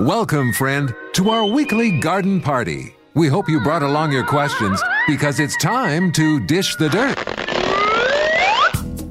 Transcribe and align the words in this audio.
Welcome, 0.00 0.52
friend, 0.52 0.94
to 1.14 1.30
our 1.30 1.44
weekly 1.44 1.90
garden 1.90 2.40
party. 2.40 2.94
We 3.14 3.26
hope 3.26 3.48
you 3.48 3.60
brought 3.60 3.82
along 3.82 4.12
your 4.12 4.24
questions 4.24 4.80
because 5.08 5.40
it's 5.40 5.56
time 5.56 6.12
to 6.12 6.38
dish 6.46 6.76
the 6.76 6.88
dirt. 6.88 7.18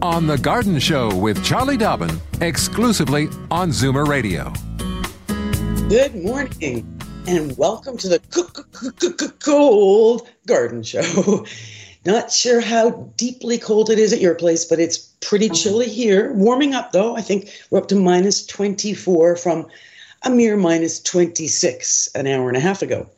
On 0.01 0.27
The 0.27 0.37
Garden 0.37 0.79
Show 0.79 1.13
with 1.13 1.43
Charlie 1.43 1.75
Dobbin, 1.75 2.21
exclusively 2.39 3.27
on 3.51 3.71
Zoomer 3.71 4.07
Radio. 4.07 4.53
Good 5.89 6.15
morning 6.15 7.01
and 7.27 7.57
welcome 7.57 7.97
to 7.97 8.07
the 8.07 9.33
cold 9.43 10.29
garden 10.45 10.83
show. 10.83 11.45
Not 12.05 12.31
sure 12.31 12.61
how 12.61 12.91
deeply 13.17 13.57
cold 13.57 13.89
it 13.89 13.99
is 13.99 14.13
at 14.13 14.21
your 14.21 14.35
place, 14.35 14.63
but 14.63 14.79
it's 14.79 14.99
pretty 15.19 15.49
chilly 15.49 15.89
here. 15.89 16.31
Warming 16.31 16.73
up 16.73 16.93
though. 16.93 17.17
I 17.17 17.21
think 17.21 17.51
we're 17.71 17.79
up 17.79 17.89
to 17.89 17.95
minus 17.97 18.45
24 18.45 19.35
from 19.35 19.67
a 20.27 20.29
mere 20.29 20.57
minus 20.57 20.99
26 21.01 22.09
an 22.13 22.27
hour 22.27 22.47
and 22.49 22.57
a 22.57 22.61
half 22.61 22.81
ago. 22.81 23.09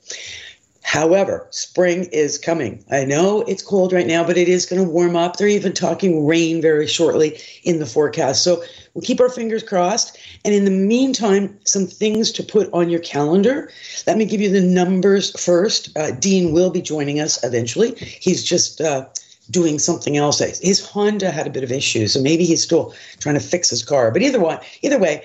However, 0.83 1.45
spring 1.51 2.05
is 2.05 2.37
coming. 2.37 2.83
I 2.89 3.05
know 3.05 3.41
it's 3.41 3.61
cold 3.61 3.93
right 3.93 4.07
now, 4.07 4.23
but 4.23 4.37
it 4.37 4.47
is 4.47 4.65
going 4.65 4.83
to 4.83 4.89
warm 4.89 5.15
up. 5.15 5.37
They're 5.37 5.47
even 5.47 5.73
talking 5.73 6.25
rain 6.25 6.61
very 6.61 6.87
shortly 6.87 7.39
in 7.63 7.79
the 7.79 7.85
forecast. 7.85 8.43
So 8.43 8.63
we'll 8.93 9.03
keep 9.03 9.21
our 9.21 9.29
fingers 9.29 9.61
crossed. 9.61 10.17
And 10.43 10.53
in 10.53 10.65
the 10.65 10.71
meantime, 10.71 11.59
some 11.63 11.85
things 11.85 12.31
to 12.31 12.43
put 12.43 12.71
on 12.73 12.89
your 12.89 13.01
calendar. 13.01 13.71
Let 14.07 14.17
me 14.17 14.25
give 14.25 14.41
you 14.41 14.49
the 14.49 14.61
numbers 14.61 15.39
first. 15.39 15.95
Uh, 15.95 16.11
Dean 16.11 16.53
will 16.53 16.71
be 16.71 16.81
joining 16.81 17.19
us 17.19 17.43
eventually. 17.43 17.93
He's 17.95 18.43
just 18.43 18.81
uh, 18.81 19.05
doing 19.51 19.77
something 19.77 20.17
else. 20.17 20.39
His 20.39 20.83
Honda 20.83 21.29
had 21.29 21.45
a 21.45 21.51
bit 21.51 21.63
of 21.63 21.71
issues, 21.71 22.13
so 22.13 22.21
maybe 22.21 22.45
he's 22.45 22.63
still 22.63 22.95
trying 23.19 23.35
to 23.35 23.41
fix 23.41 23.69
his 23.69 23.83
car. 23.83 24.09
But 24.11 24.23
either 24.23 24.59
either 24.81 24.97
way, 24.97 25.23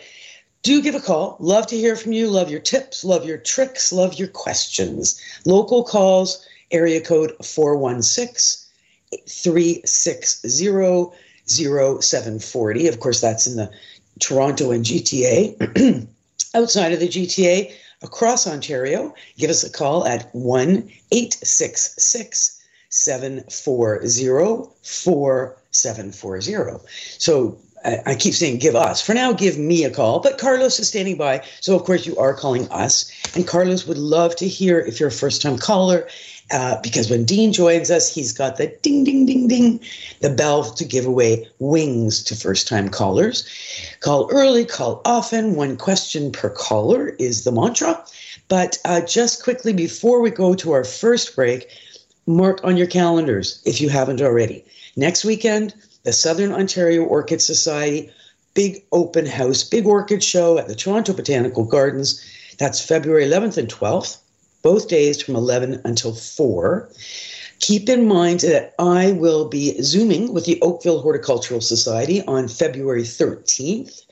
do 0.64 0.82
give 0.82 0.96
a 0.96 1.00
call. 1.00 1.36
Love 1.38 1.68
to 1.68 1.76
hear 1.76 1.94
from 1.94 2.12
you. 2.12 2.28
Love 2.28 2.50
your 2.50 2.58
tips, 2.58 3.04
love 3.04 3.24
your 3.24 3.38
tricks, 3.38 3.92
love 3.92 4.14
your 4.14 4.28
questions. 4.28 5.20
Local 5.44 5.84
calls, 5.84 6.44
area 6.70 7.00
code 7.00 7.32
416 7.44 8.68
360 9.28 11.12
0740. 11.46 12.88
Of 12.88 12.98
course, 12.98 13.20
that's 13.20 13.46
in 13.46 13.56
the 13.56 13.70
Toronto 14.18 14.70
and 14.70 14.84
GTA. 14.84 16.08
Outside 16.54 16.92
of 16.92 17.00
the 17.00 17.08
GTA, 17.08 17.74
across 18.02 18.46
Ontario, 18.46 19.14
give 19.36 19.50
us 19.50 19.64
a 19.64 19.70
call 19.70 20.06
at 20.06 20.34
1 20.34 20.90
866 21.12 22.62
740 22.88 24.70
4740. 24.82 26.86
So 27.18 27.58
I 27.84 28.14
keep 28.14 28.34
saying 28.34 28.58
give 28.58 28.74
us. 28.74 29.02
For 29.02 29.12
now, 29.12 29.32
give 29.32 29.58
me 29.58 29.84
a 29.84 29.90
call. 29.90 30.20
But 30.20 30.38
Carlos 30.38 30.80
is 30.80 30.88
standing 30.88 31.16
by. 31.16 31.44
So, 31.60 31.76
of 31.76 31.84
course, 31.84 32.06
you 32.06 32.16
are 32.16 32.32
calling 32.32 32.66
us. 32.70 33.10
And 33.34 33.46
Carlos 33.46 33.86
would 33.86 33.98
love 33.98 34.34
to 34.36 34.48
hear 34.48 34.80
if 34.80 34.98
you're 34.98 35.10
a 35.10 35.12
first 35.12 35.42
time 35.42 35.58
caller, 35.58 36.08
uh, 36.50 36.80
because 36.82 37.10
when 37.10 37.24
Dean 37.24 37.52
joins 37.52 37.90
us, 37.90 38.12
he's 38.12 38.32
got 38.32 38.56
the 38.56 38.68
ding, 38.82 39.04
ding, 39.04 39.26
ding, 39.26 39.48
ding, 39.48 39.80
the 40.20 40.30
bell 40.30 40.64
to 40.64 40.84
give 40.84 41.04
away 41.04 41.46
wings 41.58 42.22
to 42.24 42.34
first 42.34 42.68
time 42.68 42.88
callers. 42.88 43.46
Call 44.00 44.30
early, 44.30 44.64
call 44.64 45.02
often. 45.04 45.54
One 45.54 45.76
question 45.76 46.32
per 46.32 46.50
caller 46.50 47.08
is 47.18 47.44
the 47.44 47.52
mantra. 47.52 48.02
But 48.48 48.78
uh, 48.84 49.02
just 49.02 49.42
quickly 49.42 49.72
before 49.72 50.20
we 50.20 50.30
go 50.30 50.54
to 50.54 50.72
our 50.72 50.84
first 50.84 51.34
break, 51.36 51.68
mark 52.26 52.60
on 52.64 52.76
your 52.76 52.86
calendars 52.86 53.60
if 53.66 53.80
you 53.80 53.88
haven't 53.88 54.22
already. 54.22 54.64
Next 54.96 55.24
weekend, 55.24 55.74
the 56.04 56.12
Southern 56.12 56.52
Ontario 56.52 57.02
Orchid 57.02 57.42
Society 57.42 58.10
big 58.54 58.84
open 58.92 59.26
house, 59.26 59.62
big 59.64 59.86
orchid 59.86 60.22
show 60.22 60.58
at 60.58 60.68
the 60.68 60.74
Toronto 60.74 61.12
Botanical 61.12 61.64
Gardens. 61.64 62.24
That's 62.58 62.80
February 62.80 63.24
11th 63.24 63.58
and 63.58 63.68
12th, 63.68 64.18
both 64.62 64.88
days 64.88 65.20
from 65.20 65.34
11 65.34 65.82
until 65.84 66.14
4. 66.14 66.88
Keep 67.58 67.88
in 67.88 68.06
mind 68.06 68.40
that 68.40 68.74
I 68.78 69.12
will 69.12 69.48
be 69.48 69.80
Zooming 69.82 70.32
with 70.32 70.44
the 70.44 70.60
Oakville 70.62 71.00
Horticultural 71.00 71.60
Society 71.60 72.22
on 72.22 72.48
February 72.48 73.02
13th, 73.02 74.02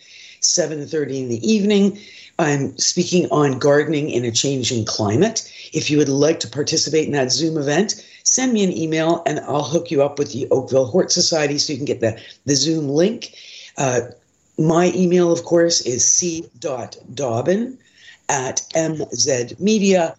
7.30 0.43 1.23
in 1.23 1.29
the 1.29 1.47
evening. 1.49 1.99
I'm 2.39 2.77
speaking 2.79 3.29
on 3.31 3.59
gardening 3.59 4.11
in 4.11 4.25
a 4.25 4.31
changing 4.31 4.85
climate. 4.85 5.51
If 5.73 5.91
you 5.91 5.99
would 5.99 6.09
like 6.09 6.41
to 6.41 6.49
participate 6.49 7.07
in 7.07 7.13
that 7.13 7.31
Zoom 7.31 7.59
event, 7.59 8.05
send 8.25 8.53
me 8.53 8.65
an 8.65 8.73
email 8.73 9.23
and 9.27 9.41
I'll 9.41 9.65
hook 9.65 9.91
you 9.91 10.03
up 10.03 10.19
with 10.19 10.33
the 10.33 10.49
Oakville 10.51 10.87
Hort 10.87 11.13
Society 11.13 11.59
so 11.59 11.73
you 11.73 11.79
can 11.79 11.87
get 11.87 12.01
the, 12.01 12.21
the 12.47 12.57
Zoom 12.57 12.89
link. 12.89 13.35
Uh, 13.77 14.01
my 14.59 14.93
email, 14.95 15.33
of 15.33 15.45
course, 15.45 15.81
is 15.83 16.05
c.dobbin 16.05 17.79
at 18.29 18.63
mzmedia.com. 18.75 20.15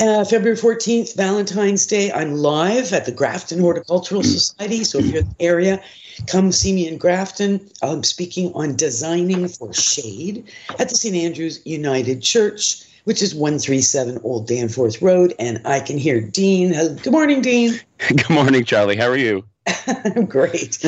Uh, 0.00 0.24
February 0.24 0.56
14th, 0.56 1.16
Valentine's 1.16 1.86
Day, 1.86 2.10
I'm 2.12 2.34
live 2.34 2.92
at 2.92 3.06
the 3.06 3.12
Grafton 3.12 3.60
Horticultural 3.60 4.22
Society. 4.22 4.84
So 4.84 4.98
if 4.98 5.06
you're 5.06 5.22
in 5.22 5.28
the 5.28 5.44
area, 5.44 5.82
come 6.26 6.52
see 6.52 6.72
me 6.72 6.88
in 6.88 6.98
Grafton. 6.98 7.68
I'm 7.82 8.02
speaking 8.04 8.52
on 8.54 8.76
designing 8.76 9.48
for 9.48 9.72
shade 9.72 10.50
at 10.78 10.88
the 10.88 10.94
St. 10.94 11.14
Andrews 11.14 11.60
United 11.64 12.22
Church 12.22 12.84
which 13.04 13.22
is 13.22 13.34
137 13.34 14.20
Old 14.24 14.48
Danforth 14.48 15.00
Road. 15.00 15.34
And 15.38 15.60
I 15.64 15.80
can 15.80 15.98
hear 15.98 16.20
Dean. 16.20 16.72
Good 16.72 17.12
morning, 17.12 17.40
Dean. 17.40 17.78
Good 18.08 18.30
morning, 18.30 18.64
Charlie. 18.64 18.96
How 18.96 19.08
are 19.08 19.16
you? 19.16 19.44
Great. 20.28 20.84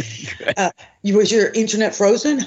Uh, 0.56 0.70
was 1.04 1.30
your 1.30 1.50
internet 1.50 1.94
frozen? 1.94 2.40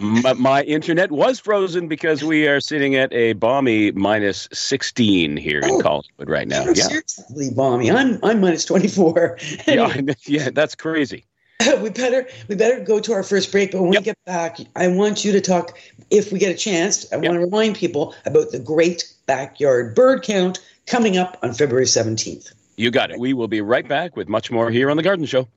my, 0.00 0.32
my, 0.34 0.62
internet 0.64 1.10
was 1.10 1.40
frozen 1.40 1.88
because 1.88 2.22
we 2.22 2.46
are 2.46 2.60
sitting 2.60 2.96
at 2.96 3.12
a 3.12 3.34
balmy 3.34 3.92
minus 3.92 4.48
16 4.52 5.36
here 5.36 5.62
oh, 5.64 5.76
in 5.76 5.82
Collingwood 5.82 6.28
right 6.28 6.48
now. 6.48 6.64
Yeah. 6.64 6.84
Seriously 6.84 7.50
balmy. 7.54 7.90
I'm, 7.90 8.18
I'm 8.22 8.40
minus 8.40 8.64
24. 8.64 9.38
yeah, 9.66 10.00
yeah, 10.26 10.50
that's 10.50 10.74
crazy. 10.74 11.24
we 11.82 11.90
better 11.90 12.26
we 12.48 12.54
better 12.54 12.80
go 12.80 13.00
to 13.00 13.12
our 13.12 13.22
first 13.22 13.50
break. 13.50 13.72
But 13.72 13.82
when 13.82 13.92
yep. 13.92 14.02
we 14.02 14.04
get 14.04 14.18
back, 14.26 14.58
I 14.76 14.88
want 14.88 15.24
you 15.24 15.32
to 15.32 15.40
talk. 15.40 15.78
If 16.10 16.32
we 16.32 16.38
get 16.38 16.50
a 16.50 16.58
chance, 16.58 17.10
I 17.12 17.16
yep. 17.16 17.24
want 17.24 17.34
to 17.34 17.40
remind 17.40 17.76
people 17.76 18.14
about 18.26 18.52
the 18.52 18.58
Great 18.58 19.12
Backyard 19.26 19.94
Bird 19.94 20.22
Count 20.22 20.60
coming 20.86 21.16
up 21.16 21.36
on 21.42 21.52
February 21.52 21.86
seventeenth. 21.86 22.52
You 22.76 22.90
got 22.90 23.10
it. 23.10 23.18
We 23.18 23.32
will 23.32 23.48
be 23.48 23.60
right 23.60 23.86
back 23.86 24.16
with 24.16 24.28
much 24.28 24.50
more 24.50 24.70
here 24.70 24.88
on 24.88 24.96
the 24.96 25.02
Garden 25.02 25.26
Show. 25.26 25.48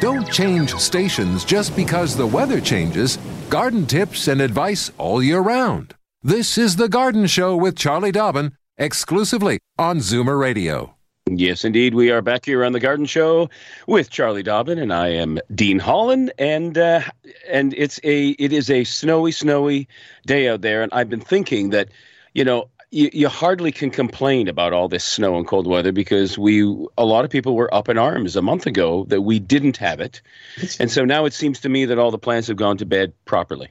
Don't 0.00 0.32
change 0.32 0.74
stations 0.76 1.44
just 1.44 1.74
because 1.74 2.16
the 2.16 2.26
weather 2.26 2.60
changes. 2.60 3.18
Garden 3.50 3.86
tips 3.86 4.28
and 4.28 4.40
advice 4.40 4.90
all 4.96 5.22
year 5.22 5.40
round. 5.40 5.94
This 6.22 6.56
is 6.56 6.76
the 6.76 6.88
Garden 6.88 7.26
Show 7.26 7.56
with 7.56 7.76
Charlie 7.76 8.12
Dobbin, 8.12 8.52
exclusively 8.78 9.58
on 9.78 9.98
Zoomer 9.98 10.38
Radio. 10.38 10.94
Yes, 11.38 11.64
indeed. 11.64 11.94
We 11.94 12.10
are 12.10 12.22
back 12.22 12.44
here 12.44 12.64
on 12.64 12.72
the 12.72 12.80
Garden 12.80 13.06
Show 13.06 13.50
with 13.86 14.10
Charlie 14.10 14.42
Dobbin, 14.42 14.78
and 14.78 14.92
I 14.92 15.08
am 15.08 15.38
Dean 15.54 15.78
Holland, 15.78 16.32
and 16.38 16.76
uh, 16.76 17.02
and 17.48 17.72
it's 17.74 18.00
a 18.02 18.30
it 18.30 18.52
is 18.52 18.68
a 18.68 18.82
snowy, 18.82 19.30
snowy 19.30 19.86
day 20.26 20.48
out 20.48 20.62
there, 20.62 20.82
and 20.82 20.92
I've 20.92 21.08
been 21.08 21.20
thinking 21.20 21.70
that, 21.70 21.90
you 22.34 22.44
know, 22.44 22.68
you, 22.90 23.10
you 23.12 23.28
hardly 23.28 23.70
can 23.70 23.90
complain 23.90 24.48
about 24.48 24.72
all 24.72 24.88
this 24.88 25.04
snow 25.04 25.36
and 25.36 25.46
cold 25.46 25.68
weather 25.68 25.92
because 25.92 26.36
we 26.36 26.62
a 26.98 27.04
lot 27.04 27.24
of 27.24 27.30
people 27.30 27.54
were 27.54 27.72
up 27.72 27.88
in 27.88 27.96
arms 27.96 28.34
a 28.34 28.42
month 28.42 28.66
ago 28.66 29.04
that 29.04 29.20
we 29.20 29.38
didn't 29.38 29.76
have 29.76 30.00
it, 30.00 30.22
and 30.80 30.90
so 30.90 31.04
now 31.04 31.26
it 31.26 31.32
seems 31.32 31.60
to 31.60 31.68
me 31.68 31.84
that 31.84 31.98
all 31.98 32.10
the 32.10 32.18
plants 32.18 32.48
have 32.48 32.56
gone 32.56 32.76
to 32.78 32.86
bed 32.86 33.12
properly. 33.24 33.68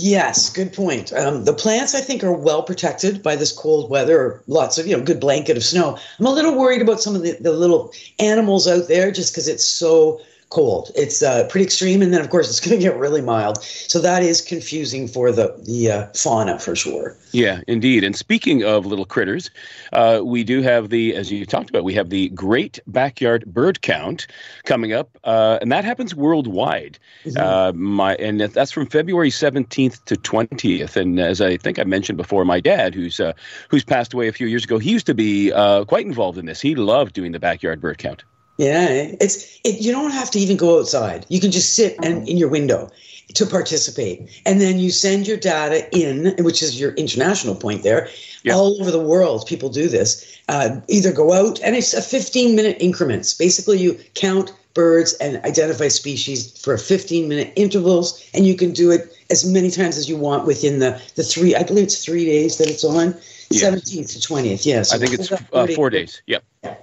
Yes, 0.00 0.50
good 0.50 0.72
point. 0.72 1.12
Um, 1.12 1.44
the 1.44 1.52
plants, 1.52 1.94
I 1.94 2.00
think, 2.00 2.22
are 2.22 2.32
well 2.32 2.62
protected 2.62 3.22
by 3.22 3.34
this 3.36 3.50
cold 3.52 3.90
weather. 3.90 4.42
Lots 4.46 4.78
of, 4.78 4.86
you 4.86 4.96
know, 4.96 5.02
good 5.02 5.18
blanket 5.18 5.56
of 5.56 5.64
snow. 5.64 5.98
I'm 6.18 6.26
a 6.26 6.30
little 6.30 6.56
worried 6.56 6.82
about 6.82 7.00
some 7.00 7.16
of 7.16 7.22
the, 7.22 7.36
the 7.40 7.52
little 7.52 7.92
animals 8.18 8.68
out 8.68 8.86
there 8.86 9.10
just 9.10 9.32
because 9.32 9.48
it's 9.48 9.64
so 9.64 10.20
cold. 10.50 10.90
It's 10.94 11.22
uh, 11.22 11.46
pretty 11.48 11.64
extreme, 11.64 12.00
and 12.02 12.12
then 12.12 12.20
of 12.20 12.30
course 12.30 12.48
it's 12.48 12.60
going 12.66 12.78
to 12.78 12.82
get 12.82 12.96
really 12.96 13.20
mild. 13.20 13.62
So 13.62 14.00
that 14.00 14.22
is 14.22 14.40
confusing 14.40 15.08
for 15.08 15.32
the 15.32 15.54
the 15.64 15.90
uh, 15.90 16.06
fauna 16.14 16.58
for 16.58 16.74
sure. 16.74 17.16
Yeah, 17.32 17.60
indeed. 17.66 18.04
And 18.04 18.16
speaking 18.16 18.64
of 18.64 18.86
little 18.86 19.04
critters, 19.04 19.50
uh, 19.92 20.20
we 20.24 20.44
do 20.44 20.62
have 20.62 20.88
the, 20.88 21.14
as 21.14 21.30
you 21.30 21.44
talked 21.44 21.68
about, 21.68 21.84
we 21.84 21.92
have 21.94 22.08
the 22.08 22.30
Great 22.30 22.78
Backyard 22.86 23.44
Bird 23.46 23.82
Count 23.82 24.26
coming 24.64 24.92
up, 24.92 25.18
uh, 25.24 25.58
and 25.60 25.70
that 25.70 25.84
happens 25.84 26.14
worldwide. 26.14 26.98
Mm-hmm. 27.24 27.38
Uh, 27.38 27.72
my 27.72 28.14
and 28.16 28.40
that's 28.40 28.72
from 28.72 28.86
February 28.86 29.30
seventeenth 29.30 30.04
to 30.06 30.16
twentieth. 30.16 30.96
And 30.96 31.20
as 31.20 31.40
I 31.40 31.56
think 31.56 31.78
I 31.78 31.84
mentioned 31.84 32.16
before, 32.16 32.44
my 32.44 32.60
dad, 32.60 32.94
who's 32.94 33.20
uh, 33.20 33.32
who's 33.68 33.84
passed 33.84 34.14
away 34.14 34.28
a 34.28 34.32
few 34.32 34.46
years 34.46 34.64
ago, 34.64 34.78
he 34.78 34.90
used 34.90 35.06
to 35.06 35.14
be 35.14 35.52
uh, 35.52 35.84
quite 35.84 36.06
involved 36.06 36.38
in 36.38 36.46
this. 36.46 36.60
He 36.60 36.74
loved 36.74 37.12
doing 37.12 37.32
the 37.32 37.40
backyard 37.40 37.80
bird 37.80 37.98
count. 37.98 38.24
Yeah, 38.58 38.88
it's 39.20 39.60
it, 39.62 39.80
you 39.80 39.92
don't 39.92 40.10
have 40.10 40.32
to 40.32 40.38
even 40.38 40.56
go 40.56 40.80
outside. 40.80 41.24
You 41.28 41.40
can 41.40 41.52
just 41.52 41.74
sit 41.74 41.96
and 42.02 42.18
uh-huh. 42.18 42.26
in 42.26 42.36
your 42.36 42.48
window 42.48 42.90
to 43.34 43.46
participate, 43.46 44.28
and 44.44 44.60
then 44.60 44.78
you 44.78 44.90
send 44.90 45.28
your 45.28 45.36
data 45.36 45.88
in, 45.96 46.34
which 46.44 46.60
is 46.62 46.78
your 46.78 46.92
international 46.94 47.54
point 47.54 47.84
there. 47.84 48.08
Yep. 48.48 48.56
All 48.56 48.80
over 48.80 48.90
the 48.90 49.00
world, 49.00 49.46
people 49.46 49.68
do 49.68 49.88
this. 49.88 50.40
Uh, 50.48 50.80
either 50.88 51.12
go 51.12 51.32
out, 51.32 51.60
and 51.62 51.76
it's 51.76 51.94
a 51.94 52.02
15 52.02 52.56
minute 52.56 52.76
increments. 52.80 53.34
Basically, 53.34 53.78
you 53.78 53.98
count 54.14 54.52
birds 54.74 55.14
and 55.14 55.38
identify 55.44 55.88
species 55.88 56.56
for 56.62 56.76
15 56.78 57.28
minute 57.28 57.52
intervals, 57.56 58.24
and 58.34 58.46
you 58.46 58.54
can 58.54 58.72
do 58.72 58.90
it 58.90 59.12
as 59.30 59.44
many 59.44 59.70
times 59.70 59.96
as 59.96 60.08
you 60.08 60.16
want 60.16 60.46
within 60.46 60.78
the 60.78 61.00
the 61.14 61.22
three. 61.22 61.54
I 61.54 61.62
believe 61.62 61.84
it's 61.84 62.04
three 62.04 62.24
days 62.24 62.58
that 62.58 62.68
it's 62.68 62.84
on. 62.84 63.14
Seventeenth 63.50 64.10
to 64.12 64.20
twentieth, 64.20 64.66
yes. 64.66 64.92
I 64.92 64.98
think 64.98 65.14
it's 65.14 65.32
uh, 65.32 65.66
four 65.74 65.88
days. 65.88 66.20
Yep. 66.26 66.44
Yeah. 66.62 66.76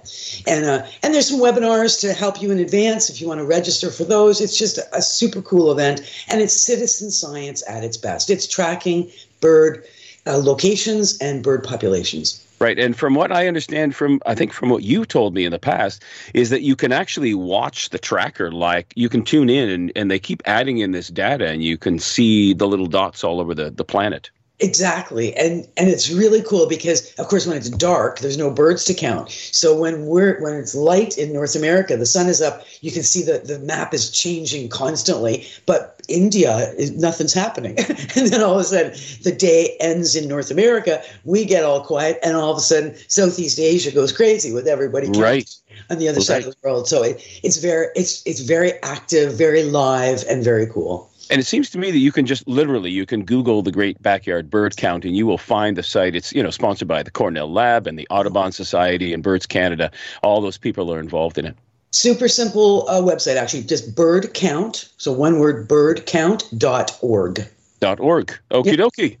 And 0.48 0.64
uh, 0.64 0.86
and 1.02 1.14
there's 1.14 1.28
some 1.30 1.38
webinars 1.38 2.00
to 2.00 2.12
help 2.12 2.42
you 2.42 2.50
in 2.50 2.58
advance 2.58 3.08
if 3.08 3.20
you 3.20 3.28
want 3.28 3.38
to 3.38 3.44
register 3.44 3.88
for 3.88 4.02
those. 4.02 4.40
It's 4.40 4.58
just 4.58 4.78
a, 4.78 4.96
a 4.96 5.00
super 5.00 5.40
cool 5.42 5.70
event, 5.70 6.00
and 6.28 6.40
it's 6.40 6.60
citizen 6.60 7.12
science 7.12 7.62
at 7.68 7.84
its 7.84 7.96
best. 7.96 8.30
It's 8.30 8.48
tracking 8.48 9.10
bird 9.40 9.84
uh, 10.26 10.38
locations 10.38 11.16
and 11.18 11.42
bird 11.42 11.62
populations. 11.62 12.42
Right. 12.58 12.78
And 12.78 12.96
from 12.96 13.14
what 13.14 13.32
I 13.32 13.48
understand 13.48 13.94
from 13.94 14.20
I 14.24 14.34
think 14.34 14.52
from 14.52 14.70
what 14.70 14.82
you 14.82 15.04
told 15.04 15.34
me 15.34 15.44
in 15.44 15.52
the 15.52 15.58
past 15.58 16.02
is 16.32 16.48
that 16.50 16.62
you 16.62 16.74
can 16.74 16.90
actually 16.90 17.34
watch 17.34 17.90
the 17.90 17.98
tracker 17.98 18.50
like 18.50 18.94
you 18.96 19.10
can 19.10 19.24
tune 19.24 19.50
in 19.50 19.68
and, 19.68 19.92
and 19.94 20.10
they 20.10 20.18
keep 20.18 20.42
adding 20.46 20.78
in 20.78 20.92
this 20.92 21.08
data 21.08 21.46
and 21.48 21.62
you 21.62 21.76
can 21.76 21.98
see 21.98 22.54
the 22.54 22.66
little 22.66 22.86
dots 22.86 23.22
all 23.22 23.40
over 23.40 23.54
the, 23.54 23.70
the 23.70 23.84
planet. 23.84 24.30
Exactly. 24.58 25.36
And 25.36 25.68
and 25.76 25.90
it's 25.90 26.10
really 26.10 26.40
cool 26.42 26.66
because 26.66 27.12
of 27.16 27.28
course 27.28 27.46
when 27.46 27.58
it's 27.58 27.68
dark, 27.68 28.20
there's 28.20 28.38
no 28.38 28.50
birds 28.50 28.84
to 28.84 28.94
count. 28.94 29.30
So 29.30 29.78
when 29.78 30.06
we're 30.06 30.40
when 30.40 30.54
it's 30.54 30.74
light 30.74 31.18
in 31.18 31.34
North 31.34 31.54
America, 31.54 31.94
the 31.94 32.06
sun 32.06 32.26
is 32.26 32.40
up, 32.40 32.64
you 32.80 32.90
can 32.90 33.02
see 33.02 33.22
that 33.24 33.48
the 33.48 33.58
map 33.58 33.92
is 33.92 34.10
changing 34.10 34.70
constantly. 34.70 35.46
But 35.66 36.00
India, 36.08 36.72
nothing's 36.94 37.34
happening. 37.34 37.76
and 38.16 38.28
then 38.28 38.42
all 38.42 38.54
of 38.54 38.60
a 38.60 38.64
sudden 38.64 38.92
the 39.24 39.32
day 39.32 39.76
ends 39.78 40.16
in 40.16 40.26
North 40.26 40.50
America, 40.50 41.02
we 41.24 41.44
get 41.44 41.62
all 41.62 41.84
quiet, 41.84 42.18
and 42.22 42.34
all 42.34 42.52
of 42.52 42.56
a 42.56 42.62
sudden 42.62 42.94
Southeast 43.08 43.58
Asia 43.58 43.90
goes 43.90 44.10
crazy 44.10 44.54
with 44.54 44.66
everybody 44.66 45.10
right. 45.18 45.54
on 45.90 45.98
the 45.98 46.08
other 46.08 46.18
right. 46.18 46.26
side 46.26 46.44
of 46.44 46.54
the 46.54 46.56
world. 46.62 46.88
So 46.88 47.02
it, 47.02 47.22
it's 47.42 47.58
very 47.58 47.88
it's 47.94 48.22
it's 48.26 48.40
very 48.40 48.72
active, 48.82 49.34
very 49.34 49.64
live, 49.64 50.24
and 50.30 50.42
very 50.42 50.66
cool. 50.66 51.10
And 51.30 51.40
it 51.40 51.44
seems 51.44 51.70
to 51.70 51.78
me 51.78 51.90
that 51.90 51.98
you 51.98 52.12
can 52.12 52.26
just 52.26 52.46
literally 52.46 52.90
you 52.90 53.06
can 53.06 53.24
Google 53.24 53.62
the 53.62 53.72
Great 53.72 54.00
Backyard 54.02 54.50
Bird 54.50 54.76
Count 54.76 55.04
and 55.04 55.16
you 55.16 55.26
will 55.26 55.38
find 55.38 55.76
the 55.76 55.82
site. 55.82 56.14
It's 56.14 56.32
you 56.32 56.42
know 56.42 56.50
sponsored 56.50 56.88
by 56.88 57.02
the 57.02 57.10
Cornell 57.10 57.52
Lab 57.52 57.86
and 57.86 57.98
the 57.98 58.06
Audubon 58.10 58.52
Society 58.52 59.12
and 59.12 59.22
Birds 59.22 59.46
Canada. 59.46 59.90
All 60.22 60.40
those 60.40 60.58
people 60.58 60.92
are 60.92 61.00
involved 61.00 61.38
in 61.38 61.46
it. 61.46 61.56
Super 61.92 62.28
simple 62.28 62.88
uh, 62.88 63.00
website 63.00 63.36
actually, 63.36 63.62
just 63.62 63.94
bird 63.94 64.34
count. 64.34 64.90
So 64.98 65.12
one 65.12 65.38
word, 65.38 65.68
birdcount.org. 65.68 67.48
Dot 67.78 68.00
org. 68.00 68.38
Okie 68.50 68.76
yep. 68.76 68.78
dokie. 68.78 69.18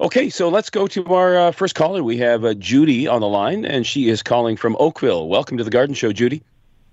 Okay, 0.00 0.30
so 0.30 0.48
let's 0.48 0.70
go 0.70 0.86
to 0.86 1.04
our 1.06 1.38
uh, 1.38 1.52
first 1.52 1.74
caller. 1.74 2.02
We 2.02 2.16
have 2.18 2.44
uh, 2.44 2.54
Judy 2.54 3.06
on 3.06 3.20
the 3.20 3.28
line, 3.28 3.66
and 3.66 3.86
she 3.86 4.08
is 4.08 4.22
calling 4.22 4.56
from 4.56 4.76
Oakville. 4.78 5.28
Welcome 5.28 5.58
to 5.58 5.64
the 5.64 5.70
Garden 5.70 5.94
Show, 5.94 6.12
Judy. 6.12 6.42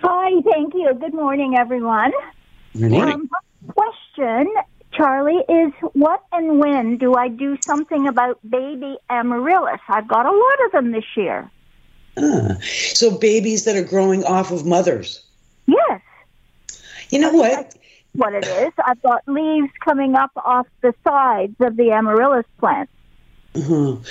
Hi, 0.02 0.42
thank 0.42 0.74
you. 0.74 0.94
Good 0.94 1.14
morning, 1.14 1.58
everyone. 1.58 2.12
Good 2.78 2.92
morning. 2.92 3.14
Um, 3.14 3.30
question, 3.70 4.05
Charlie, 4.16 5.44
is 5.50 5.74
what 5.94 6.24
and 6.32 6.60
when 6.60 6.98
do 6.98 7.16
I 7.16 7.28
do 7.28 7.58
something 7.62 8.08
about 8.08 8.40
baby 8.50 8.98
amaryllis? 9.10 9.82
I've 9.88 10.08
got 10.08 10.26
a 10.26 10.32
lot 10.32 10.66
of 10.66 10.72
them 10.72 10.92
this 10.92 11.06
year. 11.18 11.50
Ah, 12.18 12.56
so 12.62 13.18
babies 13.18 13.66
that 13.66 13.76
are 13.76 13.84
growing 13.84 14.24
off 14.24 14.52
of 14.52 14.66
mothers. 14.66 15.22
Yes. 15.66 16.02
You 17.10 17.20
know 17.20 17.34
what? 17.34 17.76
What 18.14 18.34
it 18.34 18.48
is, 18.48 18.72
I've 18.86 19.02
got 19.02 19.28
leaves 19.28 19.70
coming 19.84 20.16
up 20.16 20.32
off 20.38 20.68
the 20.82 20.94
sides 21.04 21.56
of 21.60 21.76
the 21.76 21.92
amaryllis 21.92 22.46
plant. 22.58 22.90
Mm-hmm. 23.54 24.02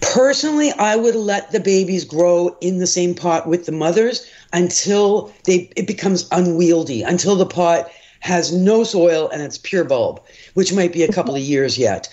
Personally, 0.00 0.72
I 0.72 0.96
would 0.96 1.14
let 1.14 1.52
the 1.52 1.60
babies 1.60 2.04
grow 2.04 2.56
in 2.60 2.78
the 2.78 2.86
same 2.86 3.14
pot 3.14 3.46
with 3.46 3.66
the 3.66 3.72
mothers 3.72 4.26
until 4.52 5.32
they 5.44 5.70
it 5.76 5.86
becomes 5.86 6.26
unwieldy, 6.32 7.02
until 7.02 7.36
the 7.36 7.46
pot 7.46 7.90
has 8.22 8.52
no 8.52 8.84
soil 8.84 9.28
and 9.30 9.42
it's 9.42 9.58
pure 9.58 9.84
bulb, 9.84 10.22
which 10.54 10.72
might 10.72 10.92
be 10.92 11.02
a 11.02 11.12
couple 11.12 11.34
of 11.34 11.42
years 11.42 11.76
yet. 11.76 12.08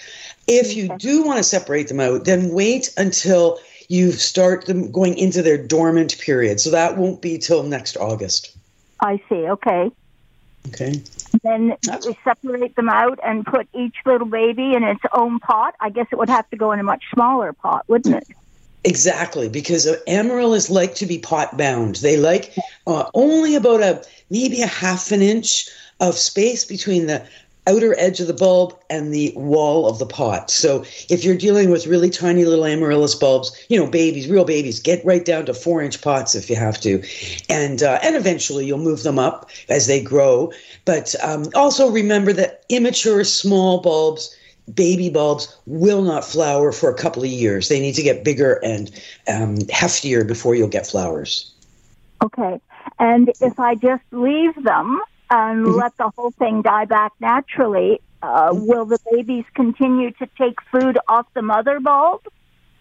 If 0.47 0.75
you 0.75 0.89
do 0.97 1.23
want 1.23 1.37
to 1.37 1.43
separate 1.43 1.87
them 1.87 1.99
out, 1.99 2.25
then 2.25 2.49
wait 2.49 2.91
until 2.97 3.59
you 3.89 4.11
start 4.11 4.65
them 4.65 4.91
going 4.91 5.17
into 5.17 5.43
their 5.43 5.57
dormant 5.57 6.17
period. 6.19 6.59
So 6.59 6.71
that 6.71 6.97
won't 6.97 7.21
be 7.21 7.37
till 7.37 7.61
next 7.61 7.95
August. 7.95 8.57
I 8.99 9.21
see. 9.29 9.47
Okay. 9.47 9.91
Okay. 10.69 11.01
Then 11.43 11.75
we 12.05 12.17
separate 12.23 12.75
them 12.75 12.89
out 12.89 13.19
and 13.23 13.45
put 13.45 13.67
each 13.73 13.95
little 14.05 14.27
baby 14.27 14.73
in 14.73 14.83
its 14.83 15.01
own 15.13 15.39
pot. 15.39 15.75
I 15.79 15.91
guess 15.91 16.07
it 16.11 16.17
would 16.17 16.29
have 16.29 16.49
to 16.49 16.57
go 16.57 16.71
in 16.71 16.79
a 16.79 16.83
much 16.83 17.03
smaller 17.13 17.53
pot, 17.53 17.85
wouldn't 17.87 18.15
it? 18.15 18.27
Exactly, 18.83 19.49
because 19.49 19.87
amaryllis 20.07 20.69
like 20.69 20.95
to 20.95 21.05
be 21.05 21.19
pot 21.19 21.57
bound. 21.57 21.97
They 21.97 22.17
like 22.17 22.55
uh, 22.87 23.09
only 23.13 23.55
about 23.55 23.81
a 23.81 24.03
maybe 24.29 24.61
a 24.61 24.67
half 24.67 25.11
an 25.11 25.21
inch 25.21 25.69
of 25.99 26.17
space 26.17 26.65
between 26.65 27.07
the 27.07 27.25
outer 27.69 27.95
edge 27.99 28.19
of 28.19 28.27
the 28.27 28.33
bulb 28.33 28.77
and 28.89 29.13
the 29.13 29.31
wall 29.35 29.87
of 29.87 29.99
the 29.99 30.05
pot. 30.05 30.49
So 30.49 30.83
if 31.09 31.23
you're 31.23 31.37
dealing 31.37 31.69
with 31.69 31.87
really 31.87 32.09
tiny 32.09 32.45
little 32.45 32.65
amaryllis 32.65 33.15
bulbs, 33.15 33.55
you 33.69 33.77
know, 33.79 33.89
babies, 33.89 34.27
real 34.27 34.45
babies, 34.45 34.79
get 34.79 35.05
right 35.05 35.23
down 35.23 35.45
to 35.45 35.53
four 35.53 35.81
inch 35.81 36.01
pots 36.01 36.35
if 36.35 36.49
you 36.49 36.55
have 36.55 36.79
to, 36.81 37.03
and 37.49 37.83
uh, 37.83 37.99
and 38.01 38.15
eventually 38.15 38.65
you'll 38.65 38.79
move 38.79 39.03
them 39.03 39.19
up 39.19 39.49
as 39.69 39.87
they 39.87 40.01
grow. 40.01 40.51
But 40.85 41.15
um, 41.23 41.45
also 41.53 41.89
remember 41.89 42.33
that 42.33 42.63
immature 42.69 43.23
small 43.23 43.81
bulbs. 43.81 44.35
Baby 44.73 45.09
bulbs 45.09 45.57
will 45.65 46.03
not 46.03 46.23
flower 46.23 46.71
for 46.71 46.91
a 46.91 46.93
couple 46.93 47.23
of 47.23 47.29
years. 47.29 47.69
They 47.69 47.79
need 47.79 47.95
to 47.95 48.03
get 48.03 48.23
bigger 48.23 48.59
and 48.63 48.91
um, 49.27 49.57
heftier 49.57 50.27
before 50.27 50.53
you'll 50.53 50.67
get 50.67 50.85
flowers. 50.85 51.51
Okay. 52.23 52.61
And 52.99 53.31
if 53.41 53.59
I 53.59 53.73
just 53.73 54.03
leave 54.11 54.53
them 54.63 55.01
and 55.29 55.65
mm-hmm. 55.65 55.77
let 55.77 55.95
the 55.97 56.09
whole 56.09 56.31
thing 56.31 56.61
die 56.61 56.85
back 56.85 57.13
naturally, 57.19 58.01
uh, 58.21 58.49
will 58.53 58.85
the 58.85 58.99
babies 59.11 59.45
continue 59.53 60.11
to 60.11 60.27
take 60.37 60.61
food 60.71 60.97
off 61.07 61.27
the 61.33 61.41
mother 61.41 61.79
bulb? 61.79 62.21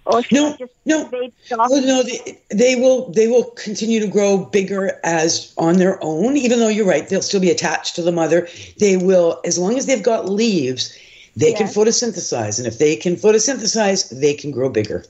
Or 0.07 0.23
no, 0.33 0.57
no, 0.87 1.11
oh, 1.52 1.81
no. 1.81 2.02
They, 2.02 2.40
they 2.49 2.76
will. 2.76 3.11
They 3.11 3.28
will 3.28 3.45
continue 3.45 4.00
to 4.00 4.07
grow 4.07 4.38
bigger 4.38 4.99
as 5.05 5.52
on 5.59 5.76
their 5.76 6.02
own. 6.02 6.38
Even 6.38 6.61
though 6.61 6.69
you're 6.69 6.87
right, 6.87 7.07
they'll 7.07 7.21
still 7.21 7.43
be 7.43 7.50
attached 7.50 7.95
to 7.97 8.02
the 8.02 8.11
mother. 8.11 8.49
They 8.78 8.97
will, 8.97 9.38
as 9.45 9.59
long 9.59 9.76
as 9.76 9.85
they've 9.85 10.02
got 10.02 10.26
leaves, 10.26 10.97
they 11.37 11.50
yes. 11.50 11.59
can 11.59 11.67
photosynthesize, 11.67 12.59
and 12.59 12.67
if 12.67 12.78
they 12.78 12.97
can 12.97 13.17
photosynthesize, 13.17 14.19
they 14.19 14.33
can 14.33 14.50
grow 14.50 14.71
bigger. 14.71 15.05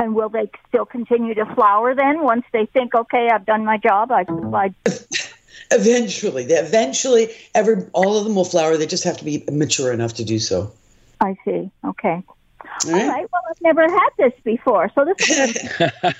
And 0.00 0.14
will 0.16 0.28
they 0.28 0.50
still 0.68 0.86
continue 0.86 1.34
to 1.34 1.46
flower 1.54 1.94
then? 1.94 2.24
Once 2.24 2.44
they 2.52 2.66
think, 2.66 2.96
okay, 2.96 3.30
I've 3.30 3.46
done 3.46 3.64
my 3.64 3.78
job, 3.78 4.10
I've 4.10 4.26
supplied 4.26 4.74
Eventually, 5.70 6.44
they 6.44 6.54
eventually, 6.54 7.30
every 7.54 7.84
all 7.92 8.16
of 8.18 8.24
them 8.24 8.34
will 8.34 8.44
flower. 8.44 8.76
They 8.76 8.86
just 8.86 9.04
have 9.04 9.16
to 9.18 9.24
be 9.24 9.44
mature 9.50 9.92
enough 9.92 10.14
to 10.14 10.24
do 10.24 10.38
so. 10.38 10.72
I 11.20 11.36
see. 11.44 11.70
Okay. 11.84 12.22
All 12.84 12.92
right. 12.92 13.02
All 13.02 13.08
right. 13.08 13.26
Well, 13.32 13.42
I've 13.50 13.60
never 13.62 13.82
had 13.82 14.08
this 14.18 14.32
before, 14.44 14.90
so 14.94 15.04
this. 15.04 15.30
Is- 15.30 15.56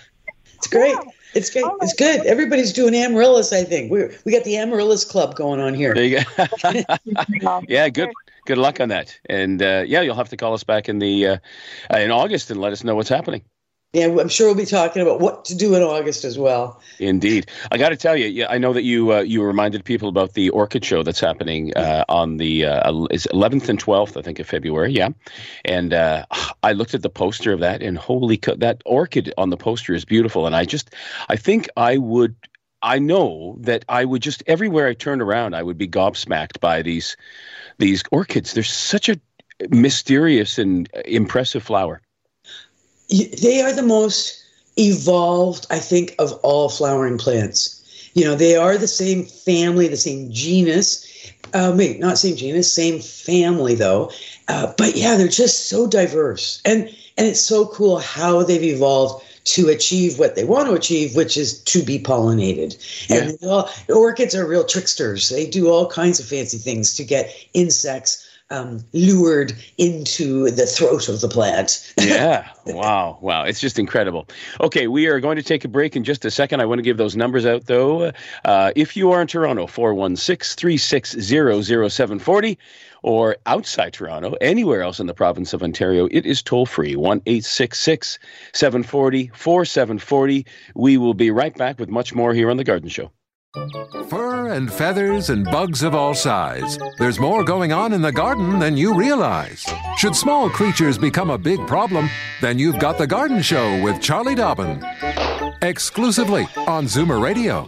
it's 0.54 0.66
great. 0.68 0.94
Yeah. 0.94 1.10
It's 1.34 1.50
great. 1.50 1.64
Right. 1.64 1.76
It's 1.82 1.92
good. 1.92 2.24
Everybody's 2.24 2.72
doing 2.72 2.94
amaryllis. 2.94 3.52
I 3.52 3.62
think 3.64 3.92
we 3.92 4.08
we 4.24 4.32
got 4.32 4.44
the 4.44 4.56
amaryllis 4.56 5.04
club 5.04 5.36
going 5.36 5.60
on 5.60 5.74
here. 5.74 5.94
There 5.94 6.04
you 6.04 6.20
go. 6.20 7.60
yeah, 7.68 7.88
good. 7.88 8.10
Good 8.46 8.58
luck 8.58 8.80
on 8.80 8.88
that. 8.88 9.18
And 9.28 9.60
uh, 9.60 9.84
yeah, 9.86 10.00
you'll 10.00 10.14
have 10.14 10.30
to 10.30 10.36
call 10.36 10.54
us 10.54 10.64
back 10.64 10.88
in 10.88 10.98
the 10.98 11.26
uh, 11.26 11.38
in 11.90 12.10
August 12.10 12.50
and 12.50 12.60
let 12.60 12.72
us 12.72 12.84
know 12.84 12.94
what's 12.94 13.08
happening. 13.08 13.42
Yeah, 13.92 14.06
I'm 14.06 14.28
sure 14.28 14.48
we'll 14.48 14.56
be 14.56 14.66
talking 14.66 15.00
about 15.00 15.20
what 15.20 15.46
to 15.46 15.54
do 15.54 15.74
in 15.74 15.82
August 15.82 16.24
as 16.24 16.38
well. 16.38 16.82
Indeed, 16.98 17.50
I 17.70 17.78
got 17.78 17.90
to 17.90 17.96
tell 17.96 18.14
you, 18.14 18.26
yeah, 18.26 18.46
I 18.50 18.58
know 18.58 18.72
that 18.74 18.82
you 18.82 19.12
uh, 19.12 19.20
you 19.20 19.42
reminded 19.42 19.84
people 19.84 20.08
about 20.08 20.34
the 20.34 20.50
orchid 20.50 20.84
show 20.84 21.02
that's 21.02 21.20
happening 21.20 21.74
uh, 21.76 22.04
on 22.08 22.36
the 22.36 22.66
uh, 22.66 23.06
is 23.10 23.26
11th 23.32 23.68
and 23.68 23.82
12th, 23.82 24.16
I 24.18 24.22
think, 24.22 24.38
of 24.38 24.46
February. 24.46 24.92
Yeah, 24.92 25.10
and 25.64 25.94
uh, 25.94 26.26
I 26.62 26.72
looked 26.72 26.94
at 26.94 27.02
the 27.02 27.08
poster 27.08 27.52
of 27.52 27.60
that, 27.60 27.82
and 27.82 27.96
holy, 27.96 28.36
co- 28.36 28.56
that 28.56 28.82
orchid 28.84 29.32
on 29.38 29.50
the 29.50 29.56
poster 29.56 29.94
is 29.94 30.04
beautiful, 30.04 30.46
and 30.46 30.54
I 30.54 30.64
just, 30.64 30.94
I 31.28 31.36
think 31.36 31.68
I 31.76 31.96
would 31.96 32.36
I 32.82 32.98
know 32.98 33.56
that 33.60 33.84
I 33.88 34.04
would 34.04 34.22
just 34.22 34.42
everywhere 34.46 34.88
I 34.88 34.94
turned 34.94 35.22
around, 35.22 35.54
I 35.54 35.62
would 35.62 35.78
be 35.78 35.88
gobsmacked 35.88 36.60
by 36.60 36.82
these 36.82 37.16
these 37.78 38.02
orchids. 38.10 38.52
They're 38.52 38.62
such 38.62 39.08
a 39.08 39.18
mysterious 39.70 40.58
and 40.58 40.88
impressive 41.04 41.62
flower. 41.62 42.02
They 43.08 43.60
are 43.62 43.72
the 43.72 43.82
most 43.82 44.42
evolved, 44.76 45.66
I 45.70 45.78
think, 45.78 46.14
of 46.18 46.32
all 46.42 46.68
flowering 46.68 47.18
plants. 47.18 47.72
You 48.14 48.24
know, 48.24 48.34
they 48.34 48.56
are 48.56 48.78
the 48.78 48.88
same 48.88 49.24
family, 49.24 49.88
the 49.88 49.96
same 49.96 50.32
genus. 50.32 51.06
Uh, 51.52 51.72
wait, 51.76 52.00
not 52.00 52.18
same 52.18 52.36
genus, 52.36 52.72
same 52.72 53.00
family 53.00 53.74
though. 53.74 54.10
Uh, 54.48 54.72
but 54.76 54.96
yeah, 54.96 55.16
they're 55.16 55.28
just 55.28 55.68
so 55.68 55.86
diverse, 55.86 56.60
and 56.64 56.88
and 57.16 57.26
it's 57.26 57.40
so 57.40 57.66
cool 57.66 57.98
how 57.98 58.42
they've 58.42 58.62
evolved 58.62 59.22
to 59.44 59.68
achieve 59.68 60.18
what 60.18 60.34
they 60.34 60.44
want 60.44 60.66
to 60.68 60.74
achieve, 60.74 61.14
which 61.14 61.36
is 61.36 61.60
to 61.62 61.82
be 61.82 61.98
pollinated. 61.98 62.76
Yeah. 63.08 63.28
And 63.28 63.38
all, 63.44 63.70
orchids 63.88 64.34
are 64.34 64.46
real 64.46 64.64
tricksters. 64.64 65.28
They 65.28 65.46
do 65.46 65.68
all 65.68 65.88
kinds 65.88 66.18
of 66.18 66.26
fancy 66.26 66.58
things 66.58 66.94
to 66.94 67.04
get 67.04 67.32
insects 67.54 68.25
um, 68.50 68.84
lured 68.92 69.52
into 69.78 70.50
the 70.50 70.66
throat 70.66 71.08
of 71.08 71.20
the 71.20 71.28
plant. 71.28 71.92
yeah. 72.00 72.48
Wow. 72.64 73.18
Wow. 73.20 73.44
It's 73.44 73.60
just 73.60 73.78
incredible. 73.78 74.28
Okay. 74.60 74.86
We 74.86 75.06
are 75.06 75.20
going 75.20 75.36
to 75.36 75.42
take 75.42 75.64
a 75.64 75.68
break 75.68 75.96
in 75.96 76.04
just 76.04 76.24
a 76.24 76.30
second. 76.30 76.60
I 76.60 76.66
want 76.66 76.78
to 76.78 76.82
give 76.82 76.96
those 76.96 77.16
numbers 77.16 77.44
out, 77.46 77.66
though. 77.66 78.12
Uh, 78.44 78.72
if 78.76 78.96
you 78.96 79.10
are 79.12 79.20
in 79.20 79.26
Toronto, 79.26 79.66
416 79.66 80.56
360 80.56 81.20
0740 81.90 82.58
or 83.02 83.36
outside 83.46 83.92
Toronto, 83.92 84.34
anywhere 84.40 84.82
else 84.82 85.00
in 85.00 85.06
the 85.06 85.14
province 85.14 85.52
of 85.52 85.62
Ontario, 85.62 86.08
it 86.10 86.26
is 86.26 86.42
toll 86.42 86.66
free 86.66 86.96
1 86.96 87.22
740 87.40 89.30
4740. 89.34 90.46
We 90.74 90.96
will 90.98 91.14
be 91.14 91.30
right 91.30 91.56
back 91.56 91.78
with 91.78 91.88
much 91.88 92.14
more 92.14 92.32
here 92.34 92.50
on 92.50 92.56
The 92.56 92.64
Garden 92.64 92.88
Show. 92.88 93.10
Fur 94.08 94.48
and 94.48 94.70
feathers 94.70 95.30
and 95.30 95.44
bugs 95.44 95.82
of 95.82 95.94
all 95.94 96.12
size. 96.12 96.78
There's 96.98 97.18
more 97.18 97.42
going 97.42 97.72
on 97.72 97.94
in 97.94 98.02
the 98.02 98.12
garden 98.12 98.58
than 98.58 98.76
you 98.76 98.94
realize. 98.94 99.64
Should 99.96 100.14
small 100.14 100.50
creatures 100.50 100.98
become 100.98 101.30
a 101.30 101.38
big 101.38 101.66
problem, 101.66 102.10
then 102.42 102.58
you've 102.58 102.78
got 102.78 102.98
The 102.98 103.06
Garden 103.06 103.40
Show 103.40 103.82
with 103.82 104.02
Charlie 104.02 104.34
Dobbin. 104.34 104.84
Exclusively 105.62 106.46
on 106.66 106.84
Zoomer 106.84 107.22
Radio. 107.22 107.66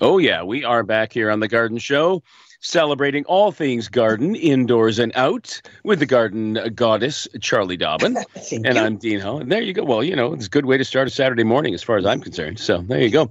Oh, 0.00 0.16
yeah, 0.18 0.42
we 0.42 0.64
are 0.64 0.82
back 0.82 1.12
here 1.12 1.30
on 1.30 1.40
The 1.40 1.48
Garden 1.48 1.78
Show 1.78 2.22
celebrating 2.60 3.24
all 3.26 3.52
things 3.52 3.88
garden, 3.88 4.34
indoors 4.34 4.98
and 4.98 5.12
out, 5.14 5.60
with 5.84 5.98
the 5.98 6.06
garden 6.06 6.58
goddess, 6.74 7.28
Charlie 7.40 7.76
Dobbin. 7.76 8.16
and 8.52 8.76
you. 8.76 8.80
I'm 8.80 8.96
Dean 8.96 9.20
Hall. 9.20 9.38
And 9.38 9.50
there 9.50 9.62
you 9.62 9.72
go. 9.72 9.84
Well, 9.84 10.02
you 10.02 10.16
know, 10.16 10.32
it's 10.32 10.46
a 10.46 10.50
good 10.50 10.66
way 10.66 10.76
to 10.76 10.84
start 10.84 11.06
a 11.06 11.10
Saturday 11.10 11.44
morning 11.44 11.74
as 11.74 11.82
far 11.82 11.96
as 11.96 12.06
I'm 12.06 12.20
concerned. 12.20 12.58
So 12.58 12.78
there 12.78 13.00
you 13.00 13.10
go. 13.10 13.30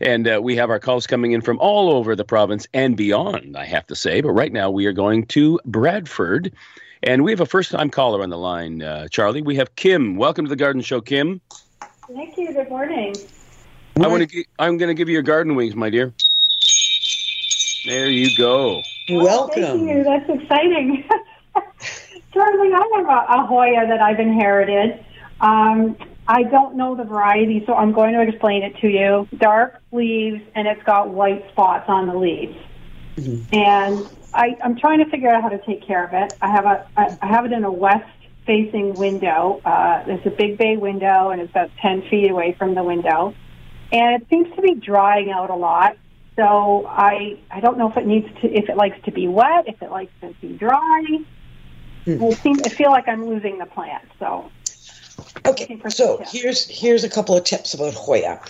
And 0.00 0.28
uh, 0.28 0.40
we 0.42 0.56
have 0.56 0.70
our 0.70 0.78
calls 0.78 1.06
coming 1.06 1.32
in 1.32 1.40
from 1.40 1.58
all 1.60 1.90
over 1.90 2.14
the 2.14 2.24
province 2.24 2.66
and 2.74 2.96
beyond, 2.96 3.56
I 3.56 3.64
have 3.64 3.86
to 3.86 3.96
say. 3.96 4.20
But 4.20 4.32
right 4.32 4.52
now 4.52 4.70
we 4.70 4.86
are 4.86 4.92
going 4.92 5.26
to 5.26 5.60
Bradford. 5.64 6.52
And 7.02 7.22
we 7.22 7.30
have 7.30 7.40
a 7.40 7.46
first 7.46 7.70
time 7.70 7.90
caller 7.90 8.22
on 8.22 8.30
the 8.30 8.38
line, 8.38 8.82
uh, 8.82 9.08
Charlie. 9.08 9.42
We 9.42 9.56
have 9.56 9.76
Kim. 9.76 10.16
Welcome 10.16 10.46
to 10.46 10.48
the 10.48 10.56
Garden 10.56 10.82
Show, 10.82 11.00
Kim. 11.00 11.40
Thank 12.08 12.38
you. 12.38 12.52
Good 12.52 12.68
morning. 12.68 13.14
I 14.00 14.08
want 14.08 14.28
to. 14.28 14.44
I'm 14.58 14.76
going 14.76 14.88
to 14.88 14.94
give 14.94 15.08
you 15.08 15.14
your 15.14 15.22
garden 15.22 15.54
wings, 15.54 15.74
my 15.74 15.90
dear. 15.90 16.12
There 17.86 18.10
you 18.10 18.36
go. 18.36 18.82
Welcome. 19.08 19.62
Oh, 19.62 19.76
thank 19.76 19.88
you. 19.88 20.02
That's 20.02 20.28
exciting. 20.28 21.08
Charlie, 22.32 22.72
I 22.72 22.90
have 22.96 23.06
a, 23.06 23.42
a, 23.42 23.46
Hoya 23.46 23.86
that 23.86 24.02
I've 24.02 24.18
inherited. 24.18 25.04
Um, 25.40 25.96
I 26.26 26.42
don't 26.42 26.76
know 26.76 26.96
the 26.96 27.04
variety, 27.04 27.62
so 27.64 27.74
I'm 27.74 27.92
going 27.92 28.14
to 28.14 28.22
explain 28.22 28.64
it 28.64 28.76
to 28.78 28.88
you. 28.88 29.28
Dark 29.38 29.80
leaves, 29.92 30.42
and 30.56 30.66
it's 30.66 30.82
got 30.82 31.10
white 31.10 31.48
spots 31.52 31.88
on 31.88 32.08
the 32.08 32.14
leaves. 32.14 32.58
Mm-hmm. 33.16 33.54
And 33.54 34.08
I, 34.34 34.56
I'm 34.64 34.76
trying 34.76 34.98
to 35.04 35.08
figure 35.08 35.30
out 35.30 35.42
how 35.42 35.48
to 35.48 35.64
take 35.64 35.86
care 35.86 36.04
of 36.04 36.12
it. 36.12 36.36
I 36.42 36.50
have 36.50 36.64
a, 36.64 36.86
I, 36.96 37.16
I 37.22 37.26
have 37.28 37.44
it 37.46 37.52
in 37.52 37.62
a 37.62 37.70
west-facing 37.70 38.94
window. 38.94 39.60
Uh, 39.64 40.04
there's 40.04 40.26
a 40.26 40.30
big 40.30 40.58
bay 40.58 40.76
window, 40.76 41.30
and 41.30 41.40
it's 41.40 41.50
about 41.50 41.70
10 41.80 42.08
feet 42.10 42.32
away 42.32 42.56
from 42.58 42.74
the 42.74 42.82
window. 42.82 43.32
And 43.92 44.20
it 44.20 44.28
seems 44.28 44.52
to 44.56 44.62
be 44.62 44.74
drying 44.74 45.30
out 45.30 45.50
a 45.50 45.54
lot. 45.54 45.96
So 46.36 46.86
I 46.86 47.38
I 47.50 47.60
don't 47.60 47.78
know 47.78 47.90
if 47.90 47.96
it 47.96 48.06
needs 48.06 48.28
to 48.40 48.52
if 48.52 48.68
it 48.68 48.76
likes 48.76 49.02
to 49.04 49.10
be 49.10 49.26
wet, 49.26 49.66
if 49.66 49.82
it 49.82 49.90
likes 49.90 50.12
to 50.20 50.34
be 50.40 50.52
dry. 50.52 51.04
Hmm. 52.04 52.22
I 52.22 52.30
seem 52.34 52.56
I 52.64 52.68
feel 52.68 52.90
like 52.90 53.08
I'm 53.08 53.26
losing 53.26 53.58
the 53.58 53.66
plant. 53.66 54.04
So 54.18 54.50
okay. 55.46 55.80
So 55.88 56.22
here's 56.26 56.68
here's 56.68 57.04
a 57.04 57.10
couple 57.10 57.36
of 57.36 57.44
tips 57.44 57.72
about 57.72 57.94
Hoya. 57.94 58.40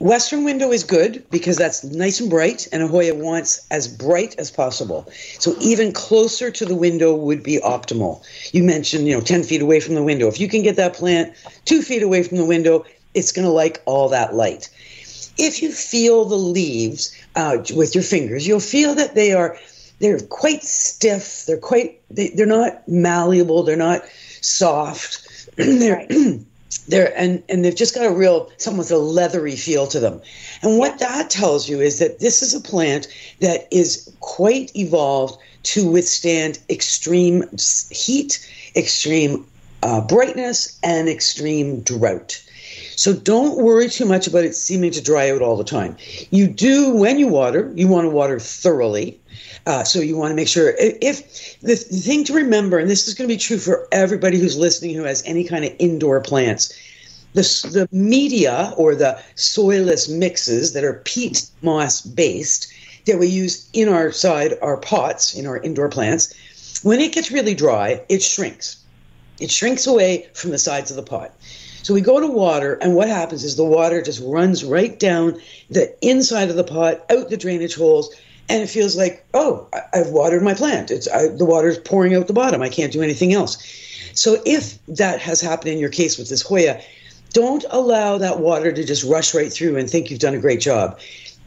Western 0.00 0.42
window 0.42 0.72
is 0.72 0.82
good 0.82 1.24
because 1.30 1.56
that's 1.56 1.84
nice 1.84 2.18
and 2.18 2.28
bright, 2.28 2.66
and 2.72 2.82
a 2.82 2.86
Hoya 2.88 3.14
wants 3.14 3.64
as 3.70 3.86
bright 3.86 4.34
as 4.38 4.50
possible. 4.50 5.08
So 5.38 5.54
even 5.60 5.92
closer 5.92 6.50
to 6.50 6.64
the 6.64 6.74
window 6.74 7.14
would 7.14 7.42
be 7.42 7.60
optimal. 7.60 8.22
You 8.52 8.64
mentioned, 8.64 9.06
you 9.06 9.14
know, 9.14 9.20
10 9.20 9.44
feet 9.44 9.62
away 9.62 9.78
from 9.78 9.94
the 9.94 10.02
window. 10.02 10.26
If 10.26 10.40
you 10.40 10.48
can 10.48 10.62
get 10.62 10.74
that 10.76 10.94
plant 10.94 11.32
two 11.64 11.80
feet 11.80 12.02
away 12.02 12.24
from 12.24 12.38
the 12.38 12.44
window, 12.44 12.84
it's 13.14 13.30
going 13.30 13.46
to 13.46 13.52
like 13.52 13.82
all 13.86 14.08
that 14.08 14.34
light 14.34 14.68
if 15.36 15.62
you 15.62 15.72
feel 15.72 16.24
the 16.24 16.36
leaves 16.36 17.16
uh, 17.36 17.58
with 17.74 17.94
your 17.94 18.04
fingers, 18.04 18.46
you'll 18.46 18.60
feel 18.60 18.94
that 18.94 19.14
they 19.14 19.32
are 19.32 19.56
they're 20.00 20.20
quite 20.20 20.62
stiff. 20.62 21.44
They're 21.46 21.56
quite 21.56 22.00
they, 22.10 22.28
they're 22.30 22.46
not 22.46 22.86
malleable. 22.88 23.62
They're 23.62 23.76
not 23.76 24.02
soft. 24.40 25.48
they're 25.56 26.06
they're 26.88 27.16
and 27.18 27.42
and 27.48 27.64
they've 27.64 27.74
just 27.74 27.94
got 27.94 28.06
a 28.06 28.10
real 28.10 28.50
somewhat 28.58 28.90
a 28.90 28.98
leathery 28.98 29.56
feel 29.56 29.86
to 29.88 30.00
them. 30.00 30.20
And 30.62 30.78
what 30.78 30.98
that 30.98 31.30
tells 31.30 31.68
you 31.68 31.80
is 31.80 31.98
that 31.98 32.20
this 32.20 32.42
is 32.42 32.54
a 32.54 32.60
plant 32.60 33.08
that 33.40 33.68
is 33.70 34.12
quite 34.20 34.74
evolved 34.76 35.38
to 35.64 35.90
withstand 35.90 36.58
extreme 36.68 37.44
heat, 37.90 38.46
extreme 38.76 39.46
uh, 39.82 40.00
brightness, 40.02 40.78
and 40.82 41.08
extreme 41.08 41.80
drought. 41.80 42.43
So 42.96 43.12
don't 43.12 43.58
worry 43.58 43.88
too 43.88 44.04
much 44.04 44.26
about 44.26 44.44
it 44.44 44.54
seeming 44.54 44.92
to 44.92 45.02
dry 45.02 45.30
out 45.30 45.42
all 45.42 45.56
the 45.56 45.64
time. 45.64 45.96
You 46.30 46.46
do, 46.46 46.94
when 46.94 47.18
you 47.18 47.28
water, 47.28 47.72
you 47.74 47.88
want 47.88 48.04
to 48.04 48.10
water 48.10 48.38
thoroughly. 48.38 49.20
Uh, 49.66 49.82
so 49.82 50.00
you 50.00 50.16
want 50.16 50.30
to 50.30 50.36
make 50.36 50.48
sure 50.48 50.74
if 50.78 51.58
the, 51.60 51.76
thing 51.76 52.24
to 52.24 52.34
remember, 52.34 52.78
and 52.78 52.90
this 52.90 53.08
is 53.08 53.14
going 53.14 53.28
to 53.28 53.34
be 53.34 53.38
true 53.38 53.58
for 53.58 53.88
everybody 53.92 54.38
who's 54.38 54.56
listening 54.56 54.94
who 54.94 55.04
has 55.04 55.22
any 55.24 55.44
kind 55.44 55.64
of 55.64 55.72
indoor 55.78 56.20
plants, 56.20 56.72
the, 57.32 57.42
the 57.72 57.88
media 57.90 58.72
or 58.76 58.94
the 58.94 59.20
soilless 59.36 60.08
mixes 60.08 60.72
that 60.72 60.84
are 60.84 61.00
peat 61.04 61.48
moss 61.62 62.00
based 62.00 62.72
that 63.06 63.18
we 63.18 63.26
use 63.26 63.68
in 63.72 63.88
our 63.88 64.12
side, 64.12 64.54
our 64.62 64.76
pots, 64.76 65.34
in 65.34 65.46
our 65.46 65.58
indoor 65.58 65.88
plants, 65.88 66.32
when 66.82 67.00
it 67.00 67.12
gets 67.12 67.30
really 67.30 67.54
dry, 67.54 68.02
it 68.08 68.22
shrinks. 68.22 68.76
It 69.40 69.50
shrinks 69.50 69.86
away 69.86 70.28
from 70.32 70.50
the 70.50 70.58
sides 70.58 70.90
of 70.90 70.96
the 70.96 71.02
pot. 71.02 71.34
So 71.84 71.92
we 71.92 72.00
go 72.00 72.18
to 72.18 72.26
water, 72.26 72.78
and 72.80 72.94
what 72.94 73.08
happens 73.08 73.44
is 73.44 73.56
the 73.56 73.64
water 73.64 74.00
just 74.00 74.22
runs 74.24 74.64
right 74.64 74.98
down 74.98 75.38
the 75.68 75.94
inside 76.00 76.48
of 76.48 76.56
the 76.56 76.64
pot, 76.64 77.04
out 77.10 77.28
the 77.28 77.36
drainage 77.36 77.74
holes, 77.74 78.10
and 78.48 78.62
it 78.62 78.70
feels 78.70 78.96
like, 78.96 79.22
oh, 79.34 79.68
I, 79.74 79.98
have 79.98 80.08
watered 80.08 80.42
my 80.42 80.54
plant. 80.54 80.90
It's 80.90 81.06
I, 81.08 81.28
the 81.28 81.44
water's 81.44 81.76
pouring 81.76 82.14
out 82.14 82.26
the 82.26 82.32
bottom. 82.32 82.62
I 82.62 82.70
can't 82.70 82.90
do 82.90 83.02
anything 83.02 83.34
else. 83.34 83.58
So 84.14 84.40
if 84.46 84.78
that 84.86 85.20
has 85.20 85.42
happened 85.42 85.72
in 85.72 85.78
your 85.78 85.90
case 85.90 86.16
with 86.16 86.30
this 86.30 86.40
Hoya, 86.40 86.80
don't 87.34 87.66
allow 87.68 88.16
that 88.16 88.40
water 88.40 88.72
to 88.72 88.84
just 88.84 89.04
rush 89.04 89.34
right 89.34 89.52
through 89.52 89.76
and 89.76 89.88
think 89.88 90.10
you've 90.10 90.20
done 90.20 90.34
a 90.34 90.40
great 90.40 90.60
job. 90.60 90.98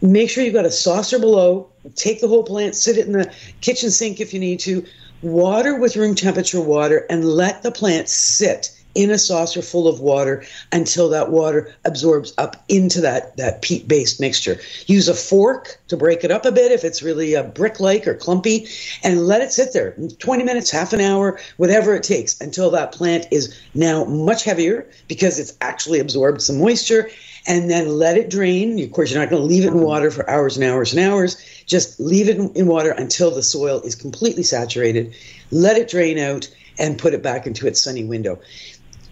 Make 0.04 0.30
sure 0.30 0.44
you've 0.44 0.54
got 0.54 0.66
a 0.66 0.72
saucer 0.72 1.18
below. 1.18 1.68
Take 1.96 2.22
the 2.22 2.28
whole 2.28 2.44
plant, 2.44 2.76
sit 2.76 3.00
it 3.00 3.08
in 3.08 3.14
the 3.14 3.34
kitchen 3.62 3.90
sink 3.90 4.20
if 4.20 4.36
you 4.36 4.40
need 4.40 4.60
to. 4.60 4.86
Water 5.24 5.80
with 5.80 5.96
room 5.96 6.14
temperature 6.14 6.62
water 6.62 7.08
and 7.10 7.26
let 7.26 7.64
the 7.64 7.72
plant 7.72 8.08
sit 8.08 8.77
in 8.98 9.12
a 9.12 9.18
saucer 9.20 9.62
full 9.62 9.88
of 9.88 10.00
water 10.00 10.44
until 10.72 11.08
that 11.10 11.30
water 11.30 11.74
absorbs 11.86 12.34
up 12.40 12.66
into 12.68 13.00
that, 13.00 13.38
that 13.38 13.62
peat 13.62 13.88
based 13.88 14.20
mixture. 14.20 14.60
Use 14.88 15.08
a 15.08 15.14
fork 15.14 15.78
to 15.88 15.96
break 15.96 16.24
it 16.24 16.32
up 16.32 16.46
a 16.46 16.52
bit 16.52 16.72
if 16.72 16.84
it's 16.84 17.04
really 17.04 17.36
uh, 17.36 17.42
a 17.42 17.44
brick 17.44 17.80
like 17.80 18.08
or 18.08 18.16
clumpy, 18.16 18.68
and 19.04 19.28
let 19.28 19.42
it 19.42 19.52
sit 19.52 19.72
there 19.72 19.96
20 20.18 20.44
minutes, 20.44 20.72
half 20.72 20.94
an 20.94 21.00
hour, 21.00 21.40
whatever 21.58 21.94
it 21.94 22.02
takes 22.02 22.42
until 22.42 22.72
that 22.72 22.92
plant 22.92 23.28
is 23.32 23.56
now 23.76 24.04
much 24.06 24.44
heavier 24.44 24.90
because 25.08 25.38
it's 25.38 25.56
actually 25.62 26.00
absorbed 26.00 26.42
some 26.42 26.58
moisture. 26.58 27.10
And 27.50 27.70
then 27.70 27.88
let 27.88 28.18
it 28.18 28.30
drain. 28.30 28.78
Of 28.84 28.92
course, 28.92 29.10
you're 29.10 29.22
not 29.22 29.30
going 29.30 29.42
to 29.42 29.48
leave 29.48 29.64
it 29.64 29.70
in 29.70 29.80
water 29.80 30.12
for 30.12 30.30
hours 30.30 30.58
and 30.58 30.66
hours 30.66 30.92
and 30.94 31.00
hours. 31.00 31.38
Just 31.66 31.98
leave 31.98 32.28
it 32.28 32.38
in 32.38 32.68
water 32.68 32.92
until 32.92 33.32
the 33.32 33.42
soil 33.42 33.80
is 33.82 33.96
completely 33.96 34.44
saturated. 34.44 35.16
Let 35.50 35.78
it 35.78 35.90
drain 35.90 36.20
out 36.20 36.50
and 36.78 36.98
put 36.98 37.14
it 37.14 37.24
back 37.24 37.48
into 37.48 37.68
its 37.68 37.82
sunny 37.82 38.04
window 38.04 38.40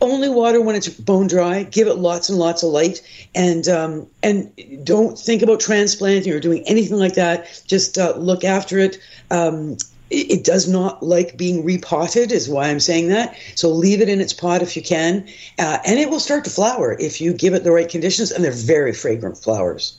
only 0.02 0.30
water 0.30 0.62
when 0.62 0.76
it's 0.76 0.90
bone 0.90 1.28
dry. 1.28 1.64
Give 1.64 1.88
it 1.88 1.96
lots 1.96 2.30
and 2.30 2.38
lots 2.38 2.64
of 2.64 2.70
light, 2.70 3.02
and 3.34 3.68
um, 3.68 4.08
and 4.24 4.52
don't 4.84 5.18
think 5.18 5.42
about 5.42 5.60
transplanting 5.60 6.32
or 6.34 6.40
doing 6.40 6.64
anything 6.68 6.98
like 6.98 7.16
that. 7.16 7.64
Just 7.68 7.98
uh, 7.98 8.14
look 8.18 8.44
after 8.44 8.80
it. 8.80 9.00
Um, 9.32 9.78
it, 10.10 10.32
it 10.32 10.44
does 10.44 10.68
not 10.68 11.02
like 11.02 11.38
being 11.38 11.64
repotted, 11.64 12.32
is 12.32 12.48
why 12.48 12.70
I'm 12.70 12.80
saying 12.80 13.08
that. 13.10 13.38
So 13.56 13.70
leave 13.70 14.02
it 14.02 14.10
in 14.10 14.22
its 14.22 14.34
pot 14.34 14.62
if 14.62 14.76
you 14.76 14.82
can, 14.82 15.28
uh, 15.60 15.80
and 15.86 16.00
it 16.00 16.10
will 16.10 16.20
start 16.20 16.44
to 16.46 16.50
flower 16.50 16.98
if 17.00 17.20
you 17.20 17.34
give 17.34 17.54
it 17.54 17.64
the 17.64 17.72
right 17.72 17.90
conditions. 17.90 18.32
And 18.32 18.44
they're 18.44 18.52
very 18.52 18.94
fragrant 18.94 19.38
flowers. 19.38 19.98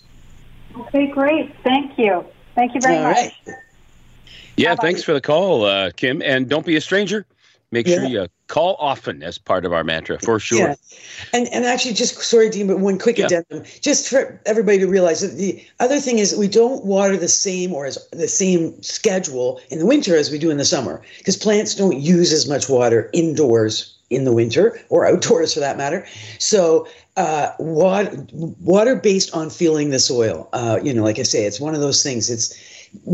Okay, 0.76 1.06
great. 1.06 1.54
Thank 1.64 1.98
you. 1.98 2.24
Thank 2.54 2.74
you 2.74 2.80
very 2.80 2.96
All 2.96 3.04
much. 3.04 3.16
right. 3.16 3.32
Yeah, 4.56 4.68
How 4.68 4.74
about 4.74 4.82
thanks 4.82 5.00
you? 5.00 5.04
for 5.04 5.12
the 5.12 5.20
call, 5.20 5.64
uh, 5.64 5.90
Kim. 5.90 6.22
And 6.22 6.48
don't 6.48 6.64
be 6.64 6.76
a 6.76 6.80
stranger. 6.80 7.26
Make 7.70 7.86
sure 7.86 8.04
you 8.04 8.28
call 8.48 8.76
often 8.78 9.22
as 9.22 9.38
part 9.38 9.64
of 9.64 9.72
our 9.72 9.82
mantra 9.84 10.18
for 10.20 10.38
sure. 10.38 10.68
Yeah. 10.68 10.74
And 11.32 11.48
and 11.48 11.64
actually, 11.64 11.94
just 11.94 12.20
sorry, 12.22 12.48
Dean, 12.48 12.66
but 12.66 12.78
one 12.78 12.98
quick 12.98 13.18
Yeah. 13.18 13.26
addendum, 13.26 13.64
just 13.80 14.08
for 14.08 14.40
everybody 14.46 14.78
to 14.78 14.86
realize 14.86 15.20
that 15.20 15.36
the 15.36 15.64
other 15.80 15.98
thing 16.00 16.18
is 16.18 16.36
we 16.36 16.48
don't 16.48 16.84
water 16.84 17.16
the 17.16 17.28
same 17.28 17.72
or 17.72 17.86
as 17.86 17.98
the 18.12 18.28
same 18.28 18.80
schedule 18.82 19.60
in 19.70 19.78
the 19.78 19.86
winter 19.86 20.16
as 20.16 20.30
we 20.30 20.38
do 20.38 20.50
in 20.50 20.58
the 20.58 20.64
summer 20.64 21.02
because 21.18 21.36
plants 21.36 21.74
don't 21.74 22.00
use 22.00 22.32
as 22.32 22.48
much 22.48 22.68
water 22.68 23.10
indoors 23.12 23.92
in 24.10 24.24
the 24.24 24.32
winter 24.32 24.78
or 24.88 25.06
outdoors 25.06 25.54
for 25.54 25.60
that 25.60 25.76
matter. 25.76 26.06
So 26.38 26.86
uh, 27.16 27.50
water, 27.58 28.24
water 28.32 28.94
based 28.94 29.34
on 29.34 29.50
feeling 29.50 29.90
the 29.90 29.98
soil. 29.98 30.48
Uh, 30.52 30.78
you 30.82 30.94
know, 30.94 31.02
like 31.02 31.18
I 31.18 31.22
say, 31.22 31.44
it's 31.44 31.58
one 31.58 31.74
of 31.74 31.80
those 31.80 32.02
things. 32.02 32.30
It's 32.30 32.54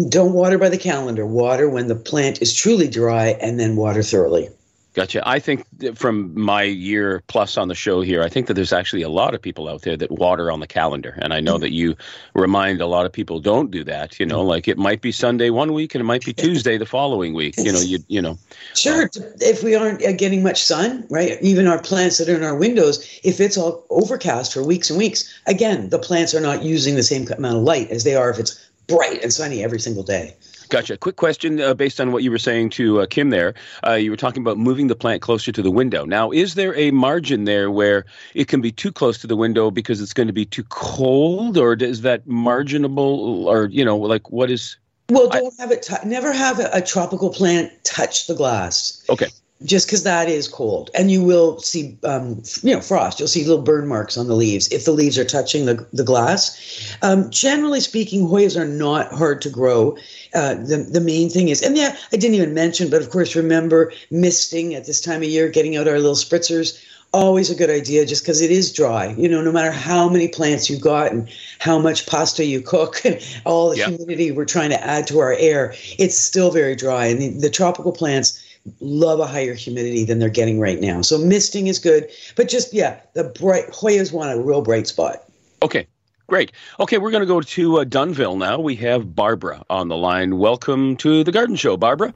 don't 0.09 0.35
water 0.35 0.59
by 0.59 0.69
the 0.69 0.77
calendar. 0.79 1.25
Water 1.25 1.69
when 1.69 1.89
the 1.89 1.95
plant 1.95 2.43
is 2.43 2.55
truly 2.55 2.89
dry, 2.89 3.29
and 3.41 3.59
then 3.59 3.77
water 3.77 4.03
thoroughly. 4.03 4.49
Gotcha. 4.95 5.27
I 5.27 5.39
think 5.39 5.65
from 5.97 6.39
my 6.39 6.65
year 6.65 7.23
plus 7.27 7.57
on 7.57 7.69
the 7.69 7.75
show 7.75 8.03
here, 8.03 8.23
I 8.23 8.29
think 8.29 8.47
that 8.47 8.55
there's 8.55 8.75
actually 8.75 9.01
a 9.01 9.09
lot 9.09 9.35
of 9.35 9.41
people 9.41 9.67
out 9.67 9.83
there 9.83 9.97
that 9.97 10.11
water 10.11 10.51
on 10.51 10.61
the 10.61 10.67
calendar. 10.67 11.19
And 11.23 11.33
I 11.33 11.41
know 11.41 11.57
that 11.57 11.73
you 11.73 11.97
remind 12.35 12.83
a 12.83 12.87
lot 12.87 13.07
of 13.07 13.13
people 13.13 13.41
don't 13.41 13.71
do 13.71 13.85
that. 13.85 14.21
You 14.21 14.27
know, 14.27 14.43
like 14.43 14.69
it 14.69 14.77
might 14.77 15.01
be 15.01 15.11
Sunday 15.11 15.49
one 15.49 15.73
week 15.73 15.95
and 15.95 16.01
it 16.01 16.05
might 16.05 16.27
be 16.27 16.35
Tuesday 16.35 16.77
the 16.77 16.85
following 16.85 17.33
week. 17.33 17.57
You 17.57 17.73
know, 17.73 17.81
you 17.81 18.01
you 18.09 18.21
know. 18.21 18.37
Sure, 18.75 19.09
if 19.41 19.63
we 19.63 19.75
aren't 19.75 20.05
uh, 20.05 20.13
getting 20.13 20.43
much 20.43 20.63
sun, 20.63 21.07
right? 21.09 21.39
Even 21.41 21.67
our 21.67 21.81
plants 21.81 22.19
that 22.19 22.29
are 22.29 22.37
in 22.37 22.45
our 22.45 22.57
windows, 22.57 23.21
if 23.25 23.41
it's 23.41 23.57
all 23.57 23.87
overcast 23.89 24.53
for 24.53 24.63
weeks 24.63 24.91
and 24.91 24.99
weeks, 24.99 25.41
again, 25.47 25.89
the 25.89 25.99
plants 25.99 26.35
are 26.35 26.41
not 26.41 26.63
using 26.63 26.97
the 26.97 27.03
same 27.03 27.27
amount 27.33 27.57
of 27.57 27.63
light 27.63 27.91
as 27.91 28.05
they 28.05 28.15
are 28.15 28.29
if 28.29 28.39
it's 28.39 28.69
bright 28.89 29.23
and 29.23 29.33
sunny 29.33 29.65
every 29.65 29.81
single 29.81 30.03
day. 30.03 30.37
Gotcha. 30.73 30.97
Quick 30.97 31.17
question 31.17 31.61
uh, 31.61 31.75
based 31.75 32.01
on 32.01 32.13
what 32.13 32.23
you 32.23 32.31
were 32.31 32.39
saying 32.39 32.71
to 32.71 33.03
uh, 33.03 33.07
Kim 33.07 33.29
there. 33.29 33.53
Uh, 33.87 33.93
you 33.93 34.11
were 34.11 34.17
talking 34.17 34.43
about 34.43 34.57
moving 34.57 34.87
the 34.87 34.95
plant 34.95 35.21
closer 35.21 35.53
to 35.53 35.61
the 35.61 35.71
window. 35.71 36.07
Now, 36.07 36.31
is 36.31 36.55
there 36.55 36.75
a 36.75 36.91
margin 36.93 37.45
there 37.45 37.71
where 37.71 38.07
it 38.35 38.49
can 38.49 38.63
be 38.63 38.73
too 38.73 38.91
close 38.91 39.19
to 39.19 39.27
the 39.27 39.37
window 39.37 39.71
because 39.71 40.01
it's 40.01 40.15
going 40.15 40.29
to 40.29 40.33
be 40.33 40.47
too 40.47 40.65
cold, 40.71 41.59
or 41.59 41.75
is 41.75 42.01
that 42.01 42.27
marginable, 42.27 43.47
or 43.47 43.67
you 43.67 43.85
know, 43.85 43.99
like 43.99 44.31
what 44.31 44.51
is? 44.51 44.79
Well, 45.11 45.29
don't 45.29 45.53
have 45.59 45.73
it. 45.73 45.83
T- 45.83 45.95
never 46.07 46.33
have 46.33 46.59
a, 46.59 46.71
a 46.73 46.81
tropical 46.81 47.29
plant 47.29 47.71
touch 47.85 48.27
the 48.27 48.35
glass. 48.35 49.05
Okay. 49.11 49.29
Just 49.65 49.87
because 49.87 50.03
that 50.03 50.29
is 50.29 50.49
cold, 50.49 50.91
and 50.95 51.11
you 51.11 51.23
will 51.23 51.59
see, 51.61 51.97
um, 52.05 52.43
you 52.63 52.75
know, 52.75 52.81
frost. 52.81 53.19
You'll 53.19 53.29
see 53.29 53.45
little 53.45 53.63
burn 53.63 53.87
marks 53.87 54.17
on 54.17 54.27
the 54.27 54.35
leaves 54.37 54.69
if 54.69 54.85
the 54.85 54.93
leaves 54.93 55.19
are 55.19 55.25
touching 55.25 55.67
the 55.67 55.87
the 55.93 56.05
glass. 56.05 56.97
Um, 57.03 57.31
generally 57.31 57.81
speaking, 57.81 58.27
Hoyas 58.27 58.57
are 58.61 58.67
not 58.69 59.13
hard 59.13 59.41
to 59.43 59.51
grow. 59.51 59.97
Uh, 60.35 60.55
the 60.55 60.87
the 60.91 61.01
main 61.01 61.29
thing 61.31 61.49
is, 61.49 61.63
and 61.63 61.77
yeah, 61.77 61.97
I 62.13 62.17
didn't 62.17 62.35
even 62.37 62.55
mention, 62.55 62.91
but 62.91 63.03
of 63.03 63.11
course, 63.11 63.37
remember 63.37 63.93
misting 64.11 64.75
at 64.75 64.87
this 64.87 65.01
time 65.01 65.23
of 65.23 65.29
year, 65.29 65.49
getting 65.49 65.77
out 65.77 65.89
our 65.89 65.99
little 65.99 66.15
spritzers. 66.15 66.79
Always 67.15 67.51
a 67.51 67.55
good 67.55 67.69
idea, 67.69 68.07
just 68.07 68.23
because 68.23 68.41
it 68.41 68.51
is 68.51 68.73
dry. 68.73 69.15
You 69.19 69.29
know, 69.29 69.43
no 69.43 69.53
matter 69.53 69.71
how 69.71 70.09
many 70.09 70.29
plants 70.29 70.71
you've 70.71 70.81
got 70.81 71.13
and 71.13 71.29
how 71.59 71.79
much 71.79 72.07
pasta 72.07 72.43
you 72.43 72.63
cook 72.63 73.05
and 73.05 73.21
all 73.45 73.69
the 73.69 73.77
Yeah. 73.77 73.89
humidity 73.91 74.31
we're 74.31 74.47
trying 74.47 74.71
to 74.71 74.83
add 74.83 75.07
to 75.09 75.19
our 75.19 75.35
air, 75.35 75.75
it's 75.99 76.17
still 76.17 76.51
very 76.51 76.75
dry. 76.75 77.05
And 77.09 77.21
the, 77.21 77.29
the 77.29 77.51
tropical 77.51 77.93
plants 77.93 78.42
love 78.81 79.21
a 79.21 79.27
higher 79.27 79.55
humidity 79.55 80.05
than 80.05 80.19
they're 80.19 80.29
getting 80.29 80.61
right 80.61 80.81
now. 80.81 81.03
So 81.03 81.19
misting 81.19 81.67
is 81.67 81.79
good, 81.79 82.09
but 82.37 82.49
just 82.49 82.73
yeah, 82.73 83.01
the 83.15 83.25
bright 83.25 83.69
Hoyas 83.69 84.13
want 84.13 84.33
a 84.33 84.41
real 84.41 84.63
bright 84.63 84.87
spot. 84.87 85.25
Okay. 85.63 85.87
Great. 86.29 86.53
Okay, 86.81 86.97
we're 86.97 87.11
going 87.11 87.21
to 87.23 87.27
go 87.27 87.43
to 87.43 87.81
uh, 87.81 87.85
Dunnville 87.85 88.39
now. 88.39 88.59
We 88.59 88.75
have 88.77 89.15
Barbara 89.15 89.65
on 89.69 89.89
the 89.89 89.97
line. 89.97 90.39
Welcome 90.39 90.97
to 90.99 91.23
the 91.25 91.33
Garden 91.33 91.57
Show, 91.57 91.77
Barbara. 91.77 92.15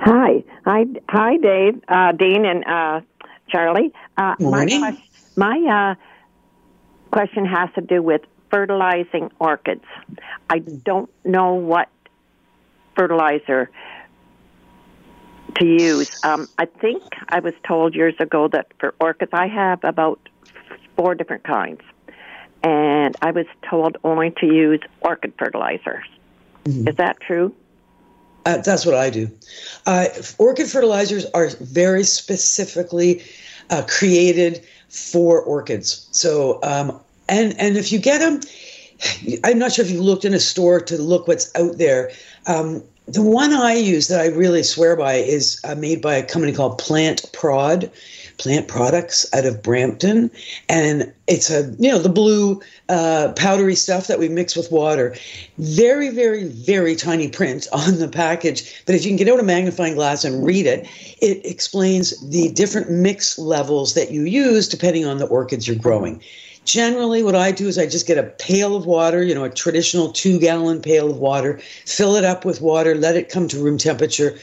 Hi, 0.00 0.42
hi, 0.64 0.86
hi, 1.10 1.36
Dave, 1.36 1.82
uh, 1.88 2.12
Dean, 2.12 2.46
and 2.46 2.64
uh, 2.64 3.00
Charlie. 3.50 3.92
Uh, 4.16 4.36
Morning. 4.38 4.80
My, 4.80 4.96
my 5.36 5.58
uh, 5.90 5.94
question 7.10 7.44
has 7.44 7.68
to 7.74 7.82
do 7.82 8.00
with 8.00 8.22
fertilizing 8.50 9.30
orchids. 9.38 9.84
I 10.48 10.60
don't 10.60 11.10
know 11.24 11.52
what 11.52 11.88
fertilizer 12.96 13.70
to 15.56 15.66
use. 15.66 16.10
Um, 16.24 16.48
I 16.58 16.66
think 16.66 17.02
I 17.28 17.40
was 17.40 17.54
told 17.66 17.94
years 17.94 18.14
ago 18.18 18.48
that 18.48 18.68
for 18.78 18.94
orchids, 19.00 19.30
I 19.32 19.46
have 19.48 19.82
about 19.84 20.20
four 20.96 21.14
different 21.14 21.44
kinds, 21.44 21.80
and 22.62 23.16
I 23.22 23.30
was 23.30 23.46
told 23.68 23.96
only 24.04 24.30
to 24.32 24.46
use 24.46 24.80
orchid 25.00 25.32
fertilizers. 25.38 26.04
Is 26.66 26.96
that 26.96 27.18
true? 27.20 27.54
Uh, 28.44 28.58
that's 28.58 28.84
what 28.84 28.94
I 28.94 29.10
do. 29.10 29.30
Uh, 29.86 30.06
orchid 30.38 30.68
fertilizers 30.68 31.24
are 31.34 31.48
very 31.60 32.04
specifically 32.04 33.22
uh, 33.70 33.82
created 33.88 34.64
for 34.88 35.40
orchids. 35.40 36.08
So, 36.12 36.58
um, 36.62 37.00
and 37.28 37.58
and 37.58 37.76
if 37.76 37.92
you 37.92 37.98
get 37.98 38.18
them, 38.18 38.40
I'm 39.44 39.58
not 39.58 39.72
sure 39.72 39.84
if 39.84 39.90
you 39.90 40.02
looked 40.02 40.24
in 40.24 40.34
a 40.34 40.40
store 40.40 40.80
to 40.80 41.00
look 41.00 41.28
what's 41.28 41.54
out 41.54 41.78
there. 41.78 42.10
Um, 42.46 42.82
the 43.08 43.22
one 43.22 43.54
I 43.54 43.74
use 43.74 44.08
that 44.08 44.20
I 44.20 44.26
really 44.26 44.62
swear 44.62 44.94
by 44.94 45.14
is 45.14 45.58
uh, 45.64 45.74
made 45.74 46.02
by 46.02 46.14
a 46.14 46.22
company 46.22 46.52
called 46.52 46.76
Plant 46.76 47.24
Prod, 47.32 47.90
Plant 48.36 48.68
Products 48.68 49.26
out 49.32 49.46
of 49.46 49.62
Brampton, 49.62 50.30
and 50.68 51.10
it's 51.26 51.50
a 51.50 51.74
you 51.78 51.90
know 51.90 51.98
the 51.98 52.10
blue 52.10 52.60
uh, 52.90 53.32
powdery 53.34 53.74
stuff 53.74 54.08
that 54.08 54.18
we 54.18 54.28
mix 54.28 54.54
with 54.54 54.70
water. 54.70 55.16
Very, 55.56 56.10
very, 56.10 56.44
very 56.44 56.94
tiny 56.94 57.28
print 57.28 57.66
on 57.72 57.98
the 57.98 58.08
package, 58.08 58.84
but 58.84 58.94
if 58.94 59.04
you 59.04 59.10
can 59.10 59.16
get 59.16 59.28
out 59.28 59.40
a 59.40 59.42
magnifying 59.42 59.94
glass 59.94 60.22
and 60.22 60.44
read 60.44 60.66
it, 60.66 60.86
it 61.22 61.44
explains 61.46 62.20
the 62.28 62.52
different 62.52 62.90
mix 62.90 63.38
levels 63.38 63.94
that 63.94 64.10
you 64.10 64.24
use 64.24 64.68
depending 64.68 65.06
on 65.06 65.16
the 65.16 65.26
orchids 65.26 65.66
you're 65.66 65.76
growing. 65.76 66.22
Generally, 66.68 67.22
what 67.22 67.34
I 67.34 67.50
do 67.50 67.66
is 67.66 67.78
I 67.78 67.86
just 67.86 68.06
get 68.06 68.18
a 68.18 68.24
pail 68.24 68.76
of 68.76 68.84
water, 68.84 69.22
you 69.22 69.34
know, 69.34 69.44
a 69.44 69.48
traditional 69.48 70.12
two 70.12 70.38
gallon 70.38 70.82
pail 70.82 71.10
of 71.10 71.16
water, 71.16 71.60
fill 71.86 72.14
it 72.16 72.24
up 72.24 72.44
with 72.44 72.60
water, 72.60 72.94
let 72.94 73.16
it 73.16 73.30
come 73.30 73.48
to 73.48 73.64
room 73.64 73.78
temperature. 73.78 74.38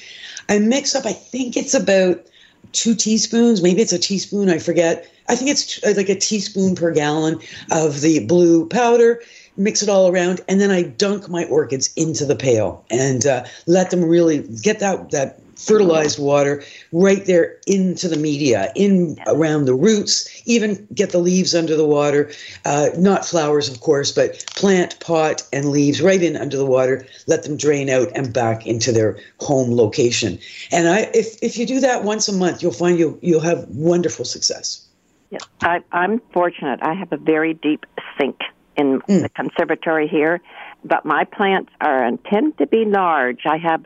I 0.49 0.57
mix 0.57 0.95
up, 0.95 1.05
I 1.05 1.13
think 1.13 1.55
it's 1.55 1.75
about 1.75 2.25
two 2.71 2.95
teaspoons, 2.95 3.61
maybe 3.61 3.83
it's 3.83 3.93
a 3.93 3.99
teaspoon, 3.99 4.49
I 4.49 4.57
forget. 4.57 5.07
I 5.29 5.35
think 5.35 5.51
it's 5.51 5.83
like 5.85 6.09
a 6.09 6.15
teaspoon 6.15 6.73
per 6.73 6.91
gallon 6.91 7.39
of 7.69 8.01
the 8.01 8.25
blue 8.25 8.67
powder. 8.69 9.21
Mix 9.55 9.83
it 9.83 9.89
all 9.89 10.09
around, 10.09 10.41
and 10.49 10.59
then 10.59 10.71
I 10.71 10.81
dunk 10.81 11.29
my 11.29 11.45
orchids 11.45 11.91
into 11.95 12.25
the 12.25 12.35
pail 12.35 12.83
and 12.89 13.25
uh, 13.27 13.45
let 13.67 13.91
them 13.91 14.03
really 14.03 14.39
get 14.63 14.79
that 14.79 15.11
that 15.11 15.39
fertilized 15.55 16.19
water 16.19 16.63
right 16.91 17.25
there 17.25 17.57
into 17.67 18.07
the 18.07 18.17
media, 18.17 18.71
in 18.75 19.17
around 19.27 19.65
the 19.65 19.73
roots. 19.73 20.29
Even 20.45 20.87
get 20.93 21.11
the 21.11 21.17
leaves 21.17 21.55
under 21.55 21.75
the 21.75 21.85
water, 21.85 22.31
uh, 22.65 22.89
not 22.97 23.25
flowers, 23.25 23.69
of 23.69 23.79
course, 23.81 24.11
but 24.11 24.45
plant, 24.55 24.99
pot, 24.99 25.43
and 25.53 25.69
leaves 25.69 26.01
right 26.01 26.21
in 26.21 26.35
under 26.37 26.57
the 26.57 26.65
water. 26.65 27.05
Let 27.27 27.43
them 27.43 27.57
drain 27.57 27.89
out 27.89 28.09
and 28.15 28.33
back 28.33 28.67
into 28.67 28.91
their 28.91 29.17
home 29.39 29.71
location. 29.75 30.39
And 30.71 30.87
I, 30.87 31.09
if 31.13 31.37
if 31.41 31.57
you 31.57 31.65
do 31.65 31.79
that 31.79 32.03
once 32.03 32.27
a 32.27 32.33
month, 32.33 32.61
you'll 32.61 32.71
find 32.71 32.99
you 32.99 33.17
you'll 33.21 33.41
have 33.41 33.67
wonderful 33.69 34.25
success. 34.25 34.85
Yeah, 35.31 35.39
I, 35.61 35.81
I'm 35.91 36.19
fortunate. 36.31 36.79
I 36.83 36.93
have 36.93 37.11
a 37.11 37.17
very 37.17 37.53
deep 37.53 37.85
sink 38.17 38.41
in 38.77 39.01
Mm. 39.01 39.21
the 39.23 39.29
conservatory 39.29 40.07
here, 40.07 40.41
but 40.83 41.05
my 41.05 41.23
plants 41.23 41.71
are 41.79 42.05
intended 42.05 42.57
to 42.57 42.67
be 42.67 42.83
large. 42.85 43.45
I 43.45 43.57
have 43.57 43.85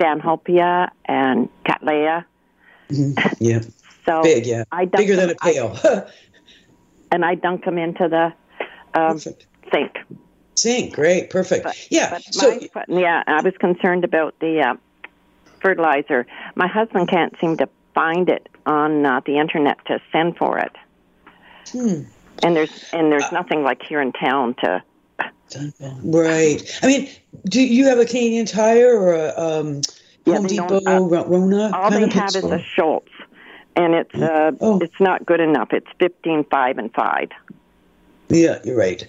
Stanhopea 0.00 0.90
and 1.04 1.48
Cattleya. 1.64 2.24
Yeah, 3.38 3.60
So 4.04 4.22
big, 4.22 4.46
yeah, 4.46 4.64
I 4.72 4.84
dunk 4.84 4.96
bigger 4.96 5.14
than 5.16 5.30
a 5.30 5.34
them- 5.34 5.36
I- 5.42 5.52
pail. 5.52 5.78
and 7.12 7.24
I 7.24 7.34
dunk 7.36 7.64
them 7.64 7.78
into 7.78 8.08
the 8.08 8.32
um, 9.00 9.18
sink. 9.18 9.98
Sink, 10.56 10.94
great, 10.94 11.30
perfect. 11.30 11.64
But, 11.64 11.86
yeah. 11.90 12.10
but 12.10 12.34
So 12.34 12.58
my, 12.74 12.84
yeah, 12.88 13.22
I 13.26 13.40
was 13.42 13.54
concerned 13.58 14.04
about 14.04 14.38
the 14.40 14.60
uh, 14.60 14.74
fertilizer. 15.60 16.26
My 16.56 16.66
husband 16.66 17.08
can't 17.08 17.34
seem 17.40 17.56
to 17.58 17.68
find 17.94 18.28
it 18.28 18.48
on 18.66 19.06
uh, 19.06 19.20
the 19.24 19.38
internet 19.38 19.78
to 19.86 20.00
send 20.10 20.36
for 20.36 20.58
it. 20.58 20.72
Hmm. 21.70 22.02
And 22.42 22.56
there's 22.56 22.84
and 22.92 23.06
Uh, 23.06 23.10
there's 23.10 23.30
nothing 23.32 23.62
like 23.62 23.82
here 23.82 24.00
in 24.00 24.12
town 24.12 24.54
to. 24.64 24.82
Right. 26.02 26.78
I 26.82 26.86
mean, 26.86 27.08
do 27.46 27.62
you 27.62 27.86
have 27.86 27.98
a 27.98 28.04
Canadian 28.04 28.46
Tire 28.46 28.96
or 28.98 29.14
a 29.14 29.34
um, 29.36 29.80
Yeah, 30.24 30.36
Home 30.36 30.46
Depot, 30.46 30.80
uh, 30.86 31.00
Ro- 31.00 31.26
Rona? 31.26 31.70
All 31.74 31.90
they 31.90 32.08
have 32.08 32.28
is 32.34 32.44
a 32.44 32.60
Schultz, 32.62 33.10
and 33.76 33.94
it's 33.94 34.14
uh, 34.14 34.52
Oh. 34.60 34.78
it's 34.80 35.00
not 35.00 35.24
good 35.26 35.40
enough. 35.40 35.72
It's 35.72 35.86
fifteen 35.98 36.44
five 36.44 36.78
and 36.78 36.92
five. 36.94 37.28
Yeah, 38.28 38.58
you're 38.64 38.76
right. 38.78 39.06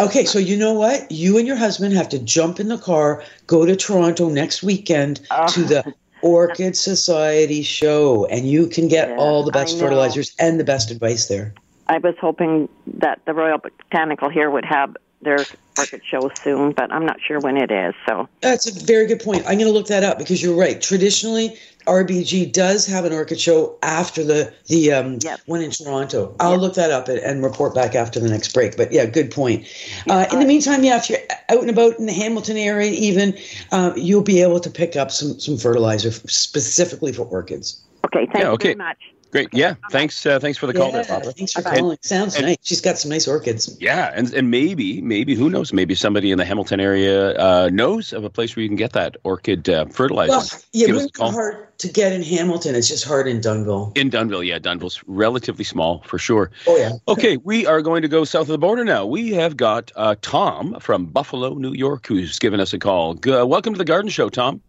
Okay, 0.00 0.24
so 0.24 0.40
you 0.40 0.56
know 0.56 0.72
what? 0.72 1.10
You 1.12 1.38
and 1.38 1.46
your 1.46 1.56
husband 1.56 1.94
have 1.94 2.08
to 2.08 2.18
jump 2.18 2.58
in 2.58 2.66
the 2.68 2.78
car, 2.78 3.22
go 3.46 3.64
to 3.64 3.76
Toronto 3.76 4.28
next 4.28 4.62
weekend 4.62 5.20
Oh. 5.30 5.46
to 5.48 5.62
the 5.62 5.94
Orchid 6.22 6.76
Society 6.76 7.62
show, 7.62 8.24
and 8.26 8.48
you 8.48 8.66
can 8.66 8.88
get 8.88 9.10
Yeah, 9.10 9.16
all 9.16 9.44
the 9.44 9.52
best 9.52 9.78
fertilizers 9.78 10.34
and 10.40 10.58
the 10.58 10.64
best 10.64 10.90
advice 10.90 11.26
there. 11.26 11.54
I 11.86 11.98
was 11.98 12.14
hoping 12.20 12.68
that 12.94 13.20
the 13.26 13.34
Royal 13.34 13.58
Botanical 13.58 14.30
here 14.30 14.50
would 14.50 14.64
have 14.64 14.96
their 15.24 15.44
orchid 15.76 16.02
show 16.08 16.30
soon, 16.42 16.72
but 16.72 16.92
I'm 16.92 17.04
not 17.04 17.16
sure 17.26 17.40
when 17.40 17.56
it 17.56 17.70
is. 17.70 17.94
So 18.06 18.28
That's 18.40 18.66
a 18.66 18.84
very 18.84 19.06
good 19.06 19.20
point. 19.20 19.40
I'm 19.40 19.58
going 19.58 19.66
to 19.66 19.72
look 19.72 19.88
that 19.88 20.04
up 20.04 20.18
because 20.18 20.42
you're 20.42 20.56
right. 20.56 20.80
Traditionally, 20.80 21.58
RBG 21.86 22.52
does 22.52 22.86
have 22.86 23.04
an 23.04 23.12
orchid 23.12 23.40
show 23.40 23.76
after 23.82 24.22
the 24.24 24.54
the 24.68 24.92
um, 24.92 25.18
Yep. 25.22 25.40
one 25.46 25.60
in 25.62 25.70
Toronto. 25.70 26.34
I'll 26.40 26.58
look 26.58 26.74
that 26.74 26.90
up 26.90 27.08
and, 27.08 27.18
and 27.18 27.42
report 27.42 27.74
back 27.74 27.94
after 27.94 28.20
the 28.20 28.28
next 28.28 28.52
break. 28.54 28.76
But 28.76 28.92
yeah, 28.92 29.06
good 29.06 29.30
point. 29.30 29.66
Uh, 30.08 30.26
in 30.32 30.38
the 30.38 30.46
meantime, 30.46 30.84
yeah, 30.84 30.96
if 30.98 31.10
you're 31.10 31.18
out 31.50 31.60
and 31.60 31.70
about 31.70 31.98
in 31.98 32.06
the 32.06 32.12
Hamilton 32.12 32.56
area, 32.56 32.92
even 32.92 33.36
uh, 33.72 33.92
you'll 33.96 34.22
be 34.22 34.40
able 34.40 34.60
to 34.60 34.70
pick 34.70 34.96
up 34.96 35.10
some 35.10 35.38
some 35.40 35.56
fertilizer 35.58 36.12
specifically 36.12 37.12
for 37.12 37.22
orchids. 37.26 37.82
okay, 38.06 38.26
thank 38.32 38.44
Yeah, 38.44 38.52
you 38.52 38.58
very 38.58 38.74
much. 38.76 38.98
Great. 39.34 39.48
Yeah. 39.52 39.74
Thanks. 39.90 40.24
Uh, 40.24 40.38
thanks 40.38 40.56
for 40.58 40.68
the 40.68 40.72
call 40.72 40.92
there, 40.92 41.02
Yeah, 41.02 41.08
Barbara. 41.08 41.32
thanks 41.32 41.52
for 41.54 41.66
Okay. 41.66 41.80
calling. 41.80 41.98
Sounds 42.02 42.36
and- 42.36 42.46
nice. 42.46 42.56
She's 42.62 42.80
got 42.80 42.98
some 42.98 43.10
nice 43.10 43.26
orchids. 43.26 43.76
Yeah, 43.80 44.12
and 44.14 44.32
and 44.32 44.48
maybe 44.48 45.00
maybe 45.02 45.34
who 45.34 45.50
knows? 45.50 45.72
Maybe 45.72 45.96
somebody 45.96 46.30
in 46.30 46.38
the 46.38 46.44
Hamilton 46.44 46.78
area 46.78 47.34
uh, 47.36 47.68
knows 47.72 48.12
of 48.12 48.22
a 48.22 48.30
place 48.30 48.54
where 48.54 48.62
you 48.62 48.68
can 48.68 48.76
get 48.76 48.92
that 48.92 49.16
orchid 49.24 49.68
uh, 49.68 49.86
fertilizer. 49.86 50.30
Well, 50.30 50.46
yeah, 50.72 50.86
Give 50.86 50.96
us 50.96 51.02
a 51.02 51.06
it's 51.06 51.18
call. 51.18 51.32
hard 51.32 51.76
to 51.78 51.88
get 51.88 52.12
in 52.12 52.22
Hamilton. 52.22 52.76
It's 52.76 52.86
just 52.86 53.04
hard 53.04 53.26
in 53.26 53.40
Dunnville. 53.40 53.98
In 53.98 54.08
Dunnville, 54.08 54.46
yeah, 54.46 54.60
Dunnville's 54.60 55.02
relatively 55.08 55.64
small 55.64 56.04
for 56.06 56.16
sure. 56.16 56.52
Oh 56.68 56.76
yeah. 56.76 56.92
Okay, 57.08 57.36
we 57.38 57.66
are 57.66 57.82
going 57.82 58.02
to 58.02 58.08
go 58.08 58.22
south 58.22 58.42
of 58.42 58.46
the 58.52 58.58
border 58.58 58.84
now. 58.84 59.04
We 59.04 59.32
have 59.32 59.56
got 59.56 59.90
uh, 59.96 60.14
Tom 60.22 60.76
from 60.78 61.06
Buffalo, 61.06 61.54
New 61.54 61.72
York, 61.72 62.06
who's 62.06 62.38
given 62.38 62.60
us 62.60 62.72
a 62.72 62.78
call. 62.78 63.14
G- 63.14 63.32
uh, 63.32 63.44
welcome 63.44 63.74
to 63.74 63.78
the 63.78 63.84
Garden 63.84 64.10
Show, 64.10 64.28
Tom. 64.28 64.60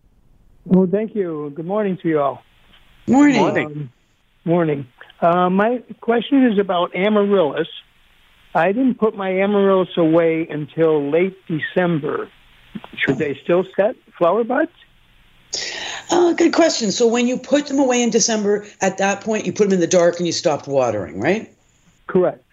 Well, 0.66 0.88
thank 0.92 1.14
you. 1.14 1.54
Good 1.56 1.68
morning 1.68 1.98
to 1.98 2.10
you 2.10 2.20
all. 2.20 2.42
Morning. 3.08 3.36
Morning. 3.40 3.66
Um, 3.68 3.92
morning. 4.46 4.88
Uh, 5.22 5.50
my 5.50 5.84
question 6.02 6.46
is 6.46 6.60
about 6.60 6.96
amaryllis. 6.96 7.68
I 8.54 8.72
didn't 8.72 8.96
put 8.96 9.16
my 9.16 9.30
amaryllis 9.42 9.98
away 9.98 10.48
until 10.48 11.10
late 11.10 11.38
December. 11.48 12.30
Should 12.96 13.18
they 13.18 13.40
still 13.44 13.66
set 13.76 13.96
flower 14.18 14.44
buds? 14.44 14.72
Uh, 16.12 16.34
good 16.34 16.54
question. 16.54 16.92
So 16.92 17.08
when 17.08 17.28
you 17.28 17.38
put 17.38 17.68
them 17.68 17.80
away 17.80 18.02
in 18.02 18.10
December, 18.10 18.66
at 18.82 18.98
that 19.00 19.22
point 19.22 19.46
you 19.46 19.54
put 19.54 19.66
them 19.66 19.74
in 19.74 19.80
the 19.80 19.88
dark 19.88 20.18
and 20.18 20.28
you 20.28 20.34
stopped 20.34 20.68
watering, 20.68 21.20
right? 21.20 21.54
Correct. 22.08 22.44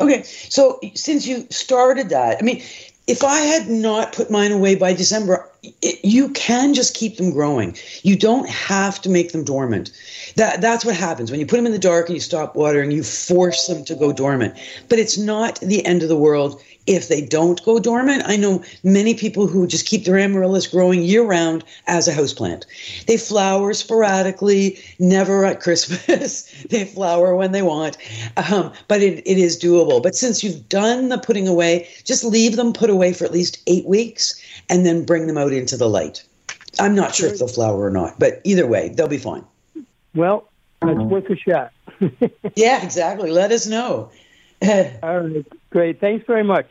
Okay. 0.00 0.22
So 0.22 0.80
since 0.94 1.26
you 1.26 1.46
started 1.50 2.10
that, 2.10 2.38
I 2.40 2.42
mean, 2.42 2.62
if 3.06 3.22
I 3.22 3.40
had 3.40 3.68
not 3.68 4.12
put 4.12 4.30
mine 4.30 4.52
away 4.52 4.74
by 4.76 4.92
December, 4.94 5.48
it, 5.82 6.04
you 6.04 6.28
can 6.30 6.74
just 6.74 6.94
keep 6.94 7.16
them 7.16 7.32
growing. 7.32 7.76
You 8.02 8.16
don't 8.16 8.48
have 8.48 9.00
to 9.02 9.10
make 9.10 9.32
them 9.32 9.44
dormant. 9.44 9.92
That 10.36 10.60
that's 10.60 10.84
what 10.84 10.96
happens 10.96 11.30
when 11.30 11.40
you 11.40 11.46
put 11.46 11.56
them 11.56 11.66
in 11.66 11.72
the 11.72 11.78
dark 11.78 12.08
and 12.08 12.14
you 12.14 12.20
stop 12.20 12.54
watering. 12.56 12.90
You 12.90 13.02
force 13.02 13.66
them 13.66 13.84
to 13.84 13.94
go 13.94 14.12
dormant. 14.12 14.54
But 14.88 14.98
it's 14.98 15.18
not 15.18 15.60
the 15.60 15.84
end 15.84 16.02
of 16.02 16.08
the 16.08 16.16
world 16.16 16.60
if 16.86 17.08
they 17.08 17.22
don't 17.22 17.64
go 17.64 17.78
dormant. 17.78 18.22
I 18.26 18.36
know 18.36 18.62
many 18.82 19.14
people 19.14 19.46
who 19.46 19.66
just 19.66 19.86
keep 19.86 20.04
their 20.04 20.18
amaryllis 20.18 20.66
growing 20.66 21.02
year 21.02 21.22
round 21.22 21.64
as 21.86 22.08
a 22.08 22.12
houseplant. 22.12 22.64
They 23.06 23.16
flower 23.16 23.72
sporadically, 23.72 24.78
never 24.98 25.44
at 25.46 25.60
Christmas. 25.60 26.42
they 26.70 26.84
flower 26.84 27.34
when 27.34 27.52
they 27.52 27.62
want, 27.62 27.96
um, 28.36 28.72
but 28.88 29.02
it, 29.02 29.26
it 29.26 29.38
is 29.38 29.58
doable. 29.58 30.02
But 30.02 30.14
since 30.14 30.44
you've 30.44 30.68
done 30.68 31.08
the 31.08 31.18
putting 31.18 31.48
away, 31.48 31.88
just 32.04 32.24
leave 32.24 32.56
them 32.56 32.72
put 32.72 32.90
away 32.90 33.12
for 33.12 33.24
at 33.24 33.32
least 33.32 33.62
eight 33.66 33.86
weeks 33.86 34.40
and 34.68 34.84
then 34.84 35.04
bring 35.04 35.26
them 35.26 35.38
out 35.38 35.52
into 35.52 35.76
the 35.76 35.88
light. 35.88 36.24
I'm 36.78 36.94
not 36.94 37.14
sure 37.14 37.28
if 37.28 37.38
they'll 37.38 37.48
flower 37.48 37.84
or 37.84 37.90
not, 37.90 38.18
but 38.18 38.40
either 38.44 38.66
way, 38.66 38.88
they'll 38.88 39.08
be 39.08 39.18
fine. 39.18 39.44
Well, 40.14 40.48
that's 40.80 40.98
worth 40.98 41.30
a 41.30 41.36
shot. 41.36 41.72
Yeah, 42.56 42.84
exactly. 42.84 43.30
Let 43.30 43.52
us 43.52 43.66
know. 43.66 44.10
All 44.62 45.20
right. 45.20 45.46
Great. 45.70 46.00
Thanks 46.00 46.26
very 46.26 46.44
much. 46.44 46.70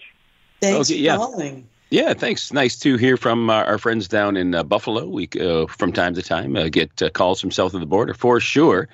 Thanks 0.62 0.90
Okay, 0.90 1.00
for 1.00 1.04
yeah. 1.04 1.16
calling. 1.16 1.68
Yeah, 1.94 2.16
thanks. 2.16 2.52
Nice 2.52 2.76
to 2.80 2.98
hear 2.98 3.18
from 3.18 3.52
uh, 3.52 3.66
our 3.66 3.78
friends 3.78 4.08
down 4.08 4.36
in 4.36 4.56
uh, 4.56 4.64
Buffalo. 4.64 5.06
We, 5.06 5.30
uh, 5.40 5.68
from 5.68 5.94
time 5.94 6.16
to 6.16 6.24
time, 6.24 6.56
uh, 6.56 6.68
get 6.68 7.00
uh, 7.04 7.12
calls 7.12 7.40
from 7.40 7.52
south 7.52 7.76
of 7.76 7.82
the 7.82 7.86
border 7.86 8.16
for 8.16 8.40
sure. 8.40 8.90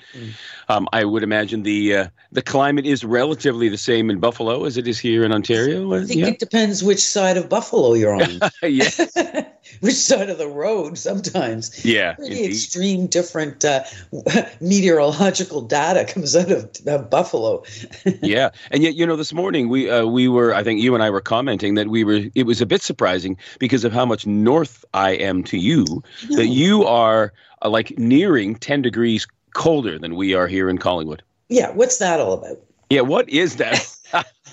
Um, 0.68 0.86
I 0.92 1.06
would 1.06 1.24
imagine 1.24 1.64
the 1.64 1.96
uh, 1.96 2.08
the 2.34 2.42
climate 2.42 2.86
is 2.86 3.06
relatively 3.06 3.70
the 3.70 3.78
same 3.78 4.10
in 4.10 4.20
Buffalo 4.20 4.66
as 4.66 4.76
it 4.76 4.86
is 4.86 5.00
here 5.00 5.24
in 5.24 5.32
Ontario. 5.32 5.94
I 5.94 6.04
think 6.04 6.20
yeah, 6.20 6.28
it 6.28 6.40
depends 6.40 6.84
which 6.84 7.00
side 7.00 7.38
of 7.38 7.48
Buffalo 7.48 7.94
you're 7.94 8.16
on. 8.16 8.42
yeah, 8.64 8.90
which 9.80 9.96
side 9.96 10.30
of 10.30 10.38
the 10.38 10.48
road 10.48 10.98
sometimes. 10.98 11.84
yeah. 11.86 12.14
Pretty 12.14 12.38
indeed. 12.38 12.52
extreme 12.52 13.08
different 13.08 13.64
uh, 13.66 13.84
meteorological 14.62 15.62
data 15.62 16.06
comes 16.12 16.36
out 16.36 16.52
of 16.52 16.70
uh, 16.88 16.98
Buffalo. 17.00 17.64
yeah, 18.22 18.50
and 18.72 18.84
yet 18.84 18.96
you 18.96 19.06
know 19.06 19.16
this 19.16 19.34
morning 19.34 19.70
we 19.70 19.90
uh, 19.90 20.06
we 20.06 20.28
were 20.28 20.54
I 20.54 20.64
think 20.64 20.82
you 20.82 20.94
and 20.94 21.04
I 21.04 21.10
were 21.10 21.22
commenting 21.22 21.76
that 21.76 21.88
we 21.88 22.04
were 22.04 22.22
it 22.36 22.44
was 22.44 22.62
a 22.62 22.66
bit 22.66 22.82
surprising 22.82 23.38
because 23.60 23.84
of 23.84 23.94
how 23.94 24.06
much 24.06 24.26
north 24.26 24.84
I 24.94 25.12
am 25.12 25.44
to 25.46 25.58
you 25.58 25.86
that 26.30 26.48
you 26.48 26.86
are 26.86 27.34
uh, 27.62 27.70
like 27.70 27.98
nearing 27.98 28.56
ten 28.56 28.82
degrees 28.82 29.28
colder 29.54 30.00
than 30.00 30.16
we 30.16 30.34
are 30.34 30.48
here 30.48 30.70
in 30.70 30.78
Collingwood. 30.78 31.24
Yeah, 31.50 31.72
what's 31.72 31.98
that 31.98 32.20
all 32.20 32.34
about? 32.34 32.60
Yeah, 32.90 33.02
what 33.02 33.30
is 33.30 33.58
that? 33.58 33.96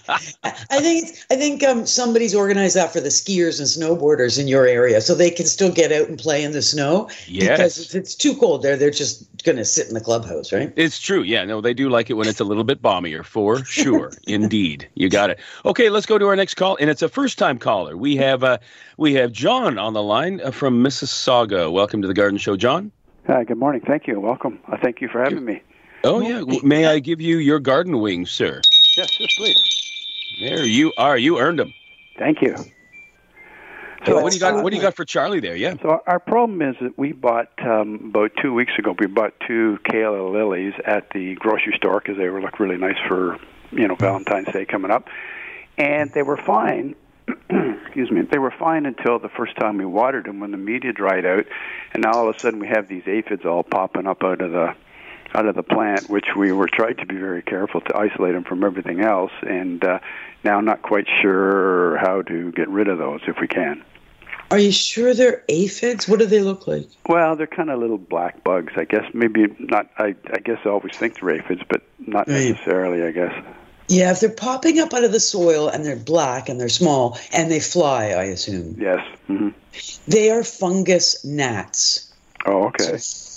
I 0.08 0.80
think 0.80 1.08
it's, 1.08 1.26
I 1.30 1.36
think 1.36 1.62
um, 1.62 1.86
somebody's 1.86 2.34
organized 2.34 2.76
that 2.76 2.92
for 2.92 3.00
the 3.00 3.08
skiers 3.08 3.58
and 3.58 3.68
snowboarders 3.68 4.38
in 4.38 4.48
your 4.48 4.66
area, 4.66 5.00
so 5.00 5.14
they 5.14 5.30
can 5.30 5.46
still 5.46 5.72
get 5.72 5.92
out 5.92 6.08
and 6.08 6.18
play 6.18 6.42
in 6.44 6.52
the 6.52 6.62
snow. 6.62 7.08
Yes, 7.26 7.58
Because 7.58 7.78
if 7.78 7.94
it's 7.94 8.14
too 8.14 8.34
cold 8.36 8.62
there, 8.62 8.76
they're 8.76 8.90
just 8.90 9.26
going 9.44 9.56
to 9.56 9.64
sit 9.64 9.88
in 9.88 9.94
the 9.94 10.00
clubhouse, 10.00 10.52
right? 10.52 10.72
it's 10.76 10.98
true. 10.98 11.22
Yeah, 11.22 11.44
no, 11.44 11.60
they 11.60 11.74
do 11.74 11.88
like 11.88 12.10
it 12.10 12.14
when 12.14 12.28
it's 12.28 12.40
a 12.40 12.44
little 12.44 12.64
bit 12.64 12.82
balmier 12.82 13.24
for 13.24 13.64
sure. 13.64 14.12
Indeed, 14.26 14.88
you 14.94 15.08
got 15.08 15.30
it. 15.30 15.40
Okay, 15.64 15.90
let's 15.90 16.06
go 16.06 16.18
to 16.18 16.26
our 16.26 16.36
next 16.36 16.54
call, 16.54 16.76
and 16.80 16.90
it's 16.90 17.02
a 17.02 17.08
first-time 17.08 17.58
caller. 17.58 17.96
We 17.96 18.16
have 18.16 18.44
uh, 18.44 18.58
we 18.96 19.14
have 19.14 19.32
John 19.32 19.78
on 19.78 19.92
the 19.92 20.02
line 20.02 20.40
uh, 20.42 20.50
from 20.50 20.82
Mississauga. 20.82 21.72
Welcome 21.72 22.02
to 22.02 22.08
the 22.08 22.14
Garden 22.14 22.38
Show, 22.38 22.56
John. 22.56 22.92
Hi, 23.26 23.44
good 23.44 23.58
morning. 23.58 23.82
Thank 23.86 24.06
you. 24.06 24.20
Welcome. 24.20 24.60
Uh, 24.70 24.76
thank 24.82 25.00
you 25.00 25.08
for 25.08 25.22
having 25.22 25.44
me. 25.44 25.62
Oh 26.04 26.20
yeah, 26.20 26.42
may 26.62 26.86
I 26.86 27.00
give 27.00 27.20
you 27.20 27.38
your 27.38 27.58
garden 27.58 28.00
wings, 28.00 28.30
sir? 28.30 28.60
Yes, 28.96 29.18
yes, 29.18 29.34
please. 29.36 29.75
There 30.40 30.64
you 30.64 30.92
are. 30.96 31.16
You 31.16 31.38
earned 31.38 31.58
them. 31.58 31.72
Thank 32.18 32.42
you. 32.42 32.56
So 34.04 34.20
what 34.20 34.30
do 34.30 34.36
you 34.36 34.40
got? 34.40 34.62
What 34.62 34.70
do 34.70 34.76
you 34.76 34.82
got 34.82 34.94
for 34.94 35.04
Charlie 35.04 35.40
there? 35.40 35.56
Yeah. 35.56 35.74
So 35.82 36.00
our 36.06 36.20
problem 36.20 36.62
is 36.62 36.76
that 36.80 36.96
we 36.96 37.12
bought 37.12 37.50
um, 37.64 38.00
about 38.10 38.32
two 38.40 38.54
weeks 38.54 38.72
ago. 38.78 38.94
We 38.98 39.06
bought 39.06 39.34
two 39.46 39.78
calla 39.84 40.28
lilies 40.28 40.74
at 40.84 41.10
the 41.10 41.34
grocery 41.36 41.74
store 41.76 42.00
because 42.00 42.16
they 42.16 42.28
were 42.28 42.40
look 42.40 42.60
really 42.60 42.76
nice 42.76 42.98
for 43.08 43.38
you 43.72 43.88
know 43.88 43.96
Valentine's 43.96 44.52
Day 44.52 44.64
coming 44.64 44.90
up, 44.90 45.08
and 45.76 46.12
they 46.12 46.22
were 46.22 46.36
fine. 46.36 46.94
excuse 47.50 48.10
me. 48.10 48.22
They 48.22 48.38
were 48.38 48.52
fine 48.56 48.86
until 48.86 49.18
the 49.18 49.30
first 49.30 49.56
time 49.56 49.78
we 49.78 49.86
watered 49.86 50.26
them 50.26 50.38
when 50.38 50.52
the 50.52 50.56
media 50.58 50.92
dried 50.92 51.26
out, 51.26 51.46
and 51.92 52.02
now 52.02 52.12
all 52.12 52.28
of 52.28 52.36
a 52.36 52.38
sudden 52.38 52.60
we 52.60 52.68
have 52.68 52.88
these 52.88 53.02
aphids 53.06 53.44
all 53.44 53.64
popping 53.64 54.06
up 54.06 54.22
out 54.22 54.40
of 54.40 54.52
the 54.52 54.74
out 55.34 55.46
of 55.46 55.54
the 55.54 55.62
plant, 55.62 56.08
which 56.08 56.26
we 56.36 56.52
were 56.52 56.68
trying 56.68 56.96
to 56.96 57.06
be 57.06 57.16
very 57.16 57.42
careful 57.42 57.80
to 57.82 57.96
isolate 57.96 58.34
them 58.34 58.44
from 58.44 58.64
everything 58.64 59.00
else, 59.00 59.32
and 59.42 59.84
uh, 59.84 59.98
now 60.44 60.60
not 60.60 60.82
quite 60.82 61.06
sure 61.20 61.96
how 61.98 62.22
to 62.22 62.52
get 62.52 62.68
rid 62.68 62.88
of 62.88 62.98
those 62.98 63.20
if 63.26 63.36
we 63.40 63.48
can. 63.48 63.82
Are 64.50 64.58
you 64.58 64.70
sure 64.70 65.12
they're 65.12 65.42
aphids? 65.48 66.06
What 66.08 66.20
do 66.20 66.26
they 66.26 66.40
look 66.40 66.68
like? 66.68 66.86
Well, 67.08 67.34
they're 67.34 67.48
kind 67.48 67.68
of 67.68 67.80
little 67.80 67.98
black 67.98 68.44
bugs, 68.44 68.72
I 68.76 68.84
guess. 68.84 69.04
Maybe 69.12 69.46
not. 69.58 69.90
I, 69.98 70.14
I 70.32 70.38
guess 70.38 70.58
I 70.64 70.68
always 70.68 70.96
think 70.96 71.18
they're 71.20 71.30
aphids, 71.30 71.62
but 71.68 71.82
not 71.98 72.28
Right. 72.28 72.50
necessarily. 72.50 73.02
I 73.02 73.10
guess. 73.10 73.34
Yeah, 73.88 74.12
if 74.12 74.20
they're 74.20 74.30
popping 74.30 74.78
up 74.78 74.94
out 74.94 75.02
of 75.04 75.10
the 75.12 75.20
soil 75.20 75.68
and 75.68 75.84
they're 75.84 75.96
black 75.96 76.48
and 76.48 76.60
they're 76.60 76.68
small 76.68 77.18
and 77.32 77.50
they 77.50 77.60
fly, 77.60 78.10
I 78.10 78.24
assume 78.24 78.76
Yes. 78.78 79.04
hmm 79.26 79.48
they 80.08 80.30
are 80.30 80.42
fungus 80.42 81.24
gnats. 81.24 82.12
Oh, 82.46 82.68
okay. 82.68 82.84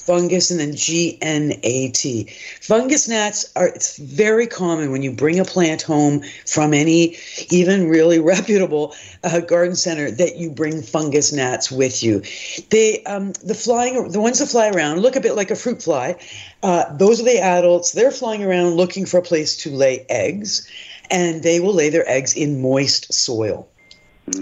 Fungus 0.09 0.49
and 0.49 0.59
then 0.59 0.75
G-N-A-T. 0.75 2.23
Fungus 2.61 3.07
gnats 3.07 3.51
are 3.55 3.67
it's 3.67 3.95
very 3.99 4.47
common 4.47 4.91
when 4.91 5.03
you 5.03 5.11
bring 5.11 5.39
a 5.39 5.45
plant 5.45 5.83
home 5.83 6.23
from 6.47 6.73
any 6.73 7.15
even 7.51 7.87
really 7.87 8.17
reputable 8.33 8.95
uh, 9.23 9.39
garden 9.41 9.75
center 9.75 10.09
that 10.09 10.35
you 10.35 10.49
bring 10.49 10.81
fungus 10.81 11.31
gnats 11.31 11.71
with 11.71 12.01
you. 12.01 12.23
They 12.71 13.03
um, 13.03 13.33
the 13.43 13.53
flying 13.53 14.11
the 14.11 14.19
ones 14.19 14.39
that 14.39 14.47
fly 14.47 14.69
around 14.69 15.01
look 15.01 15.15
a 15.15 15.21
bit 15.21 15.35
like 15.35 15.51
a 15.51 15.55
fruit 15.55 15.83
fly. 15.83 16.15
Uh, 16.63 16.91
those 16.97 17.21
are 17.21 17.25
the 17.25 17.39
adults. 17.39 17.91
They're 17.91 18.09
flying 18.09 18.43
around 18.43 18.77
looking 18.77 19.05
for 19.05 19.19
a 19.19 19.21
place 19.21 19.57
to 19.57 19.69
lay 19.69 20.07
eggs, 20.09 20.67
and 21.11 21.43
they 21.43 21.59
will 21.59 21.75
lay 21.75 21.91
their 21.91 22.09
eggs 22.09 22.35
in 22.35 22.63
moist 22.63 23.13
soil. 23.13 23.69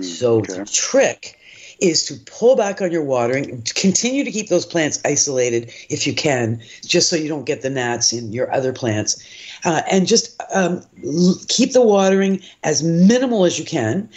So 0.01 0.37
okay. 0.37 0.59
the 0.59 0.65
trick 0.65 1.36
is 1.79 2.03
to 2.05 2.15
pull 2.25 2.55
back 2.55 2.81
on 2.81 2.91
your 2.91 3.03
watering, 3.03 3.61
continue 3.75 4.23
to 4.23 4.31
keep 4.31 4.49
those 4.49 4.65
plants 4.65 4.99
isolated 5.05 5.71
if 5.89 6.07
you 6.07 6.13
can, 6.13 6.61
just 6.85 7.09
so 7.09 7.15
you 7.15 7.27
don't 7.27 7.45
get 7.45 7.61
the 7.61 7.69
gnats 7.69 8.13
in 8.13 8.31
your 8.31 8.53
other 8.53 8.73
plants, 8.73 9.23
uh, 9.65 9.81
and 9.89 10.07
just 10.07 10.41
um, 10.53 10.83
keep 11.47 11.73
the 11.73 11.81
watering 11.81 12.41
as 12.63 12.83
minimal 12.83 13.45
as 13.45 13.59
you 13.59 13.65
can. 13.65 14.09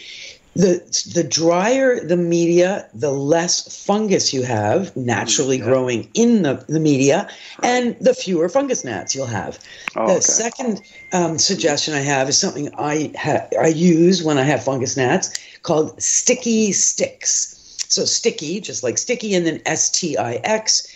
The 0.55 0.83
the 1.15 1.23
drier 1.23 2.01
the 2.05 2.17
media, 2.17 2.89
the 2.93 3.13
less 3.13 3.85
fungus 3.87 4.33
you 4.33 4.43
have 4.43 4.95
naturally 4.97 5.59
Yeah. 5.59 5.65
growing 5.65 6.09
in 6.15 6.43
the, 6.43 6.65
the 6.69 6.81
media, 6.81 7.29
and 7.63 7.97
the 8.01 8.15
fewer 8.15 8.49
fungus 8.49 8.85
gnats 8.85 9.15
you'll 9.15 9.27
have. 9.27 9.59
Oh, 9.97 10.07
the 10.07 10.13
okay. 10.15 10.21
second 10.21 10.83
um, 11.13 11.39
suggestion 11.39 11.95
I 11.95 12.01
have 12.01 12.29
is 12.29 12.37
something 12.37 12.69
I 12.77 13.13
ha- 13.17 13.47
I 13.61 13.69
use 13.69 14.23
when 14.25 14.39
I 14.39 14.43
have 14.43 14.65
fungus 14.65 14.97
gnats 14.97 15.31
called 15.63 16.01
sticky 16.03 16.73
sticks. 16.73 17.57
So 17.89 18.05
sticky, 18.05 18.61
just 18.61 18.83
like 18.83 18.99
sticky, 18.99 19.35
and 19.35 19.47
then 19.47 19.61
S 19.67 19.91
T 19.91 20.17
I 20.17 20.35
X. 20.45 20.87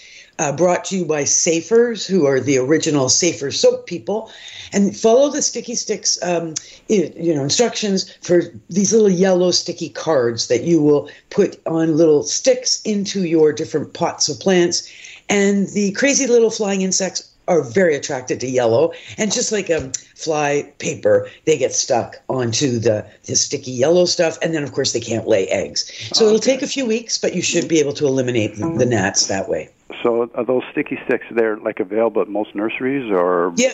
Uh, 0.41 0.51
brought 0.51 0.85
to 0.85 0.97
you 0.97 1.05
by 1.05 1.23
Safers, 1.23 2.05
who 2.05 2.27
are 2.27 2.41
the 2.41 2.59
original 2.59 3.09
Safer 3.09 3.53
soap 3.53 3.87
people, 3.87 4.33
and 4.73 4.97
follow 4.97 5.31
the 5.31 5.41
sticky 5.41 5.77
sticks, 5.77 6.19
um, 6.25 6.55
you 6.89 7.33
know, 7.33 7.45
instructions 7.45 8.13
for 8.21 8.43
these 8.69 8.93
little 8.93 9.09
yellow 9.09 9.53
sticky 9.53 9.91
cards 9.91 10.49
that 10.49 10.65
you 10.65 10.83
will 10.83 11.09
put 11.31 11.61
on 11.67 11.97
little 11.97 12.25
sticks 12.25 12.83
into 12.83 13.25
your 13.25 13.53
different 13.53 13.95
pots 13.95 14.29
of 14.29 14.41
plants, 14.41 14.91
and 15.29 15.69
the 15.69 15.93
crazy 15.93 16.27
little 16.27 16.51
flying 16.51 16.83
insects 16.83 17.31
are 17.47 17.63
very 17.63 17.95
attracted 17.95 18.41
to 18.41 18.49
yellow, 18.49 18.93
and 19.19 19.33
just 19.33 19.53
like 19.53 19.71
um, 19.71 19.93
fly 20.17 20.73
paper, 20.79 21.29
they 21.45 21.59
get 21.59 21.73
stuck 21.73 22.17
onto 22.29 22.79
the, 22.79 23.07
the 23.25 23.37
sticky 23.37 23.71
yellow 23.71 24.05
stuff, 24.05 24.39
and 24.43 24.55
then 24.55 24.63
of 24.63 24.73
course 24.73 24.93
they 24.93 25.01
can't 25.01 25.29
lay 25.29 25.47
eggs. 25.49 25.91
So 26.13 26.27
it'll 26.27 26.39
take 26.39 26.63
a 26.63 26.67
few 26.67 26.87
weeks, 26.87 27.19
but 27.19 27.35
you 27.35 27.43
should 27.43 27.69
be 27.69 27.79
able 27.79 27.93
to 27.95 28.07
eliminate 28.07 28.57
the, 28.57 28.69
the 28.79 28.87
gnats 28.87 29.27
that 29.29 29.49
way. 29.49 29.71
So 30.03 30.31
are 30.35 30.45
those 30.45 30.63
sticky 30.73 30.99
sticks 31.07 31.25
they're 31.31 31.57
like 31.59 31.81
available 31.81 32.23
at 32.23 32.29
most 32.29 32.55
nurseries 32.55 33.11
or 33.11 33.53
Yeah, 33.57 33.73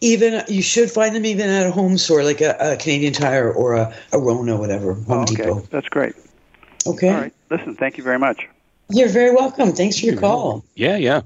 even 0.00 0.42
you 0.48 0.62
should 0.62 0.90
find 0.90 1.14
them 1.14 1.24
even 1.24 1.48
at 1.48 1.66
a 1.66 1.70
home 1.70 1.98
store 1.98 2.24
like 2.24 2.40
a, 2.40 2.56
a 2.58 2.76
Canadian 2.76 3.12
Tire 3.12 3.52
or 3.52 3.74
a, 3.74 3.94
a 4.12 4.18
Rona, 4.18 4.56
whatever, 4.56 4.94
Home 4.94 5.04
Oh, 5.08 5.22
okay. 5.22 5.34
Depot. 5.34 5.60
That's 5.70 5.88
great. 5.88 6.14
Okay, 6.86 7.08
All 7.08 7.20
right. 7.20 7.34
Listen, 7.50 7.76
thank 7.76 7.96
you 7.96 8.04
very 8.04 8.18
much. 8.18 8.48
you're 8.90 9.08
very 9.08 9.32
welcome. 9.34 9.72
Thanks 9.72 9.98
for 10.00 10.06
your 10.06 10.16
call. 10.16 10.64
Yeah, 10.74 10.96
yeah. 10.96 11.22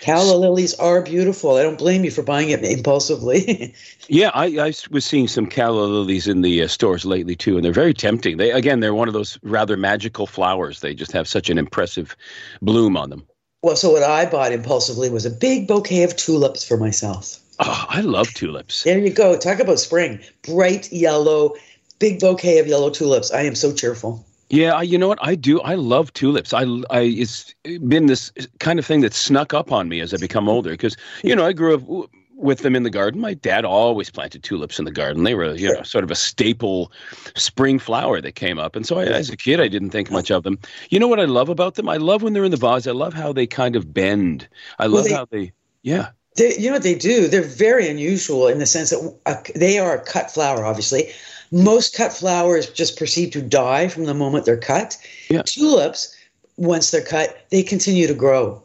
Calla 0.00 0.36
lilies 0.36 0.74
are 0.74 1.00
beautiful. 1.02 1.56
I 1.56 1.62
don't 1.62 1.78
blame 1.78 2.04
you 2.04 2.10
for 2.10 2.22
buying 2.22 2.50
it 2.50 2.62
impulsively. 2.64 3.74
Yeah, 4.06 4.30
I 4.34 4.74
was 4.90 5.02
seeing 5.02 5.28
some 5.28 5.46
calla 5.46 5.80
lilies 5.86 6.28
in 6.28 6.42
the 6.42 6.62
uh, 6.62 6.68
stores 6.68 7.06
lately 7.06 7.34
too, 7.34 7.56
and 7.56 7.64
they're 7.64 7.72
very 7.72 7.94
tempting. 7.94 8.36
They 8.36 8.50
again, 8.50 8.80
they're 8.80 8.92
one 8.92 9.08
of 9.08 9.14
those 9.14 9.38
rather 9.42 9.78
magical 9.78 10.26
flowers. 10.26 10.80
They 10.80 10.92
just 10.92 11.12
have 11.12 11.26
such 11.26 11.48
an 11.48 11.56
impressive 11.56 12.14
bloom 12.60 12.98
on 12.98 13.08
them. 13.08 13.26
Well, 13.64 13.76
so 13.76 13.92
what 13.92 14.02
I 14.02 14.26
bought 14.26 14.52
impulsively 14.52 15.08
was 15.08 15.24
a 15.24 15.30
big 15.30 15.66
bouquet 15.66 16.02
of 16.02 16.14
tulips 16.16 16.62
for 16.62 16.76
myself. 16.76 17.40
Oh, 17.60 17.86
I 17.88 18.02
love 18.02 18.28
tulips. 18.34 18.82
There 18.82 18.98
you 18.98 19.08
go. 19.08 19.38
Talk 19.38 19.58
about 19.58 19.80
spring. 19.80 20.20
Bright 20.42 20.92
yellow, 20.92 21.54
big 21.98 22.20
bouquet 22.20 22.58
of 22.58 22.66
yellow 22.66 22.90
tulips. 22.90 23.32
I 23.32 23.40
am 23.40 23.54
so 23.54 23.72
cheerful. 23.72 24.22
Yeah, 24.50 24.74
I, 24.74 24.82
you 24.82 24.98
know 24.98 25.08
what? 25.08 25.18
I 25.22 25.34
do. 25.34 25.62
I 25.62 25.76
love 25.76 26.12
tulips. 26.12 26.52
I, 26.52 26.64
I, 26.90 27.00
it's 27.00 27.54
been 27.88 28.04
this 28.04 28.30
kind 28.60 28.78
of 28.78 28.84
thing 28.84 29.00
that 29.00 29.14
snuck 29.14 29.54
up 29.54 29.72
on 29.72 29.88
me 29.88 30.00
as 30.00 30.12
I 30.12 30.18
become 30.18 30.46
older 30.46 30.72
because 30.72 30.94
you 31.22 31.34
know 31.34 31.46
I 31.46 31.54
grew 31.54 31.74
up 31.74 32.10
with 32.36 32.60
them 32.60 32.74
in 32.76 32.82
the 32.82 32.90
garden. 32.90 33.20
My 33.20 33.34
dad 33.34 33.64
always 33.64 34.10
planted 34.10 34.42
tulips 34.42 34.78
in 34.78 34.84
the 34.84 34.90
garden. 34.90 35.22
They 35.24 35.34
were 35.34 35.54
you 35.54 35.72
know 35.72 35.82
sort 35.82 36.04
of 36.04 36.10
a 36.10 36.14
staple 36.14 36.90
spring 37.36 37.78
flower 37.78 38.20
that 38.20 38.32
came 38.32 38.58
up, 38.58 38.76
and 38.76 38.86
so 38.86 38.98
I, 38.98 39.04
as 39.04 39.30
a 39.30 39.36
kid 39.36 39.60
I 39.60 39.68
didn't 39.68 39.90
think 39.90 40.10
much 40.10 40.30
of 40.30 40.42
them. 40.42 40.58
You 40.90 40.98
know 40.98 41.08
what 41.08 41.20
I 41.20 41.24
love 41.24 41.48
about 41.48 41.74
them? 41.76 41.88
I 41.88 41.96
love 41.96 42.22
when 42.22 42.32
they're 42.32 42.44
in 42.44 42.50
the 42.50 42.56
vase. 42.56 42.86
I 42.86 42.92
love 42.92 43.14
how 43.14 43.32
they 43.32 43.46
kind 43.46 43.76
of 43.76 43.92
bend. 43.94 44.48
I 44.78 44.86
Well, 44.86 44.96
love 44.96 45.04
they- 45.04 45.12
how 45.14 45.24
they. 45.30 45.52
Yeah. 45.82 46.08
They, 46.36 46.56
you 46.58 46.66
know 46.66 46.72
what 46.72 46.82
they 46.82 46.96
do? 46.96 47.28
They're 47.28 47.42
very 47.42 47.88
unusual 47.88 48.48
in 48.48 48.58
the 48.58 48.66
sense 48.66 48.90
that 48.90 49.16
uh, 49.26 49.36
they 49.54 49.78
are 49.78 49.94
a 49.94 50.00
cut 50.04 50.32
flower, 50.32 50.64
obviously. 50.64 51.12
Most 51.52 51.94
cut 51.94 52.12
flowers 52.12 52.68
just 52.68 52.96
proceed 52.98 53.32
to 53.34 53.40
die 53.40 53.86
from 53.86 54.06
the 54.06 54.14
moment 54.14 54.44
they're 54.44 54.56
cut. 54.56 54.96
Yeah. 55.30 55.42
Tulips, 55.42 56.12
once 56.56 56.90
they're 56.90 57.04
cut, 57.04 57.46
they 57.50 57.62
continue 57.62 58.08
to 58.08 58.14
grow. 58.14 58.60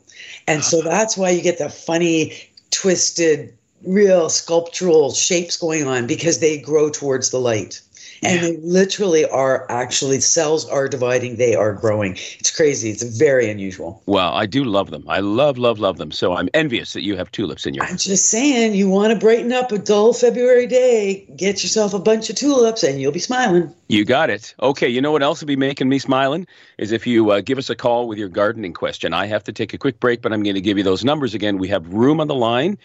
And 0.47 0.63
so 0.63 0.81
that's 0.81 1.15
why 1.15 1.29
you 1.29 1.43
get 1.43 1.59
the 1.59 1.69
funny, 1.69 2.33
twisted, 2.71 3.53
real 3.85 4.29
sculptural 4.29 5.11
shapes 5.11 5.57
going 5.57 5.87
on 5.87 6.07
because 6.07 6.39
they 6.39 6.59
grow 6.59 6.89
towards 6.89 7.31
the 7.31 7.39
light. 7.39 7.81
And 8.23 8.43
they 8.43 8.57
literally 8.57 9.25
are 9.25 9.65
actually, 9.69 10.19
cells 10.19 10.67
are 10.67 10.87
dividing, 10.87 11.37
they 11.37 11.55
are 11.55 11.73
growing. 11.73 12.13
It's 12.39 12.53
crazy. 12.53 12.89
It's 12.89 13.03
very 13.03 13.49
unusual. 13.49 14.03
Well, 14.05 14.33
I 14.33 14.45
do 14.45 14.63
love 14.63 14.91
them. 14.91 15.05
I 15.07 15.19
love, 15.19 15.57
love, 15.57 15.79
love 15.79 15.97
them. 15.97 16.11
So 16.11 16.35
I'm 16.35 16.49
envious 16.53 16.93
that 16.93 17.03
you 17.03 17.15
have 17.15 17.31
tulips 17.31 17.65
in 17.65 17.73
your. 17.73 17.85
I'm 17.85 17.97
just 17.97 18.29
saying, 18.29 18.73
you 18.73 18.89
want 18.89 19.13
to 19.13 19.19
brighten 19.19 19.53
up 19.53 19.71
a 19.71 19.77
dull 19.77 20.13
February 20.13 20.67
day, 20.67 21.27
get 21.35 21.63
yourself 21.63 21.93
a 21.93 21.99
bunch 21.99 22.29
of 22.29 22.35
tulips 22.35 22.83
and 22.83 22.99
you'll 22.99 23.11
be 23.11 23.19
smiling. 23.19 23.73
You 23.87 24.05
got 24.05 24.29
it. 24.29 24.53
Okay, 24.61 24.87
you 24.87 25.01
know 25.01 25.11
what 25.11 25.23
else 25.23 25.41
will 25.41 25.47
be 25.47 25.55
making 25.55 25.89
me 25.89 25.97
smiling 25.97 26.45
is 26.77 26.91
if 26.91 27.07
you 27.07 27.31
uh, 27.31 27.41
give 27.41 27.57
us 27.57 27.69
a 27.69 27.75
call 27.75 28.07
with 28.07 28.17
your 28.17 28.29
gardening 28.29 28.73
question. 28.73 29.13
I 29.13 29.25
have 29.27 29.43
to 29.45 29.53
take 29.53 29.73
a 29.73 29.77
quick 29.77 29.99
break, 29.99 30.21
but 30.21 30.33
I'm 30.33 30.43
going 30.43 30.55
to 30.55 30.61
give 30.61 30.77
you 30.77 30.83
those 30.83 31.03
numbers 31.03 31.33
again. 31.33 31.57
We 31.57 31.69
have 31.69 31.87
room 31.91 32.19
on 32.19 32.27
the 32.27 32.35
line. 32.35 32.77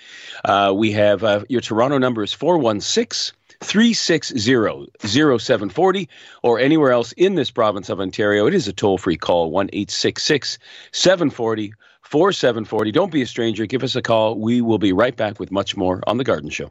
Uh, 0.45 0.73
we 0.75 0.93
have 0.93 1.25
uh, 1.25 1.45
your 1.49 1.61
Toronto 1.61 1.99
number 1.99 2.23
is 2.23 2.33
416 2.33 3.35
360 3.61 4.39
0740 5.39 6.09
or 6.43 6.59
anywhere 6.59 6.93
else 6.93 7.13
in 7.13 7.35
this 7.35 7.51
province 7.51 7.89
of 7.89 8.01
Ontario. 8.01 8.47
It 8.47 8.55
is 8.55 8.69
a 8.69 8.73
toll 8.73 8.99
free 8.99 9.17
call 9.17 9.51
1 9.51 9.71
866 9.73 10.59
740 10.93 11.75
4740. 12.03 12.93
Don't 12.93 13.13
be 13.13 13.23
a 13.23 13.27
stranger. 13.27 13.67
Give 13.67 13.83
us 13.83 13.97
a 13.97 14.03
call. 14.03 14.39
We 14.39 14.61
will 14.61 14.79
be 14.79 14.93
right 14.93 15.17
back 15.17 15.41
with 15.41 15.51
much 15.51 15.77
more 15.77 16.03
on 16.07 16.19
The 16.19 16.25
Garden 16.25 16.51
Show. 16.51 16.71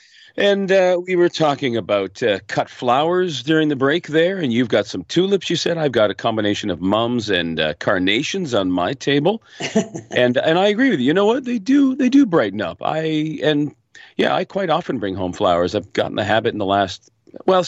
And 0.37 0.71
uh, 0.71 1.01
we 1.05 1.15
were 1.15 1.29
talking 1.29 1.75
about 1.75 2.21
uh, 2.23 2.39
cut 2.47 2.69
flowers 2.69 3.43
during 3.43 3.69
the 3.69 3.75
break 3.75 4.07
there. 4.07 4.37
And 4.37 4.53
you've 4.53 4.69
got 4.69 4.85
some 4.85 5.03
tulips, 5.05 5.49
you 5.49 5.55
said. 5.55 5.77
I've 5.77 5.91
got 5.91 6.09
a 6.09 6.15
combination 6.15 6.69
of 6.69 6.81
mums 6.81 7.29
and 7.29 7.59
uh, 7.59 7.73
carnations 7.75 8.53
on 8.53 8.71
my 8.71 8.93
table. 8.93 9.41
and 10.11 10.37
and 10.37 10.59
I 10.59 10.67
agree 10.67 10.89
with 10.89 10.99
you. 10.99 11.07
You 11.07 11.13
know 11.13 11.25
what? 11.25 11.45
They 11.45 11.59
do 11.59 11.95
they 11.95 12.09
do 12.09 12.25
brighten 12.25 12.61
up. 12.61 12.81
I 12.81 13.39
and 13.43 13.75
yeah, 14.17 14.35
I 14.35 14.45
quite 14.45 14.69
often 14.69 14.99
bring 14.99 15.15
home 15.15 15.33
flowers. 15.33 15.75
I've 15.75 15.91
gotten 15.93 16.15
the 16.15 16.23
habit 16.23 16.53
in 16.53 16.59
the 16.59 16.65
last 16.65 17.09
well, 17.45 17.63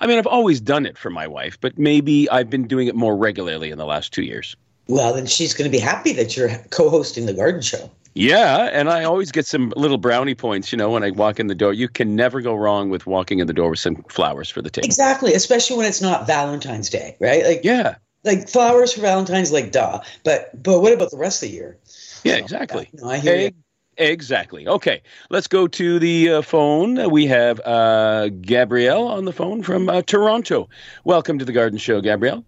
I 0.00 0.06
mean, 0.06 0.18
I've 0.18 0.26
always 0.26 0.60
done 0.60 0.84
it 0.84 0.98
for 0.98 1.10
my 1.10 1.26
wife, 1.26 1.58
but 1.60 1.78
maybe 1.78 2.28
I've 2.30 2.50
been 2.50 2.66
doing 2.66 2.86
it 2.86 2.94
more 2.94 3.16
regularly 3.16 3.70
in 3.70 3.78
the 3.78 3.86
last 3.86 4.12
two 4.12 4.22
years. 4.22 4.56
Well, 4.88 5.14
then 5.14 5.26
she's 5.26 5.54
going 5.54 5.70
to 5.70 5.74
be 5.74 5.82
happy 5.82 6.12
that 6.12 6.36
you're 6.36 6.50
co 6.70 6.90
hosting 6.90 7.26
the 7.26 7.32
garden 7.32 7.62
show. 7.62 7.90
Yeah, 8.16 8.70
and 8.72 8.88
I 8.88 9.04
always 9.04 9.30
get 9.30 9.46
some 9.46 9.74
little 9.76 9.98
brownie 9.98 10.34
points, 10.34 10.72
you 10.72 10.78
know, 10.78 10.88
when 10.88 11.04
I 11.04 11.10
walk 11.10 11.38
in 11.38 11.48
the 11.48 11.54
door. 11.54 11.74
You 11.74 11.86
can 11.86 12.16
never 12.16 12.40
go 12.40 12.54
wrong 12.54 12.88
with 12.88 13.06
walking 13.06 13.40
in 13.40 13.46
the 13.46 13.52
door 13.52 13.68
with 13.68 13.78
some 13.78 13.96
flowers 14.08 14.48
for 14.48 14.62
the 14.62 14.70
table. 14.70 14.86
Exactly, 14.86 15.34
especially 15.34 15.76
when 15.76 15.86
it's 15.86 16.00
not 16.00 16.26
Valentine's 16.26 16.88
Day, 16.88 17.18
right? 17.20 17.44
Like, 17.44 17.60
Yeah, 17.62 17.96
like 18.24 18.48
flowers 18.48 18.94
for 18.94 19.02
Valentine's, 19.02 19.52
like, 19.52 19.70
duh. 19.70 20.00
But 20.24 20.62
but 20.62 20.80
what 20.80 20.94
about 20.94 21.10
the 21.10 21.18
rest 21.18 21.42
of 21.42 21.50
the 21.50 21.54
year? 21.54 21.76
yeah, 22.24 22.36
exactly. 22.36 22.88
No, 22.94 23.10
I 23.10 23.18
hear 23.18 23.36
you. 23.36 23.50
Exactly. 23.98 24.66
Okay, 24.66 25.02
let's 25.28 25.46
go 25.46 25.66
to 25.68 25.98
the 25.98 26.30
uh, 26.30 26.42
phone. 26.42 27.10
We 27.10 27.26
have 27.26 27.60
uh, 27.60 28.28
Gabrielle 28.28 29.08
on 29.08 29.26
the 29.26 29.32
phone 29.32 29.62
from 29.62 29.90
uh, 29.90 30.00
Toronto. 30.00 30.70
Welcome 31.04 31.38
to 31.38 31.44
the 31.44 31.52
Garden 31.52 31.78
Show, 31.78 32.00
Gabrielle. 32.00 32.46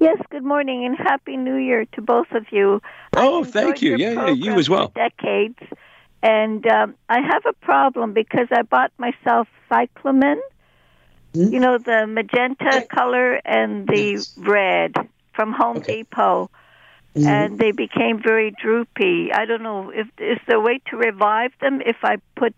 Yes, 0.00 0.18
good 0.30 0.44
morning 0.44 0.84
and 0.84 0.96
happy 0.96 1.36
New 1.36 1.56
Year 1.56 1.86
to 1.94 2.02
both 2.02 2.30
of 2.32 2.46
you. 2.50 2.80
Oh, 3.14 3.44
thank 3.44 3.80
you. 3.82 3.96
Yeah, 3.96 4.12
yeah, 4.12 4.28
you 4.30 4.54
as 4.58 4.68
well. 4.68 4.92
Decades, 4.94 5.58
and 6.22 6.66
um, 6.66 6.94
I 7.08 7.20
have 7.20 7.42
a 7.46 7.52
problem 7.64 8.12
because 8.12 8.48
I 8.50 8.62
bought 8.62 8.92
myself 8.98 9.48
cyclamen. 9.68 10.40
Hmm? 11.34 11.52
You 11.52 11.60
know 11.60 11.78
the 11.78 12.06
magenta 12.06 12.86
color 12.94 13.40
and 13.44 13.86
the 13.86 14.12
Yes. 14.14 14.34
red 14.36 14.92
from 15.34 15.52
Home 15.52 15.78
Okay. 15.78 15.96
Depot, 15.98 16.50
Mhm. 17.16 17.26
and 17.26 17.58
they 17.58 17.72
became 17.72 18.20
very 18.22 18.50
droopy. 18.50 19.32
I 19.32 19.44
don't 19.46 19.62
know 19.62 19.90
if 19.90 20.06
is 20.18 20.38
there 20.46 20.58
a 20.58 20.60
way 20.60 20.80
to 20.90 20.96
revive 20.96 21.52
them 21.60 21.80
if 21.80 21.96
I 22.02 22.16
put 22.36 22.54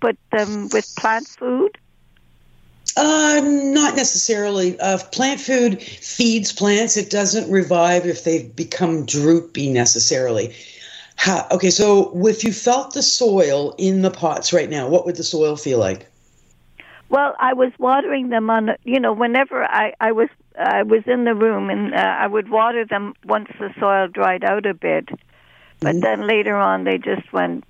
put 0.00 0.16
them 0.32 0.68
with 0.72 0.84
plant 0.96 1.28
food. 1.38 1.76
Uh, 2.96 3.40
not 3.44 3.94
necessarily. 3.94 4.78
Uh, 4.80 4.98
plant 5.12 5.40
food 5.40 5.82
feeds 5.82 6.52
plants. 6.52 6.96
It 6.96 7.10
doesn't 7.10 7.50
revive 7.50 8.06
if 8.06 8.24
they've 8.24 8.54
become 8.56 9.04
droopy 9.04 9.70
necessarily. 9.70 10.54
Ha, 11.18 11.46
okay, 11.50 11.70
so 11.70 12.12
if 12.26 12.44
you 12.44 12.52
felt 12.52 12.94
the 12.94 13.02
soil 13.02 13.74
in 13.78 14.02
the 14.02 14.10
pots 14.10 14.52
right 14.52 14.68
now, 14.70 14.88
what 14.88 15.04
would 15.06 15.16
the 15.16 15.24
soil 15.24 15.56
feel 15.56 15.78
like? 15.78 16.06
Well, 17.08 17.36
I 17.38 17.52
was 17.52 17.72
watering 17.78 18.30
them 18.30 18.50
on, 18.50 18.70
you 18.84 18.98
know, 18.98 19.12
whenever 19.12 19.64
I 19.64 19.94
I 20.00 20.12
was 20.12 20.28
I 20.58 20.82
was 20.82 21.02
in 21.06 21.24
the 21.24 21.34
room 21.34 21.70
and 21.70 21.94
uh, 21.94 21.98
I 21.98 22.26
would 22.26 22.50
water 22.50 22.84
them 22.84 23.14
once 23.24 23.48
the 23.58 23.72
soil 23.78 24.08
dried 24.08 24.44
out 24.44 24.66
a 24.66 24.74
bit. 24.74 25.08
But 25.80 25.96
Mhm. 25.96 26.00
then 26.00 26.26
later 26.26 26.56
on 26.56 26.84
they 26.84 26.98
just 26.98 27.32
went 27.32 27.64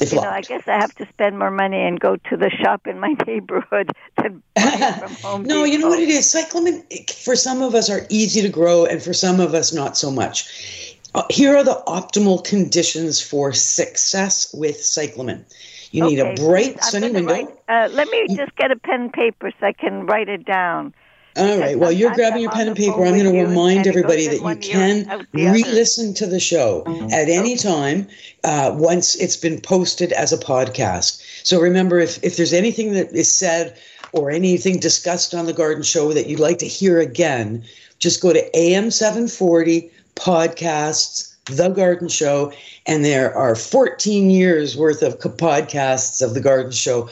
you 0.00 0.20
know, 0.20 0.28
I 0.28 0.40
guess 0.42 0.62
I 0.66 0.74
have 0.74 0.94
to 0.96 1.06
spend 1.08 1.38
more 1.38 1.50
money 1.50 1.80
and 1.82 1.98
go 1.98 2.16
to 2.16 2.36
the 2.36 2.50
shop 2.50 2.86
in 2.86 2.98
my 2.98 3.14
neighborhood 3.26 3.90
than 4.22 4.42
buy 4.54 4.62
it 4.64 4.98
from 4.98 5.14
Home 5.22 5.42
no, 5.44 5.64
you 5.64 5.78
know 5.78 5.88
what 5.88 5.98
it 6.00 6.08
is? 6.08 6.30
Cyclamen, 6.30 6.84
for 7.24 7.36
some 7.36 7.62
of 7.62 7.74
us, 7.74 7.90
are 7.90 8.06
easy 8.08 8.42
to 8.42 8.48
grow, 8.48 8.84
and 8.84 9.02
for 9.02 9.12
some 9.12 9.40
of 9.40 9.54
us, 9.54 9.72
not 9.72 9.96
so 9.96 10.10
much. 10.10 10.96
Uh, 11.14 11.24
here 11.28 11.56
are 11.56 11.64
the 11.64 11.82
optimal 11.86 12.42
conditions 12.44 13.20
for 13.20 13.52
success 13.52 14.54
with 14.54 14.76
cyclamen. 14.76 15.44
You 15.90 16.04
need 16.04 16.20
a 16.20 16.26
Okay, 16.26 16.34
bright, 16.36 16.84
sunny 16.84 17.10
window. 17.10 17.34
write- 17.34 17.48
uh, 17.68 17.88
let 17.92 18.08
me 18.10 18.36
just 18.36 18.54
get 18.56 18.70
a 18.70 18.76
pen 18.76 19.00
and 19.02 19.12
paper 19.12 19.50
so 19.58 19.66
I 19.66 19.72
can 19.72 20.06
write 20.06 20.28
it 20.28 20.44
down. 20.44 20.94
All 21.40 21.58
right. 21.58 21.78
Well, 21.78 21.90
you're 21.90 22.12
grabbing 22.14 22.42
your 22.42 22.50
pen 22.50 22.68
and 22.68 22.76
paper. 22.76 23.04
I'm 23.04 23.18
going 23.18 23.32
to 23.32 23.42
remind 23.42 23.86
and 23.86 23.86
it 23.86 24.02
goes 24.02 24.12
everybody 24.12 24.26
that 24.28 24.42
you 24.42 24.70
can 24.70 24.90
and 24.98 25.10
out 25.10 25.26
the 25.32 25.48
other. 25.48 25.54
re-listen 25.54 26.12
to 26.14 26.26
the 26.26 26.40
show 26.40 26.84
at 27.12 27.28
any 27.28 27.56
time 27.56 28.06
uh, 28.44 28.74
once 28.76 29.14
it's 29.16 29.36
been 29.36 29.60
posted 29.60 30.12
as 30.12 30.32
a 30.32 30.38
podcast. 30.38 31.22
So 31.46 31.60
remember, 31.60 31.98
if 31.98 32.22
if 32.22 32.36
there's 32.36 32.52
anything 32.52 32.92
that 32.92 33.12
is 33.12 33.34
said 33.34 33.78
or 34.12 34.30
anything 34.30 34.80
discussed 34.80 35.34
on 35.34 35.46
the 35.46 35.52
Garden 35.52 35.82
Show 35.82 36.12
that 36.12 36.26
you'd 36.26 36.40
like 36.40 36.58
to 36.58 36.68
hear 36.68 36.98
again, 36.98 37.64
just 37.98 38.20
go 38.20 38.32
to 38.32 38.56
AM 38.56 38.90
740 38.90 39.90
podcasts. 40.16 41.28
The 41.46 41.70
Garden 41.70 42.06
Show, 42.06 42.52
and 42.86 43.04
there 43.04 43.34
are 43.36 43.56
14 43.56 44.30
years 44.30 44.76
worth 44.76 45.02
of 45.02 45.18
podcasts 45.18 46.22
of 46.22 46.34
The 46.34 46.40
Garden 46.40 46.70
Show 46.70 47.08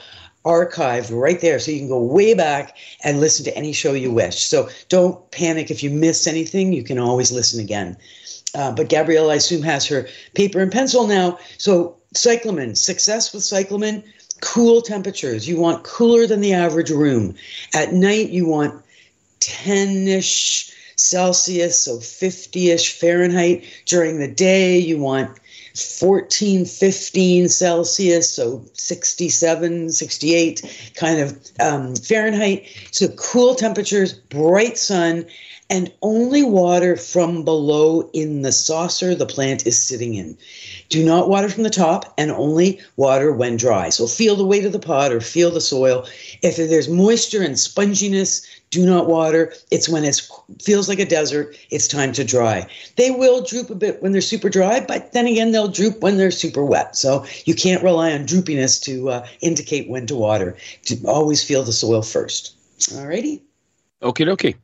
archived 0.49 1.11
right 1.13 1.41
there 1.43 1.59
so 1.59 1.71
you 1.71 1.79
can 1.79 1.89
go 1.89 2.03
way 2.03 2.33
back 2.33 2.77
and 3.05 3.21
listen 3.21 3.45
to 3.45 3.55
any 3.57 3.73
show 3.73 3.93
you 3.93 4.11
wish. 4.11 4.43
So 4.43 4.69
don't 4.89 5.31
panic 5.31 5.71
if 5.71 5.83
you 5.83 5.91
miss 5.91 6.27
anything. 6.27 6.73
You 6.73 6.83
can 6.83 6.99
always 6.99 7.31
listen 7.31 7.61
again. 7.61 7.97
Uh, 8.55 8.73
but 8.73 8.89
gabrielle 8.89 9.31
i 9.31 9.35
assume 9.35 9.63
has 9.63 9.87
her 9.87 10.09
paper 10.35 10.61
and 10.61 10.73
pencil 10.73 11.07
now. 11.07 11.39
So 11.59 11.97
cyclamen 12.15 12.75
success 12.75 13.33
with 13.33 13.45
cyclamen. 13.45 14.03
Cool 14.41 14.81
temperatures. 14.81 15.47
You 15.47 15.61
want 15.61 15.85
cooler 15.85 16.27
than 16.27 16.41
the 16.41 16.55
average 16.55 16.91
room. 16.91 17.35
At 17.75 17.93
night 17.93 18.31
you 18.31 18.47
want 18.47 18.83
10ish 19.41 20.73
celsius 20.97 21.83
so 21.83 21.99
50ish 21.99 22.99
fahrenheit. 22.99 23.65
During 23.85 24.19
the 24.19 24.29
day 24.29 24.79
you 24.79 24.99
want 24.99 25.39
14, 25.83 26.65
15 26.65 27.49
Celsius, 27.49 28.31
so 28.31 28.65
67, 28.75 29.91
68 29.91 30.93
kind 30.95 31.21
of 31.21 31.39
um, 31.61 31.95
Fahrenheit. 31.97 32.67
So 32.91 33.09
cool 33.09 33.55
temperatures, 33.55 34.13
bright 34.13 34.79
sun, 34.79 35.27
and 35.71 35.93
only 36.01 36.43
water 36.43 36.97
from 36.97 37.45
below 37.45 38.09
in 38.15 38.43
the 38.43 38.53
saucer 38.53 39.15
the 39.15 39.27
plant 39.27 39.67
is 39.67 39.79
sitting 39.79 40.15
in. 40.15 40.37
Do 40.89 41.05
not 41.05 41.29
water 41.29 41.49
from 41.49 41.63
the 41.63 41.71
top 41.71 42.15
and 42.17 42.31
only 42.31 42.81
water 42.97 43.33
when 43.33 43.57
dry. 43.57 43.91
So 43.91 44.07
feel 44.07 44.35
the 44.35 44.47
weight 44.47 44.65
of 44.65 44.73
the 44.73 44.79
pot 44.79 45.13
or 45.13 45.21
feel 45.21 45.51
the 45.51 45.61
soil. 45.61 46.07
If 46.43 46.57
there's 46.57 46.89
moisture 46.89 47.43
and 47.43 47.55
sponginess, 47.57 48.47
do 48.71 48.85
not 48.85 49.09
water. 49.09 49.53
It's 49.71 49.89
when 49.89 50.05
it 50.05 50.21
feels 50.63 50.89
like 50.89 50.99
a 50.99 51.07
desert, 51.07 51.57
it's 51.71 51.89
time 51.89 52.13
to 52.13 52.25
dry. 52.25 52.67
They 52.97 53.11
will 53.11 53.43
droop 53.43 53.71
a 53.71 53.75
bit 53.75 54.03
when 54.03 54.13
they're 54.13 54.21
super 54.21 54.49
dry, 54.51 54.81
but 54.81 55.13
then 55.13 55.27
again, 55.27 55.53
they'll 55.53 55.69
droop 55.69 56.01
when 56.01 56.17
they're 56.17 56.31
super 56.31 56.65
wet. 56.65 56.97
So 56.97 57.25
you 57.45 57.55
can't 57.55 57.83
rely 57.83 58.13
on 58.13 58.27
droopiness 58.27 58.83
to 58.85 59.11
uh, 59.11 59.27
indicate 59.41 59.89
when 59.89 60.07
to 60.07 60.15
water. 60.17 60.57
To 60.85 60.97
always 61.07 61.43
feel 61.43 61.63
the 61.63 61.73
soil 61.73 62.03
first. 62.03 62.55
Alrighty. 62.79 63.41
Okie 64.03 64.27
dokie. 64.27 64.55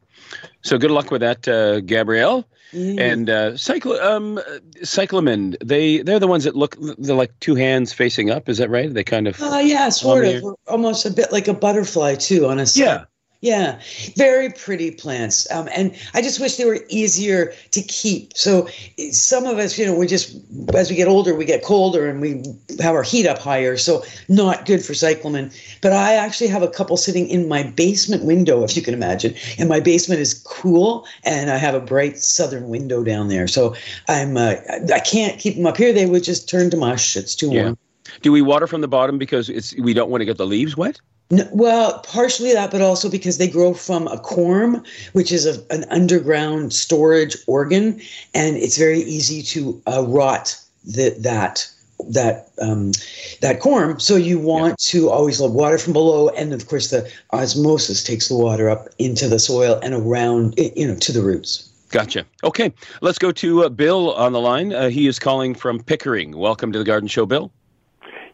So 0.63 0.79
good 0.79 0.91
luck 0.91 1.11
with 1.11 1.21
that, 1.21 1.47
uh, 1.49 1.81
Gabrielle. 1.81 2.47
Mm. 2.73 2.99
And 3.01 3.31
uh, 3.31 3.51
cycl- 3.53 4.03
um, 4.03 4.41
cyclamen, 4.83 5.57
they 5.65 6.03
they're 6.03 6.19
the 6.19 6.27
ones 6.27 6.43
that 6.43 6.57
look 6.57 6.77
they're 6.99 7.15
like 7.15 7.39
two 7.39 7.55
hands 7.55 7.93
facing 7.93 8.31
up. 8.31 8.49
Is 8.49 8.59
that 8.59 8.69
right? 8.69 8.93
They 8.93 9.05
kind 9.05 9.29
of 9.29 9.41
Uh, 9.41 9.61
yeah, 9.63 9.89
sort 9.91 10.25
of. 10.25 10.43
Almost 10.67 11.07
a 11.07 11.11
bit 11.11 11.31
like 11.31 11.47
a 11.47 11.55
butterfly, 11.55 12.17
too, 12.17 12.47
on 12.47 12.59
a 12.59 12.67
side. 12.67 12.81
yeah. 12.81 13.05
Yeah, 13.45 13.79
very 14.17 14.49
pretty 14.49 14.91
plants. 14.91 15.47
Um, 15.51 15.69
and 15.77 15.95
I 16.15 16.23
just 16.23 16.41
wish 16.41 16.57
they 16.57 16.65
were 16.65 16.79
easier 16.89 17.53
to 17.73 17.83
keep. 17.83 18.35
So 18.35 18.69
some 19.11 19.45
of 19.45 19.59
us, 19.59 19.77
you 19.79 19.85
know, 19.85 19.95
we 19.95 20.07
just, 20.07 20.35
as 20.75 20.89
we 20.89 20.97
get 20.97 21.09
older, 21.09 21.35
we 21.35 21.45
get 21.45 21.63
colder 21.63 22.09
and 22.09 22.23
we 22.23 22.43
have 22.81 22.95
our 22.95 23.03
heat 23.03 23.27
up 23.27 23.39
higher. 23.39 23.77
So 23.77 24.03
not 24.31 24.65
good 24.65 24.83
for 24.83 24.95
cyclamen. 24.95 25.51
But 25.83 25.93
I 25.93 26.15
actually 26.15 26.47
have 26.49 26.63
a 26.63 26.69
couple 26.69 26.97
sitting 26.97 27.29
in 27.29 27.47
my 27.47 27.65
basement 27.65 28.25
window, 28.25 28.65
if 28.65 28.77
you 28.77 28.81
can 28.81 28.95
imagine. 28.95 29.35
And 29.59 29.69
my 29.69 29.79
basement 29.79 30.23
is 30.23 30.43
cool 30.47 31.07
and 31.25 31.51
I 31.51 31.59
have 31.59 31.75
a 31.75 31.81
bright 31.81 32.17
southern 32.17 32.71
window 32.71 33.05
down 33.05 33.29
there. 33.29 33.47
So 33.47 33.75
I'm, 34.09 34.39
uh, 34.39 34.55
I 34.91 35.01
can't 35.01 35.39
keep 35.39 35.57
them 35.57 35.67
up 35.67 35.77
here. 35.77 35.93
They 35.93 36.07
would 36.07 36.25
just 36.25 36.49
turn 36.49 36.71
to 36.71 36.79
mush. 36.79 37.15
It's 37.15 37.35
too 37.35 37.51
Yeah. 37.53 37.63
warm. 37.65 37.79
Do 38.23 38.33
we 38.33 38.41
water 38.41 38.67
from 38.67 38.81
the 38.81 38.89
bottom 38.89 39.19
because 39.19 39.51
it's 39.51 39.75
we 39.77 39.93
don't 39.93 40.09
want 40.09 40.23
to 40.23 40.25
get 40.25 40.39
the 40.39 40.47
leaves 40.47 40.79
wet? 40.79 40.99
No, 41.31 41.49
well, 41.53 42.01
partially 42.01 42.53
that, 42.53 42.71
but 42.71 42.83
also 42.83 43.11
because 43.11 43.39
they 43.39 43.49
grow 43.49 43.73
from 43.73 44.07
a 44.09 44.19
corm, 44.19 44.87
which 45.15 45.33
is 45.33 45.47
a, 45.47 45.75
an 45.75 45.85
underground 45.91 46.73
storage 46.73 47.37
organ, 47.47 48.01
and 48.35 48.57
it's 48.57 48.77
very 48.77 49.01
easy 49.01 49.43
to 49.43 49.83
uh, 49.87 50.05
rot 50.07 50.61
the, 50.85 51.17
that 51.21 51.67
that 52.11 52.51
um, 52.61 52.93
that 53.41 53.61
corm. 53.61 54.01
So 54.01 54.17
you 54.17 54.39
want 54.39 54.79
to 54.79 55.09
always 55.09 55.41
let 55.41 55.53
water 55.53 55.79
from 55.79 55.95
below, 55.95 56.29
and 56.31 56.53
of 56.53 56.69
course 56.69 56.91
the 56.91 57.11
osmosis 57.33 58.03
takes 58.03 58.29
the 58.29 58.37
water 58.37 58.69
up 58.69 58.89
into 58.99 59.27
the 59.27 59.39
soil 59.39 59.81
and 59.83 59.95
around, 59.95 60.55
you 60.59 60.87
know, 60.87 60.97
to 60.97 61.13
the 61.13 61.23
roots. 61.23 61.71
Gotcha. 61.91 62.27
Okay, 62.43 62.73
let's 63.01 63.19
go 63.19 63.33
to 63.33 63.65
uh, 63.65 63.69
Bill 63.69 64.13
on 64.15 64.33
the 64.33 64.41
line. 64.41 64.73
Uh, 64.73 64.89
he 64.89 65.07
is 65.07 65.19
calling 65.19 65.55
from 65.55 65.81
Pickering. 65.81 66.37
Welcome 66.37 66.73
to 66.73 66.79
the 66.79 66.85
Garden 66.85 67.09
Show, 67.09 67.25
Bill. 67.25 67.51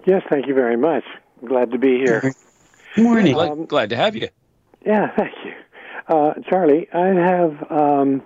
Yes, 0.06 0.22
thank 0.28 0.46
you 0.46 0.54
very 0.54 0.76
much. 0.76 1.04
Glad 1.44 1.70
to 1.70 1.78
be 1.78 1.98
here. 1.98 2.32
Morning. 2.96 3.34
Glad, 3.34 3.50
Um, 3.50 3.66
glad 3.66 3.90
to 3.90 3.96
have 3.96 4.16
you. 4.16 4.28
Yeah, 4.84 5.10
thank 5.16 5.32
you. 5.44 5.52
Uh, 6.08 6.34
Charlie, 6.48 6.88
I 6.92 7.06
have 7.08 7.70
um, 7.70 8.22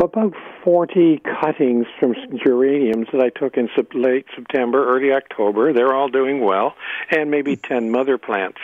about 0.00 0.34
40 0.64 1.20
cuttings 1.40 1.86
from 2.00 2.14
geraniums 2.42 3.08
that 3.12 3.20
I 3.20 3.28
took 3.28 3.56
in 3.56 3.68
sep- 3.76 3.92
late 3.94 4.26
September, 4.34 4.88
early 4.96 5.12
October. 5.12 5.72
They're 5.72 5.92
all 5.94 6.08
doing 6.08 6.40
well, 6.40 6.74
and 7.10 7.30
maybe 7.30 7.56
10 7.56 7.90
mother 7.90 8.16
plants. 8.18 8.58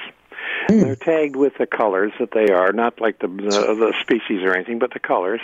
They're 0.69 0.97
tagged 0.97 1.37
with 1.37 1.57
the 1.59 1.67
colors 1.67 2.13
that 2.19 2.33
they 2.33 2.51
are, 2.51 2.73
not 2.73 3.01
like 3.01 3.21
the, 3.21 3.29
the 3.29 3.75
the 3.75 3.95
species 4.01 4.43
or 4.43 4.55
anything, 4.55 4.79
but 4.79 4.93
the 4.93 5.01
colors. 5.01 5.41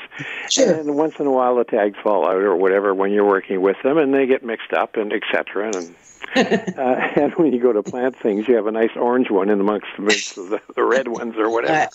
Sure. 0.51 0.75
And 0.75 0.97
once 0.97 1.19
in 1.19 1.27
a 1.27 1.33
while, 1.33 1.57
the 1.57 1.65
tags 1.65 1.97
fall 2.03 2.27
out 2.27 2.37
or 2.37 2.57
whatever 2.57 2.95
when 2.95 3.11
you're 3.11 3.27
working 3.27 3.61
with 3.61 3.77
them, 3.83 3.97
and 3.97 4.13
they 4.13 4.27
get 4.27 4.45
mixed 4.45 4.73
up 4.73 4.97
and 4.97 5.13
etc. 5.13 5.73
And 5.75 5.95
uh, 6.37 6.41
and 7.17 7.33
when 7.35 7.53
you 7.53 7.61
go 7.61 7.73
to 7.73 7.83
plant 7.83 8.17
things, 8.17 8.49
you 8.49 8.55
have 8.57 8.67
a 8.67 8.73
nice 8.73 8.91
orange 8.97 9.31
one 9.31 9.51
in 9.51 9.61
amongst 9.61 9.87
the, 9.99 10.61
the, 10.75 10.83
red 10.83 11.09
ones 11.09 11.35
or 11.37 11.51
whatever. 11.51 11.89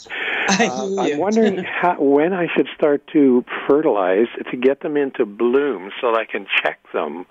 I 0.47 0.65
Uh, 0.65 0.87
hear 0.87 1.13
I'm 1.13 1.19
wondering 1.19 1.63
how, 1.63 1.99
when 1.99 2.33
I 2.33 2.47
should 2.55 2.67
start 2.75 3.05
to 3.13 3.43
fertilize 3.67 4.27
to 4.49 4.57
get 4.57 4.81
them 4.81 4.97
into 4.97 5.25
bloom 5.25 5.91
so 5.99 6.11
that 6.11 6.19
I 6.19 6.25
can 6.25 6.47
check 6.61 6.79
them 6.93 7.25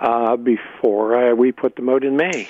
uh, 0.00 0.36
before 0.36 1.30
uh, 1.30 1.34
we 1.34 1.52
put 1.52 1.76
them 1.76 1.88
out 1.88 2.04
in 2.04 2.16
May. 2.16 2.48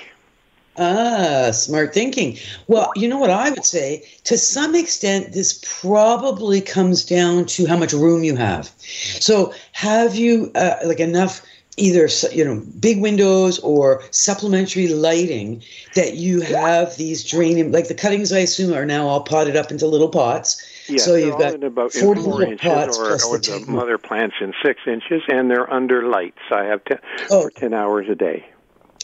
Ah, 0.79 1.51
smart 1.53 1.93
thinking. 1.93 2.39
Well, 2.69 2.93
you 2.95 3.09
know 3.09 3.19
what 3.19 3.31
I 3.31 3.51
would 3.51 3.65
say? 3.65 4.05
To 4.25 4.39
some 4.39 4.75
extent, 4.75 5.33
this 5.33 5.61
probably 5.81 6.61
comes 6.61 7.05
down 7.05 7.47
to 7.47 7.67
how 7.67 7.77
much 7.77 7.93
room 7.93 8.23
you 8.23 8.37
have. 8.37 8.71
So, 8.79 9.53
have 9.73 10.15
you 10.15 10.53
uh, 10.55 10.77
like 10.85 11.01
enough 11.01 11.43
either 11.79 12.09
you 12.33 12.45
know 12.45 12.63
big 12.81 13.01
windows 13.01 13.59
or 13.61 14.03
supplementary 14.11 14.89
lighting 14.89 15.63
that 15.95 16.15
you 16.15 16.41
have 16.41 16.97
these 16.97 17.23
geranium 17.23 17.71
like 17.71 17.87
the 17.89 17.95
cuttings 17.95 18.33
I 18.33 18.41
assume 18.41 18.75
are 18.75 18.85
now 18.85 19.07
all 19.07 19.23
potted 19.23 19.57
up 19.57 19.71
into 19.71 19.87
little 19.87 20.09
pots. 20.09 20.61
Yes, 20.89 21.05
so 21.05 21.15
you've 21.15 21.39
got 21.39 21.63
about 21.63 21.93
40 21.93 22.01
four 22.05 22.15
little 22.17 22.41
inches, 22.41 22.61
pots 22.61 22.99
or, 22.99 23.07
plus 23.09 23.25
or 23.25 23.39
the 23.39 23.65
the 23.65 23.71
mother 23.71 23.99
plants 23.99 24.37
in 24.41 24.53
six 24.65 24.81
inches, 24.87 25.23
and 25.29 25.51
they're 25.51 25.73
under 25.73 26.09
lights. 26.09 26.41
I 26.51 26.65
have 26.65 26.85
ten, 26.85 26.99
Oh. 27.31 27.43
for 27.43 27.51
ten 27.51 27.75
hours 27.75 28.09
a 28.09 28.15
day. 28.15 28.47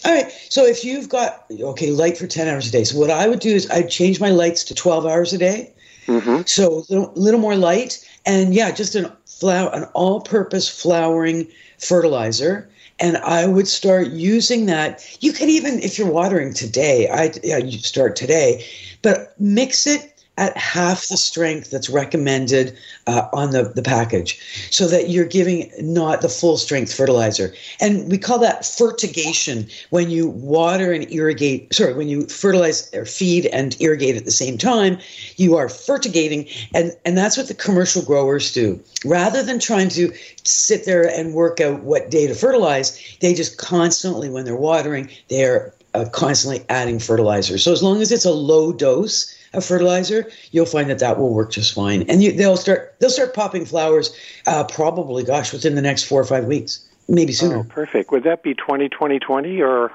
All 0.05 0.13
right. 0.13 0.31
So 0.51 0.65
if 0.67 0.85
you've 0.85 1.09
got 1.09 1.45
okay 1.51 1.91
light 1.91 2.19
for 2.19 2.27
ten 2.27 2.49
hours 2.49 2.69
a 2.69 2.73
day, 2.73 2.85
so 2.85 2.99
what 2.99 3.11
I 3.11 3.27
would 3.27 3.41
do 3.41 3.55
is 3.55 3.71
I'd 3.71 3.91
change 3.91 4.21
my 4.21 4.31
lights 4.31 4.65
to 4.65 4.75
twelve 4.75 5.07
hours 5.07 5.33
a 5.33 5.39
day. 5.39 5.73
hmm 6.07 6.43
So 6.47 6.85
a 6.89 6.93
little, 6.93 7.13
little 7.15 7.41
more 7.41 7.57
light, 7.57 8.07
and 8.27 8.55
yeah, 8.55 8.71
just 8.71 8.95
an 8.95 9.11
flower, 9.27 9.71
an 9.75 9.85
all-purpose 9.95 10.69
flowering 10.69 11.49
fertilizer. 11.79 12.69
And 13.01 13.17
I 13.17 13.47
would 13.47 13.67
start 13.67 14.09
using 14.11 14.67
that. 14.67 15.05
You 15.21 15.33
can 15.33 15.49
even, 15.49 15.81
if 15.81 15.99
you're 15.99 16.11
watering 16.11 16.55
today, 16.55 17.09
I 17.09 17.33
yeah, 17.43 17.59
you 17.59 17.79
start 17.79 18.15
today, 18.15 18.65
but 19.03 19.35
mix 19.41 19.87
it 19.87 20.14
at 20.37 20.57
half 20.57 21.09
the 21.09 21.17
strength 21.17 21.71
that's 21.71 21.89
recommended 21.89 22.77
uh, 23.07 23.29
on 23.33 23.51
the, 23.51 23.73
the 23.75 23.83
package 23.83 24.41
so 24.71 24.89
that 24.89 25.09
you're 25.09 25.25
giving 25.25 25.71
not 25.79 26.23
the 26.23 26.29
full 26.29 26.57
strength 26.57 26.93
fertilizer. 26.93 27.55
And 27.81 28.11
we 28.11 28.19
call 28.19 28.41
that 28.41 28.65
fertigation 28.65 29.69
when 29.91 30.11
you 30.11 30.29
water 30.29 30.93
and 30.93 31.11
irrigate, 31.13 31.73
sorry, 31.73 31.95
when 31.95 32.09
you 32.09 32.27
fertilize 32.27 32.93
or 32.95 33.05
feed 33.05 33.47
and 33.47 33.81
irrigate 33.81 34.17
at 34.17 34.25
the 34.25 34.33
same 34.33 34.59
time, 34.59 34.99
you 35.37 35.57
are 35.57 35.69
fertigating. 35.69 36.49
And, 36.75 36.97
and 37.05 37.17
that's 37.17 37.37
what 37.37 37.47
the 37.47 37.55
commercial 37.55 38.03
growers 38.03 38.53
do. 38.53 38.83
Rather 39.05 39.43
than 39.43 39.61
trying 39.61 39.89
to 39.91 40.13
sit 40.43 40.85
there 40.85 41.09
and 41.09 41.35
work 41.35 41.61
out 41.61 41.85
what 41.85 42.11
day 42.11 42.27
to 42.27 42.35
fertilize, 42.35 43.17
they 43.21 43.35
just 43.35 43.59
constantly, 43.59 44.29
when 44.29 44.45
they're 44.45 44.57
watering, 44.57 45.09
they're 45.29 45.73
uh, 45.95 46.07
constantly 46.13 46.65
adding 46.69 46.99
fertilizer. 46.99 47.57
So 47.57 47.71
as 47.71 47.83
long 47.85 48.03
as 48.03 48.11
it's 48.11 48.25
a 48.25 48.33
low 48.33 48.73
dose, 48.73 49.33
a 49.55 49.61
fertilizer, 49.61 50.31
you'll 50.53 50.67
find 50.67 50.91
that 50.91 50.99
that 50.99 51.19
will 51.19 51.33
work 51.33 51.53
just 51.53 51.75
fine. 51.75 52.03
And 52.03 52.23
you, 52.23 52.33
they'll 52.33 52.57
start 52.57 52.95
they'll 52.99 53.11
start 53.11 53.35
popping 53.35 53.65
flowers 53.65 54.17
uh, 54.47 54.65
probably, 54.65 55.25
gosh, 55.25 55.53
within 55.53 55.75
the 55.75 55.83
next 55.83 56.05
four 56.05 56.21
or 56.21 56.25
five 56.25 56.45
weeks, 56.45 56.87
maybe 57.09 57.33
oh, 57.33 57.37
sooner. 57.37 57.57
Oh, 57.59 57.65
perfect. 57.65 58.11
Would 58.13 58.25
that 58.25 58.43
be 58.43 58.55
20, 58.55 58.89
20, 58.89 59.19
20 59.19 59.63
or? 59.63 59.93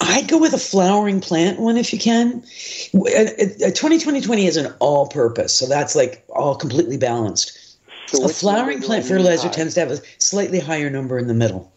I'd 0.00 0.28
go 0.28 0.38
with 0.38 0.52
a 0.52 0.58
flowering 0.58 1.20
plant 1.20 1.60
one 1.60 1.76
if 1.76 1.92
you 1.92 1.98
can. 1.98 2.42
Uh, 2.94 3.08
uh, 3.08 3.68
uh, 3.68 3.70
20, 3.74 3.98
20, 3.98 4.20
20 4.20 4.46
is 4.46 4.56
an 4.56 4.72
all 4.78 5.08
purpose, 5.08 5.54
so 5.54 5.66
that's 5.66 5.94
like 5.94 6.24
all 6.30 6.56
completely 6.56 6.96
balanced. 6.96 7.58
So 8.06 8.24
a 8.24 8.28
flowering 8.28 8.80
plant 8.80 9.06
fertilizer 9.06 9.48
tends 9.48 9.74
to 9.74 9.80
have 9.80 9.90
a 9.90 9.98
slightly 10.18 10.60
higher 10.60 10.90
number 10.90 11.18
in 11.18 11.26
the 11.26 11.34
middle. 11.34 11.72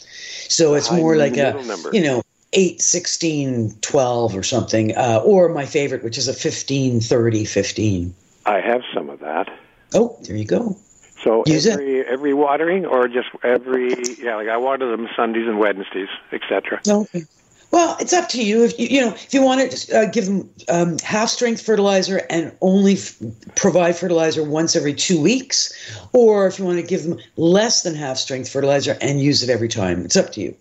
So 0.49 0.75
it's 0.75 0.91
more 0.91 1.15
like 1.15 1.37
a, 1.37 1.53
number. 1.63 1.89
you 1.93 2.01
know, 2.01 2.21
8, 2.53 2.81
16, 2.81 3.77
12 3.81 4.35
or 4.35 4.43
something, 4.43 4.95
uh, 4.95 5.21
or 5.23 5.49
my 5.49 5.65
favorite, 5.65 6.03
which 6.03 6.17
is 6.17 6.27
a 6.27 6.33
15, 6.33 7.01
30, 7.01 7.45
15. 7.45 8.15
I 8.45 8.61
have 8.61 8.81
some 8.93 9.09
of 9.09 9.19
that. 9.19 9.49
Oh, 9.93 10.17
there 10.23 10.35
you 10.35 10.45
go. 10.45 10.77
So 11.23 11.43
Use 11.45 11.65
every 11.65 11.99
it. 11.99 12.07
every 12.07 12.33
watering, 12.33 12.85
or 12.85 13.07
just 13.07 13.29
every 13.43 14.15
yeah, 14.21 14.35
like 14.35 14.47
I 14.47 14.57
water 14.57 14.89
them 14.89 15.09
Sundays 15.15 15.47
and 15.47 15.59
Wednesdays, 15.59 16.09
etc. 16.31 16.79
Okay. 16.87 17.23
Well, 17.71 17.97
it's 17.99 18.13
up 18.13 18.29
to 18.29 18.43
you. 18.43 18.63
If 18.63 18.79
you 18.79 18.87
you 18.87 19.01
know 19.01 19.09
if 19.09 19.33
you 19.33 19.41
want 19.41 19.71
to 19.71 19.97
uh, 19.97 20.05
give 20.05 20.25
them 20.25 20.49
um, 20.69 20.97
half 20.99 21.29
strength 21.29 21.61
fertilizer 21.65 22.21
and 22.29 22.55
only 22.61 22.93
f- 22.93 23.17
provide 23.55 23.97
fertilizer 23.97 24.43
once 24.43 24.75
every 24.75 24.93
two 24.93 25.19
weeks, 25.19 25.73
or 26.13 26.47
if 26.47 26.59
you 26.59 26.65
want 26.65 26.77
to 26.77 26.85
give 26.85 27.03
them 27.03 27.19
less 27.35 27.81
than 27.81 27.95
half 27.95 28.17
strength 28.17 28.49
fertilizer 28.49 28.95
and 29.01 29.19
use 29.19 29.43
it 29.43 29.49
every 29.49 29.67
time, 29.67 30.05
it's 30.05 30.15
up 30.15 30.31
to 30.33 30.41
you. 30.41 30.55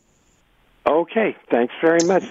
Okay, 0.86 1.36
thanks 1.50 1.74
very 1.80 2.04
much. 2.06 2.24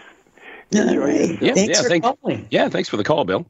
Yeah, 0.71 0.91
yeah, 0.91 1.53
thanks 1.53 1.77
yeah, 1.77 1.81
for 1.81 1.89
thanks, 1.89 2.07
calling. 2.07 2.47
Yeah, 2.49 2.69
thanks 2.69 2.89
for 2.89 2.97
the 2.97 3.03
call, 3.03 3.23
Bill. 3.23 3.45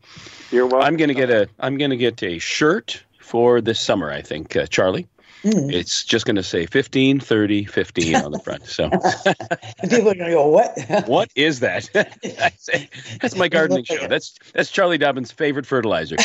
You're 0.52 0.68
welcome. 0.68 0.88
I'm 0.88 0.98
gonna 0.98 1.14
get 1.14 1.30
a 1.30 1.48
I'm 1.60 1.78
gonna 1.78 1.96
get 1.96 2.22
a 2.24 2.40
shirt 2.40 3.04
for 3.20 3.62
this 3.62 3.80
summer. 3.80 4.12
I 4.12 4.22
think, 4.22 4.56
uh, 4.56 4.66
Charlie. 4.68 5.08
Mm. 5.44 5.72
It's 5.72 6.04
just 6.04 6.26
going 6.26 6.38
to 6.38 6.44
say 6.44 6.66
15, 6.66 7.20
30, 7.20 7.66
15 7.66 8.16
on 8.16 8.32
the 8.32 8.40
front. 8.40 8.66
So 8.66 8.90
people 9.84 10.10
are 10.10 10.16
going 10.16 10.18
to 10.18 10.32
go, 10.32 10.48
"What? 10.48 10.76
what 11.06 11.30
is 11.36 11.60
that?" 11.60 11.88
that's 13.22 13.36
my 13.36 13.48
gardening 13.48 13.84
show. 13.84 14.08
That's 14.08 14.34
that's 14.54 14.72
Charlie 14.72 14.98
Dobbin's 14.98 15.32
favorite 15.32 15.68
fertilizer. 15.68 16.16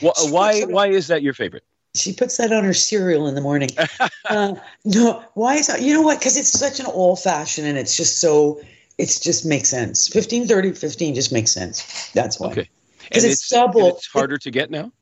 why 0.00 0.62
why 0.62 0.88
is 0.88 1.06
that 1.06 1.22
your 1.22 1.32
favorite? 1.32 1.62
She 1.96 2.12
puts 2.12 2.36
that 2.36 2.52
on 2.52 2.64
her 2.64 2.74
cereal 2.74 3.26
in 3.26 3.34
the 3.34 3.40
morning. 3.40 3.70
uh, 4.30 4.54
no, 4.84 5.24
why 5.34 5.56
is 5.56 5.66
that? 5.66 5.82
You 5.82 5.94
know 5.94 6.02
what? 6.02 6.18
Because 6.18 6.36
it's 6.36 6.50
such 6.50 6.80
an 6.80 6.86
old 6.86 7.20
fashioned 7.20 7.66
and 7.66 7.78
it's 7.78 7.96
just 7.96 8.20
so, 8.20 8.60
it 8.98 9.18
just 9.22 9.44
makes 9.44 9.68
sense. 9.68 10.08
15, 10.08 10.46
30, 10.46 10.72
15 10.72 11.14
just 11.14 11.32
makes 11.32 11.50
sense. 11.50 12.10
That's 12.12 12.38
why. 12.38 12.52
Okay. 12.52 12.68
Because 13.08 13.24
And 13.24 13.32
it's, 13.32 13.48
double. 13.48 13.96
It's 13.96 14.06
harder 14.06 14.38
to 14.38 14.50
get 14.50 14.70
now. 14.70 14.92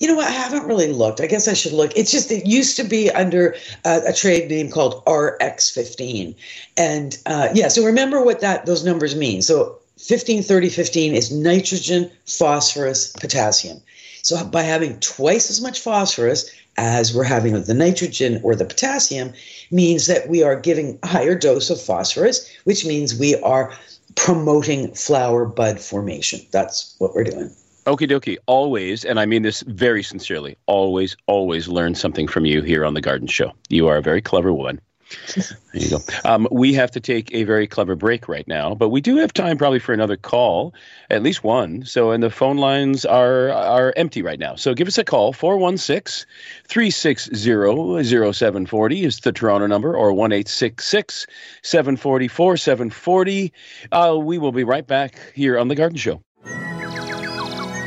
You 0.00 0.08
know 0.08 0.16
what? 0.16 0.26
I 0.26 0.32
haven't 0.32 0.66
really 0.66 0.92
looked. 0.92 1.20
I 1.20 1.26
guess 1.26 1.46
I 1.48 1.54
should 1.54 1.72
look. 1.72 1.92
It's 1.96 2.10
just 2.10 2.30
it 2.30 2.46
used 2.46 2.76
to 2.76 2.84
be 2.84 3.10
under 3.10 3.54
uh, 3.84 4.00
a 4.06 4.12
trade 4.12 4.50
name 4.50 4.68
called 4.68 5.04
RX15, 5.04 6.34
and 6.76 7.16
uh, 7.26 7.48
yeah. 7.54 7.68
So 7.68 7.84
remember 7.84 8.22
what 8.22 8.40
that 8.40 8.66
those 8.66 8.84
numbers 8.84 9.14
mean. 9.14 9.40
So 9.40 9.78
15, 9.98 10.42
30, 10.42 10.68
15 10.68 11.14
is 11.14 11.32
nitrogen, 11.32 12.10
phosphorus, 12.26 13.12
potassium. 13.12 13.80
So 14.24 14.42
by 14.42 14.62
having 14.62 14.98
twice 15.00 15.50
as 15.50 15.60
much 15.60 15.80
phosphorus 15.80 16.50
as 16.78 17.14
we're 17.14 17.24
having 17.24 17.52
with 17.52 17.66
the 17.66 17.74
nitrogen 17.74 18.40
or 18.42 18.56
the 18.56 18.64
potassium, 18.64 19.34
means 19.70 20.06
that 20.06 20.30
we 20.30 20.42
are 20.42 20.58
giving 20.58 20.98
a 21.02 21.06
higher 21.06 21.34
dose 21.34 21.68
of 21.68 21.78
phosphorus, 21.78 22.50
which 22.64 22.86
means 22.86 23.14
we 23.14 23.36
are 23.42 23.76
promoting 24.16 24.92
flower 24.94 25.44
bud 25.44 25.78
formation. 25.78 26.40
That's 26.52 26.94
what 26.98 27.14
we're 27.14 27.24
doing. 27.24 27.50
Okie 27.84 28.10
dokie. 28.10 28.38
Always, 28.46 29.04
and 29.04 29.20
I 29.20 29.26
mean 29.26 29.42
this 29.42 29.60
very 29.60 30.02
sincerely, 30.02 30.56
always, 30.64 31.18
always 31.26 31.68
learn 31.68 31.94
something 31.94 32.26
from 32.26 32.46
you 32.46 32.62
here 32.62 32.86
on 32.86 32.94
The 32.94 33.02
Garden 33.02 33.28
Show. 33.28 33.52
You 33.68 33.88
are 33.88 33.98
a 33.98 34.02
very 34.02 34.22
clever 34.22 34.54
woman. 34.54 34.80
There 35.34 35.82
you 35.82 35.90
go. 35.90 35.98
Um, 36.24 36.46
we 36.50 36.72
have 36.74 36.90
to 36.92 37.00
take 37.00 37.34
a 37.34 37.44
very 37.44 37.66
clever 37.66 37.96
break 37.96 38.28
right 38.28 38.46
now, 38.46 38.74
but 38.74 38.90
we 38.90 39.00
do 39.00 39.16
have 39.16 39.32
time 39.32 39.58
probably 39.58 39.78
for 39.78 39.92
another 39.92 40.16
call, 40.16 40.72
at 41.10 41.22
least 41.22 41.42
one. 41.42 41.84
So, 41.84 42.12
and 42.12 42.22
the 42.22 42.30
phone 42.30 42.58
lines 42.58 43.04
are 43.04 43.50
are 43.50 43.92
empty 43.96 44.22
right 44.22 44.38
now. 44.38 44.54
So 44.54 44.74
give 44.74 44.86
us 44.86 44.98
a 44.98 45.04
call, 45.04 45.32
416 45.32 46.26
360 46.68 48.32
0740 48.32 49.04
is 49.04 49.20
the 49.20 49.32
Toronto 49.32 49.66
number, 49.66 49.96
or 49.96 50.12
1 50.12 50.44
740 50.46 52.28
4740. 52.28 53.52
Uh, 53.92 54.16
we 54.18 54.38
will 54.38 54.52
be 54.52 54.64
right 54.64 54.86
back 54.86 55.18
here 55.34 55.58
on 55.58 55.68
The 55.68 55.74
Garden 55.74 55.98
Show. 55.98 56.20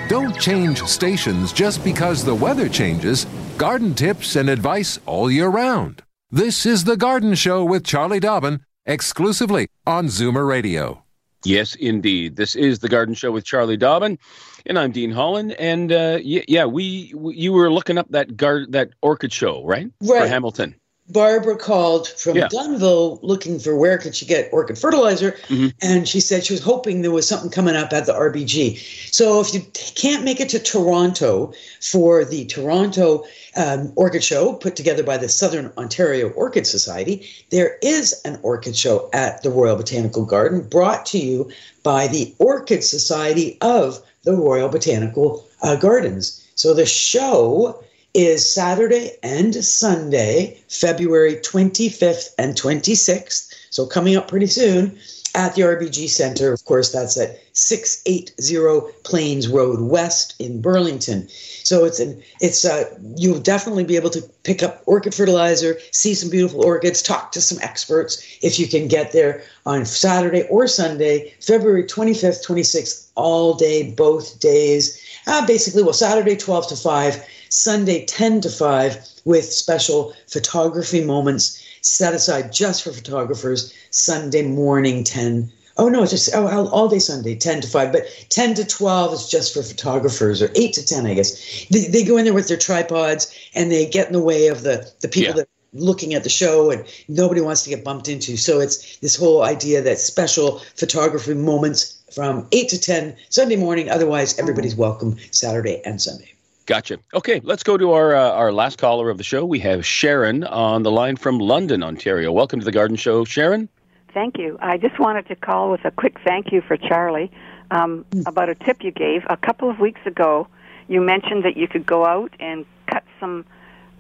Don't 0.08 0.40
change 0.40 0.82
stations 0.84 1.52
just 1.52 1.84
because 1.84 2.24
the 2.24 2.34
weather 2.34 2.70
changes. 2.70 3.26
Garden 3.58 3.94
tips 3.94 4.38
and 4.38 4.50
advice 4.50 5.00
all 5.06 5.30
year 5.30 5.50
round. 5.50 6.02
This 6.30 6.66
is 6.66 6.84
The 6.84 6.98
Garden 6.98 7.36
Show 7.36 7.64
with 7.64 7.86
Charlie 7.86 8.20
Dobbin, 8.20 8.60
exclusively 8.86 9.70
on 9.86 10.08
Zoomer 10.08 10.46
Radio. 10.46 11.04
Yes, 11.46 11.76
indeed. 11.76 12.36
This 12.36 12.54
is 12.56 12.80
the 12.80 12.90
Garden 12.90 13.16
Show 13.16 13.32
with 13.32 13.46
Charlie 13.46 13.78
Dobbin, 13.78 14.18
and 14.66 14.78
I'm 14.78 14.92
Dean 14.92 15.12
Holland. 15.12 15.54
And 15.54 15.90
uh, 15.92 16.20
y- 16.22 16.44
yeah, 16.50 16.66
we, 16.66 17.14
we 17.16 17.36
you 17.38 17.54
were 17.54 17.72
looking 17.72 17.98
up 17.98 18.10
that 18.10 18.36
gar- 18.36 18.66
that 18.72 18.90
orchid 19.02 19.32
show, 19.32 19.64
right? 19.66 19.90
For 20.06 20.16
Right. 20.16 20.30
Hamilton. 20.30 20.76
Barbara 21.10 21.56
called 21.56 22.08
from 22.08 22.36
Yeah. 22.38 22.50
Dunnville 22.50 23.20
looking 23.22 23.60
for 23.60 23.76
where 23.78 23.98
could 23.98 24.14
she 24.16 24.26
get 24.26 24.50
orchid 24.52 24.78
fertilizer, 24.78 25.36
Mhm. 25.50 25.74
and 25.82 26.08
she 26.08 26.20
said 26.20 26.46
she 26.46 26.54
was 26.54 26.62
hoping 26.62 27.02
there 27.02 27.12
was 27.12 27.28
something 27.28 27.50
coming 27.50 27.76
up 27.76 27.94
at 27.94 28.06
the 28.06 28.14
RBG. 28.14 28.78
So 29.12 29.40
if 29.40 29.54
you 29.54 29.66
can't 29.96 30.24
make 30.26 30.42
it 30.42 30.50
to 30.50 30.60
Toronto 30.60 31.54
for 31.82 32.26
the 32.26 32.46
Toronto 32.46 33.24
um, 33.56 33.92
Orchid 33.96 34.24
Show 34.24 34.54
put 34.54 34.76
together 34.76 35.02
by 35.02 35.18
the 35.18 35.30
Southern 35.30 35.72
Ontario 35.78 36.30
Orchid 36.30 36.68
Society, 36.68 37.28
there 37.50 37.78
is 37.82 38.14
an 38.26 38.38
orchid 38.44 38.76
show 38.76 39.10
at 39.14 39.42
the 39.42 39.50
Royal 39.50 39.76
Botanical 39.76 40.26
Garden 40.26 40.62
brought 40.62 41.06
to 41.08 41.18
you 41.18 41.50
by 41.84 42.08
the 42.08 42.36
Orchid 42.38 42.84
Society 42.84 43.58
of 43.62 44.00
the 44.26 44.34
Royal 44.34 44.68
Botanical 44.70 45.44
uh, 45.64 45.76
Gardens. 45.76 46.40
So 46.56 46.74
the 46.74 46.86
show 46.86 47.82
is 48.18 48.52
Saturday 48.52 49.12
and 49.22 49.54
Sunday, 49.64 50.60
February 50.70 51.36
25th 51.36 52.30
and 52.40 52.56
26th. 52.56 53.54
So 53.70 53.86
coming 53.86 54.16
up 54.16 54.28
pretty 54.28 54.48
soon 54.48 54.98
at 55.36 55.54
the 55.54 55.62
RBG 55.62 56.10
Center. 56.10 56.52
Of 56.52 56.66
course, 56.66 56.92
that's 56.92 57.16
at 57.16 57.40
680 57.54 58.92
Plains 59.04 59.48
Road 59.48 59.82
West 59.82 60.34
in 60.40 60.62
Burlington. 60.64 61.28
So 61.30 61.86
it's 61.86 62.00
an 62.00 62.20
it's 62.42 62.66
uh 62.66 62.86
you'll 63.18 63.40
definitely 63.40 63.84
be 63.84 63.98
able 63.98 64.10
to 64.10 64.22
pick 64.42 64.64
up 64.64 64.82
orchid 64.88 65.14
fertilizer, 65.14 65.78
see 65.92 66.16
some 66.16 66.32
beautiful 66.32 66.66
orchids, 66.66 67.04
talk 67.04 67.32
to 67.34 67.42
some 67.42 67.60
experts 67.62 68.40
if 68.42 68.58
you 68.58 68.68
can 68.68 68.88
get 68.88 69.12
there 69.12 69.44
on 69.68 69.86
Saturday 69.86 70.42
or 70.50 70.68
Sunday, 70.68 71.36
February 71.40 71.84
25th, 71.84 72.44
26th, 72.44 73.10
all 73.14 73.54
day, 73.54 73.92
both 73.92 74.40
days. 74.40 75.04
Uh, 75.28 75.46
basically, 75.46 75.84
well, 75.84 75.94
Saturday 75.94 76.36
12 76.36 76.70
to 76.70 76.76
5, 76.76 77.28
Sunday 77.50 78.06
10 78.06 78.42
to 78.42 78.50
5, 78.50 79.08
with 79.26 79.46
special 79.46 80.14
photography 80.28 81.04
moments 81.04 81.62
set 81.82 82.14
aside 82.14 82.52
just 82.52 82.84
for 82.84 82.92
photographers. 82.92 83.74
Sunday 83.92 84.44
morning 84.44 85.04
10. 85.04 85.52
Oh 85.78 85.90
no, 85.90 86.02
it's 86.02 86.12
just 86.12 86.30
oh, 86.34 86.68
all 86.70 86.88
day 86.88 87.00
Sunday 87.00 87.36
10 87.36 87.62
to 87.62 87.68
5, 87.68 87.92
but 87.92 88.04
10 88.30 88.56
to 88.56 88.66
12 88.66 89.14
is 89.14 89.30
just 89.30 89.54
for 89.54 89.62
photographers, 89.62 90.42
or 90.42 90.50
8 90.56 90.74
to 90.74 90.86
10, 90.86 91.06
I 91.06 91.14
guess. 91.14 91.66
They, 91.70 91.86
they 91.86 92.04
go 92.04 92.18
in 92.18 92.26
there 92.26 92.34
with 92.34 92.48
their 92.48 92.58
tripods 92.58 93.34
and 93.54 93.72
they 93.72 93.88
get 93.88 94.08
in 94.08 94.14
the 94.14 94.22
way 94.22 94.48
of 94.48 94.64
the, 94.64 94.92
the 95.02 95.08
people 95.08 95.30
Yeah. 95.30 95.44
that 95.44 95.48
are 95.48 95.80
looking 95.80 96.14
at 96.16 96.24
the 96.24 96.30
show 96.30 96.72
and 96.72 96.84
nobody 97.08 97.42
wants 97.42 97.64
to 97.64 97.70
get 97.70 97.84
bumped 97.84 98.08
into. 98.10 98.38
So 98.38 98.60
it's 98.60 98.98
this 98.98 99.16
whole 99.16 99.44
idea 99.44 99.82
that 99.84 100.00
special 100.00 100.60
photography 100.76 101.36
moments 101.36 102.02
from 102.14 102.48
8 102.52 102.70
to 102.70 102.80
10 102.80 103.16
Sunday 103.30 103.56
morning. 103.56 103.90
Otherwise, 103.90 104.40
everybody's 104.40 104.76
welcome 104.76 105.18
Saturday 105.32 105.82
and 105.86 106.02
Sunday. 106.02 106.34
Gotcha. 106.68 107.00
Okay, 107.14 107.40
let's 107.44 107.64
go 107.64 107.78
to 107.78 107.94
our 107.94 108.14
uh, 108.14 108.32
our 108.32 108.52
last 108.52 108.78
caller 108.78 109.10
of 109.10 109.18
the 109.18 109.24
show. 109.24 109.46
We 109.46 109.60
have 109.60 109.86
Sharon 109.86 110.44
on 110.44 110.84
the 110.84 110.92
line 110.92 111.16
from 111.16 111.40
London, 111.40 111.82
Ontario. 111.82 112.32
Welcome 112.32 112.60
to 112.60 112.66
the 112.66 112.72
Garden 112.74 112.98
Show, 112.98 113.24
Sharon. 113.24 113.70
Thank 114.14 114.38
you. 114.38 114.58
I 114.62 114.78
just 114.78 115.00
wanted 115.00 115.28
to 115.30 115.36
call 115.36 115.72
with 115.72 115.86
a 115.86 115.92
quick 115.92 116.20
thank 116.26 116.52
you 116.52 116.62
for 116.62 116.76
Charlie. 116.78 117.32
um, 117.72 118.06
about 118.26 118.50
a 118.50 118.56
tip 118.56 118.84
you 118.84 118.92
gave 118.92 119.24
a 119.30 119.38
couple 119.38 119.70
of 119.70 119.80
weeks 119.80 120.02
ago. 120.06 120.48
You 120.90 121.02
mentioned 121.02 121.44
that 121.46 121.58
you 121.58 121.68
could 121.68 121.86
go 121.86 122.06
out 122.06 122.32
and 122.40 122.66
cut 122.88 123.04
some 123.20 123.46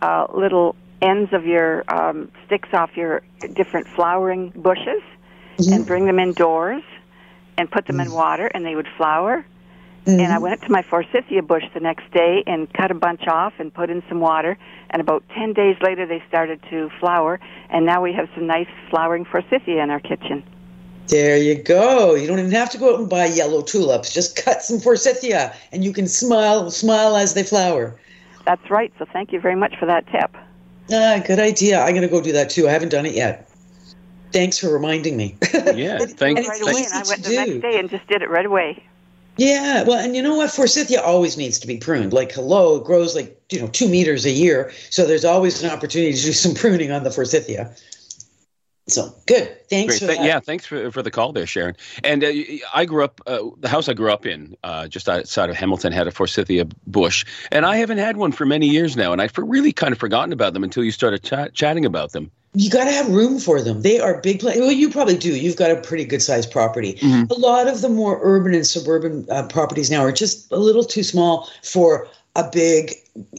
uh, 0.01 0.27
little 0.33 0.75
ends 1.01 1.31
of 1.33 1.45
your 1.45 1.83
um, 1.89 2.31
sticks 2.45 2.69
off 2.73 2.95
your 2.95 3.21
different 3.53 3.87
flowering 3.87 4.49
bushes 4.51 5.01
Mm-hmm. 5.57 5.73
and 5.73 5.87
bring 5.87 6.05
them 6.05 6.19
indoors 6.19 6.83
and 7.57 7.71
put 7.71 7.87
them 7.87 7.99
in 7.99 8.11
water, 8.11 8.45
and 8.45 8.63
they 8.63 8.75
would 8.75 8.87
flower. 8.95 9.43
And 10.07 10.31
I 10.31 10.37
went 10.37 10.61
to 10.61 10.71
my 10.71 10.81
forsythia 10.83 11.41
bush 11.41 11.65
the 11.73 11.81
next 11.81 12.09
day 12.11 12.41
and 12.47 12.71
cut 12.73 12.91
a 12.91 12.93
bunch 12.93 13.27
off 13.27 13.53
and 13.59 13.73
put 13.73 13.89
in 13.89 14.01
some 14.07 14.21
water. 14.21 14.57
And 14.89 15.01
about 15.01 15.23
10 15.35 15.51
days 15.51 15.75
later, 15.81 16.05
they 16.05 16.23
started 16.29 16.61
to 16.69 16.89
flower. 16.99 17.41
And 17.69 17.85
now 17.85 18.01
we 18.01 18.13
have 18.13 18.29
some 18.33 18.47
nice 18.47 18.69
flowering 18.89 19.25
forsythia 19.25 19.83
in 19.83 19.89
our 19.89 19.99
kitchen. 19.99 20.43
There 21.07 21.37
you 21.37 21.55
go. 21.55 22.15
You 22.15 22.25
don't 22.27 22.39
even 22.39 22.51
have 22.51 22.69
to 22.71 22.77
go 22.77 22.93
out 22.93 22.99
and 22.99 23.09
buy 23.09 23.25
yellow 23.25 23.61
tulips. 23.61 24.13
Just 24.13 24.35
cut 24.35 24.61
some 24.61 24.79
forsythia, 24.79 25.53
and 25.71 25.83
you 25.83 25.93
can 25.93 26.07
smile, 26.07 26.69
smile 26.69 27.15
as 27.15 27.33
they 27.33 27.43
flower. 27.43 27.95
That's 28.45 28.69
right. 28.69 28.93
So 28.99 29.05
thank 29.11 29.31
you 29.31 29.39
very 29.39 29.55
much 29.55 29.77
for 29.77 29.85
that 29.85 30.05
tip. 30.07 30.35
Ah, 30.91 31.21
good 31.25 31.39
idea. 31.39 31.81
I'm 31.81 31.91
going 31.91 32.01
to 32.01 32.07
go 32.07 32.21
do 32.21 32.31
that 32.33 32.49
too. 32.49 32.67
I 32.67 32.71
haven't 32.71 32.89
done 32.89 33.05
it 33.05 33.13
yet. 33.13 33.49
Thanks 34.31 34.57
for 34.57 34.69
reminding 34.69 35.15
me. 35.15 35.37
Yeah, 35.53 35.97
thank, 36.05 36.39
it's 36.39 36.47
Right 36.47 36.61
easy 36.61 36.85
And 36.85 36.93
I 36.93 37.03
to 37.03 37.09
went 37.09 37.23
the 37.23 37.29
do. 37.29 37.35
next 37.35 37.61
day 37.61 37.79
and 37.79 37.89
just 37.89 38.07
did 38.07 38.21
it 38.21 38.29
right 38.29 38.45
away. 38.45 38.83
Yeah, 39.37 39.83
well, 39.83 39.99
and 39.99 40.15
you 40.15 40.21
know 40.21 40.35
what? 40.35 40.51
Forsythia 40.51 41.01
always 41.01 41.37
needs 41.37 41.59
to 41.59 41.67
be 41.67 41.77
pruned. 41.77 42.11
Like, 42.11 42.31
hello, 42.31 42.77
it 42.77 42.83
grows 42.83 43.15
like, 43.15 43.39
you 43.51 43.59
know, 43.59 43.67
two 43.67 43.87
meters 43.87 44.25
a 44.25 44.31
year. 44.31 44.71
So 44.89 45.05
there's 45.05 45.25
always 45.25 45.63
an 45.63 45.69
opportunity 45.69 46.13
to 46.13 46.21
do 46.21 46.31
some 46.33 46.55
pruning 46.55 46.91
on 46.91 47.03
the 47.03 47.11
forsythia. 47.11 47.75
So 48.89 49.13
good. 49.25 49.53
Thanks 49.69 49.99
Great. 49.99 50.11
for 50.11 50.15
that. 50.15 50.25
yeah, 50.25 50.39
thanks 50.39 50.65
for, 50.65 50.91
for 50.91 51.03
the 51.03 51.11
call 51.11 51.33
there, 51.33 51.45
Sharon. 51.45 51.75
And 52.05 52.23
uh, 52.23 52.31
I 52.73 52.85
grew 52.85 53.03
up, 53.03 53.19
uh, 53.27 53.39
the 53.57 53.67
house 53.67 53.89
I 53.89 53.93
grew 53.93 54.11
up 54.11 54.25
in, 54.25 54.55
uh, 54.63 54.87
just 54.87 55.09
outside 55.09 55.49
of 55.49 55.57
Hamilton, 55.57 55.91
had 55.91 56.07
a 56.07 56.11
forsythia 56.11 56.65
bush. 56.87 57.25
And 57.51 57.65
I 57.65 57.77
haven't 57.77 57.97
had 57.97 58.15
one 58.15 58.31
for 58.31 58.45
many 58.45 58.67
years 58.67 58.95
now. 58.95 59.11
And 59.11 59.21
I've 59.21 59.37
really 59.37 59.73
kind 59.73 59.91
of 59.91 59.99
forgotten 59.99 60.31
about 60.31 60.53
them 60.53 60.63
until 60.63 60.85
you 60.85 60.91
started 60.91 61.21
chat 61.21 61.53
chatting 61.53 61.85
about 61.85 62.13
them. 62.13 62.31
You 62.57 62.71
got 62.71 62.85
to 62.85 62.91
have 62.91 63.07
room 63.09 63.37
for 63.39 63.61
them. 63.61 63.83
They 63.83 63.99
are 63.99 64.19
big. 64.19 64.39
Pla- 64.39 64.53
well, 64.55 64.71
you 64.71 64.89
probably 64.89 65.15
do. 65.15 65.35
You've 65.35 65.57
got 65.57 65.69
a 65.69 65.75
pretty 65.75 66.05
good 66.05 66.23
sized 66.23 66.49
property. 66.51 66.93
Mhm. 67.01 67.29
A 67.29 67.35
lot 67.35 67.67
of 67.67 67.81
the 67.81 67.89
more 67.89 68.19
urban 68.23 68.55
and 68.55 68.65
suburban 68.65 69.27
uh, 69.29 69.43
properties 69.43 69.91
now 69.91 70.01
are 70.01 70.11
just 70.11 70.51
a 70.51 70.57
little 70.57 70.83
too 70.83 71.03
small 71.03 71.47
for 71.61 72.07
a 72.35 72.49
big, 72.51 72.93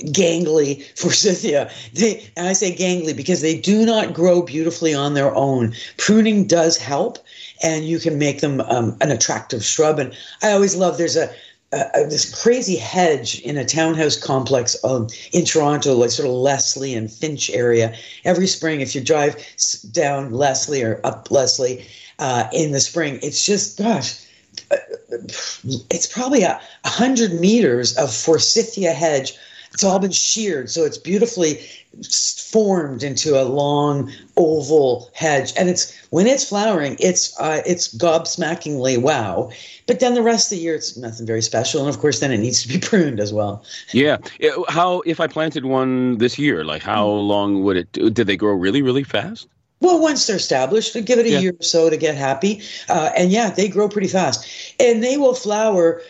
gangly 0.06 0.84
forsythia. 0.96 1.68
They, 1.94 2.30
and 2.36 2.46
I 2.48 2.52
say 2.52 2.72
gangly 2.74 3.16
because 3.16 3.40
they 3.40 3.58
do 3.58 3.84
not 3.84 4.14
grow 4.14 4.42
beautifully 4.42 4.94
on 4.94 5.14
their 5.14 5.34
own. 5.34 5.74
Pruning 5.96 6.46
does 6.46 6.76
help, 6.76 7.18
and 7.62 7.84
you 7.88 7.98
can 7.98 8.18
make 8.18 8.40
them 8.40 8.60
um, 8.62 8.96
an 9.00 9.10
attractive 9.10 9.64
shrub. 9.64 9.98
And 9.98 10.14
I 10.44 10.52
always 10.52 10.76
love. 10.76 10.96
There's 10.96 11.16
a 11.16 11.28
uh, 11.72 11.84
this 12.08 12.42
crazy 12.42 12.76
hedge 12.76 13.40
in 13.40 13.58
a 13.58 13.64
townhouse 13.64 14.16
complex 14.16 14.76
um, 14.84 15.08
in 15.32 15.44
Toronto, 15.44 15.94
like 15.94 16.10
sort 16.10 16.28
of 16.28 16.34
Leslie 16.34 16.94
and 16.94 17.10
Finch 17.10 17.50
area. 17.50 17.94
Every 18.24 18.46
spring, 18.46 18.80
if 18.80 18.94
you 18.94 19.02
drive 19.02 19.36
down 19.92 20.32
Leslie 20.32 20.82
or 20.82 21.00
up 21.04 21.30
Leslie 21.30 21.84
uh, 22.18 22.48
in 22.52 22.72
the 22.72 22.80
spring, 22.80 23.18
it's 23.22 23.44
just 23.44 23.78
gosh, 23.78 24.18
uh, 24.70 24.76
it's 25.90 26.06
probably 26.06 26.42
a 26.42 26.60
hundred 26.84 27.34
meters 27.34 27.96
of 27.96 28.14
forsythia 28.14 28.92
hedge. 28.92 29.34
It's 29.72 29.84
all 29.84 29.98
been 29.98 30.10
sheared, 30.10 30.70
so 30.70 30.84
it's 30.84 30.98
beautifully 30.98 31.60
formed 32.50 33.02
into 33.02 33.40
a 33.40 33.44
long 33.44 34.12
oval 34.36 35.10
hedge. 35.14 35.52
And 35.56 35.68
it's 35.68 35.94
when 36.10 36.26
it's 36.26 36.48
flowering, 36.48 36.96
it's 36.98 37.38
uh, 37.38 37.62
it's 37.66 37.96
gobsmackingly 37.96 39.00
wow. 39.00 39.50
But 39.86 40.00
then 40.00 40.14
the 40.14 40.22
rest 40.22 40.50
of 40.52 40.58
the 40.58 40.62
year, 40.62 40.74
it's 40.74 40.96
nothing 40.96 41.26
very 41.26 41.42
special. 41.42 41.80
And 41.80 41.88
of 41.88 42.00
course, 42.00 42.20
then 42.20 42.32
it 42.32 42.38
needs 42.38 42.62
to 42.62 42.68
be 42.68 42.78
pruned 42.86 43.20
as 43.20 43.32
well. 43.32 43.64
Yeah. 43.92 44.18
Yeah, 44.40 44.50
How, 44.68 45.00
if 45.06 45.20
I 45.20 45.26
planted 45.26 45.64
one 45.64 46.18
this 46.18 46.38
year, 46.38 46.64
like 46.64 46.82
how 46.82 47.06
long 47.06 47.62
would 47.62 47.76
it, 47.76 47.92
did 47.92 48.26
they 48.26 48.36
grow 48.36 48.54
really, 48.54 48.82
really 48.82 49.04
fast? 49.04 49.48
Well, 49.80 50.00
once 50.00 50.26
they're 50.26 50.36
established, 50.36 50.94
give 51.04 51.20
it 51.20 51.26
a 51.26 51.30
Yeah. 51.30 51.40
year 51.40 51.52
or 51.52 51.62
so 51.62 51.88
to 51.88 51.96
get 51.96 52.16
happy, 52.16 52.62
uh, 52.88 53.10
and 53.16 53.30
yeah, 53.30 53.50
they 53.50 53.68
grow 53.68 53.88
pretty 53.88 54.08
fast, 54.08 54.44
and 54.80 55.04
they 55.04 55.16
will 55.16 55.34
flower. 55.34 56.02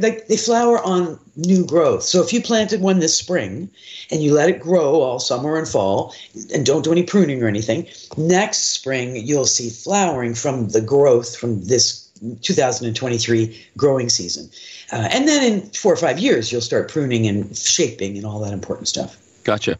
Like 0.00 0.28
they 0.28 0.36
flower 0.36 0.82
on 0.82 1.18
new 1.34 1.64
growth. 1.64 2.02
So 2.02 2.22
if 2.22 2.32
you 2.32 2.42
planted 2.42 2.82
one 2.82 2.98
this 2.98 3.16
spring, 3.16 3.70
and 4.10 4.22
you 4.22 4.34
let 4.34 4.50
it 4.50 4.60
grow 4.60 5.00
all 5.00 5.18
summer 5.18 5.56
and 5.56 5.66
fall, 5.66 6.14
and 6.52 6.66
don't 6.66 6.84
do 6.84 6.92
any 6.92 7.02
pruning 7.04 7.42
or 7.42 7.48
anything, 7.48 7.86
next 8.18 8.72
spring 8.74 9.16
you'll 9.16 9.46
see 9.46 9.70
flowering 9.70 10.34
from 10.34 10.68
the 10.68 10.82
growth 10.82 11.36
from 11.36 11.64
this 11.64 12.02
2023 12.42 13.66
growing 13.78 14.10
season, 14.10 14.50
uh, 14.92 15.08
and 15.10 15.26
then 15.26 15.42
in 15.42 15.62
four 15.70 15.92
or 15.92 15.96
five 15.96 16.18
years 16.18 16.52
you'll 16.52 16.60
start 16.60 16.90
pruning 16.90 17.26
and 17.26 17.56
shaping 17.56 18.16
and 18.16 18.26
all 18.26 18.40
that 18.40 18.52
important 18.52 18.88
stuff. 18.88 19.16
Gotcha. 19.44 19.78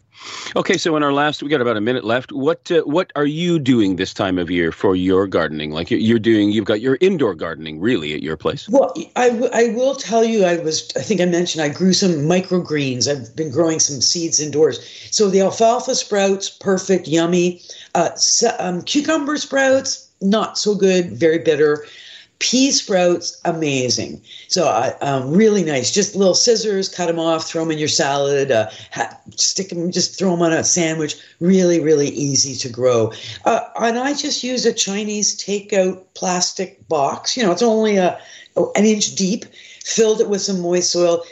Okay, 0.56 0.76
so 0.78 0.96
in 0.96 1.02
our 1.02 1.12
last, 1.12 1.42
we 1.42 1.48
got 1.48 1.60
about 1.60 1.76
a 1.76 1.80
minute 1.80 2.04
left. 2.04 2.32
What 2.32 2.70
uh, 2.70 2.80
what 2.82 3.12
are 3.16 3.26
you 3.26 3.58
doing 3.58 3.96
this 3.96 4.14
time 4.14 4.38
of 4.38 4.50
year 4.50 4.72
for 4.72 4.96
your 4.96 5.26
gardening? 5.26 5.70
Like 5.70 5.90
you- 5.90 5.98
you're 5.98 6.18
doing, 6.18 6.50
you've 6.50 6.64
got 6.64 6.80
your 6.80 6.98
indoor 7.00 7.34
gardening 7.34 7.80
really 7.80 8.14
at 8.14 8.22
your 8.22 8.36
place. 8.36 8.68
Well, 8.68 8.94
I, 9.16 9.28
w- 9.28 9.50
I 9.52 9.68
will 9.68 9.94
tell 9.94 10.24
you, 10.24 10.44
I 10.44 10.56
was, 10.58 10.90
I 10.96 11.00
think 11.02 11.20
I 11.20 11.26
mentioned 11.26 11.62
I 11.62 11.68
grew 11.68 11.92
some 11.92 12.12
microgreens. 12.12 13.08
I've 13.10 13.34
been 13.36 13.50
growing 13.50 13.80
some 13.80 14.00
seeds 14.00 14.40
indoors. 14.40 14.78
So 15.10 15.28
the 15.28 15.40
alfalfa 15.40 15.94
sprouts, 15.94 16.48
perfect, 16.50 17.06
yummy. 17.08 17.60
Uh, 17.94 18.10
um, 18.58 18.82
cucumber 18.82 19.36
sprouts, 19.36 20.08
not 20.20 20.58
so 20.58 20.74
good, 20.74 21.12
very 21.12 21.38
bitter. 21.38 21.84
Pea 22.38 22.70
sprouts, 22.70 23.40
amazing. 23.44 24.20
So 24.48 24.66
uh, 24.66 24.92
um, 25.00 25.32
really 25.32 25.64
nice. 25.64 25.90
Just 25.90 26.14
little 26.14 26.34
scissors, 26.34 26.88
cut 26.88 27.06
them 27.06 27.18
off, 27.18 27.48
throw 27.48 27.62
them 27.62 27.70
in 27.70 27.78
your 27.78 27.88
salad, 27.88 28.50
uh, 28.50 28.68
ha- 28.92 29.18
stick 29.36 29.70
them, 29.70 29.90
just 29.90 30.18
throw 30.18 30.32
them 30.32 30.42
on 30.42 30.52
a 30.52 30.62
sandwich. 30.62 31.16
Really, 31.40 31.80
really 31.80 32.08
easy 32.08 32.54
to 32.56 32.68
grow. 32.68 33.12
Uh, 33.46 33.60
and 33.80 33.98
I 33.98 34.12
just 34.12 34.44
use 34.44 34.66
a 34.66 34.72
Chinese 34.72 35.36
takeout 35.42 36.02
plastic 36.14 36.86
box. 36.88 37.36
You 37.36 37.44
know, 37.44 37.52
it's 37.52 37.62
only 37.62 37.96
a 37.96 38.18
an 38.74 38.84
inch 38.84 39.14
deep. 39.14 39.46
Filled 39.84 40.20
it 40.20 40.28
with 40.28 40.42
some 40.42 40.60
moist 40.60 40.90
soil. 40.90 41.22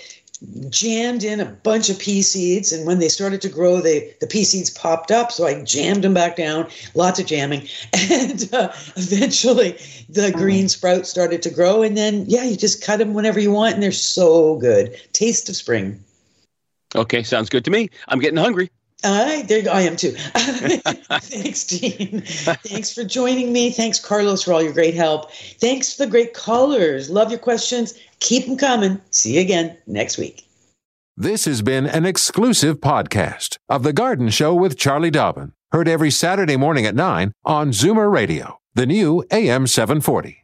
Jammed 0.68 1.24
in 1.24 1.40
a 1.40 1.44
bunch 1.44 1.90
of 1.90 1.98
pea 1.98 2.22
seeds, 2.22 2.72
and 2.72 2.86
when 2.86 2.98
they 2.98 3.08
started 3.08 3.40
to 3.42 3.48
grow, 3.48 3.80
they 3.80 4.14
the 4.20 4.26
pea 4.26 4.44
seeds 4.44 4.70
popped 4.70 5.10
up. 5.10 5.32
So 5.32 5.46
I 5.46 5.62
jammed 5.62 6.04
them 6.04 6.14
back 6.14 6.36
down. 6.36 6.68
Lots 6.94 7.18
of 7.18 7.26
jamming, 7.26 7.68
and 7.92 8.48
uh, 8.52 8.72
eventually 8.96 9.78
the 10.08 10.32
green 10.32 10.68
sprouts 10.68 11.08
started 11.08 11.42
to 11.42 11.50
grow. 11.50 11.82
And 11.82 11.96
then, 11.96 12.24
yeah, 12.28 12.44
you 12.44 12.56
just 12.56 12.82
cut 12.82 12.98
them 12.98 13.14
whenever 13.14 13.40
you 13.40 13.50
want, 13.50 13.74
and 13.74 13.82
they're 13.82 13.92
so 13.92 14.56
good. 14.56 15.00
Taste 15.12 15.48
of 15.48 15.56
spring. 15.56 16.02
Okay, 16.94 17.22
sounds 17.22 17.48
good 17.48 17.64
to 17.64 17.70
me. 17.70 17.90
I'm 18.08 18.20
getting 18.20 18.38
hungry. 18.38 18.70
I 19.04 19.42
there 19.42 19.62
I 19.70 19.82
am 19.82 19.96
too. 19.96 20.10
Thanks, 20.12 21.64
Dean. 21.64 22.22
Thanks 22.22 22.92
for 22.92 23.04
joining 23.04 23.52
me. 23.52 23.70
Thanks, 23.70 23.98
Carlos, 23.98 24.42
for 24.42 24.52
all 24.52 24.62
your 24.62 24.72
great 24.72 24.94
help. 24.94 25.30
Thanks 25.32 25.94
for 25.94 26.04
the 26.04 26.10
great 26.10 26.34
callers. 26.34 27.10
Love 27.10 27.30
your 27.30 27.38
questions. 27.38 27.94
Keep 28.20 28.46
them 28.46 28.56
coming. 28.56 29.00
See 29.10 29.34
you 29.34 29.40
again 29.40 29.76
next 29.86 30.18
week. 30.18 30.46
This 31.16 31.44
has 31.44 31.62
been 31.62 31.86
an 31.86 32.04
exclusive 32.04 32.80
podcast 32.80 33.58
of 33.68 33.84
The 33.84 33.92
Garden 33.92 34.30
Show 34.30 34.54
with 34.54 34.76
Charlie 34.76 35.12
Dobbin. 35.12 35.52
Heard 35.70 35.86
every 35.86 36.10
Saturday 36.10 36.56
morning 36.56 36.86
at 36.86 36.94
9 36.94 37.32
on 37.44 37.70
Zoomer 37.70 38.10
Radio, 38.12 38.58
the 38.74 38.86
new 38.86 39.24
AM 39.30 39.66
740. 39.66 40.43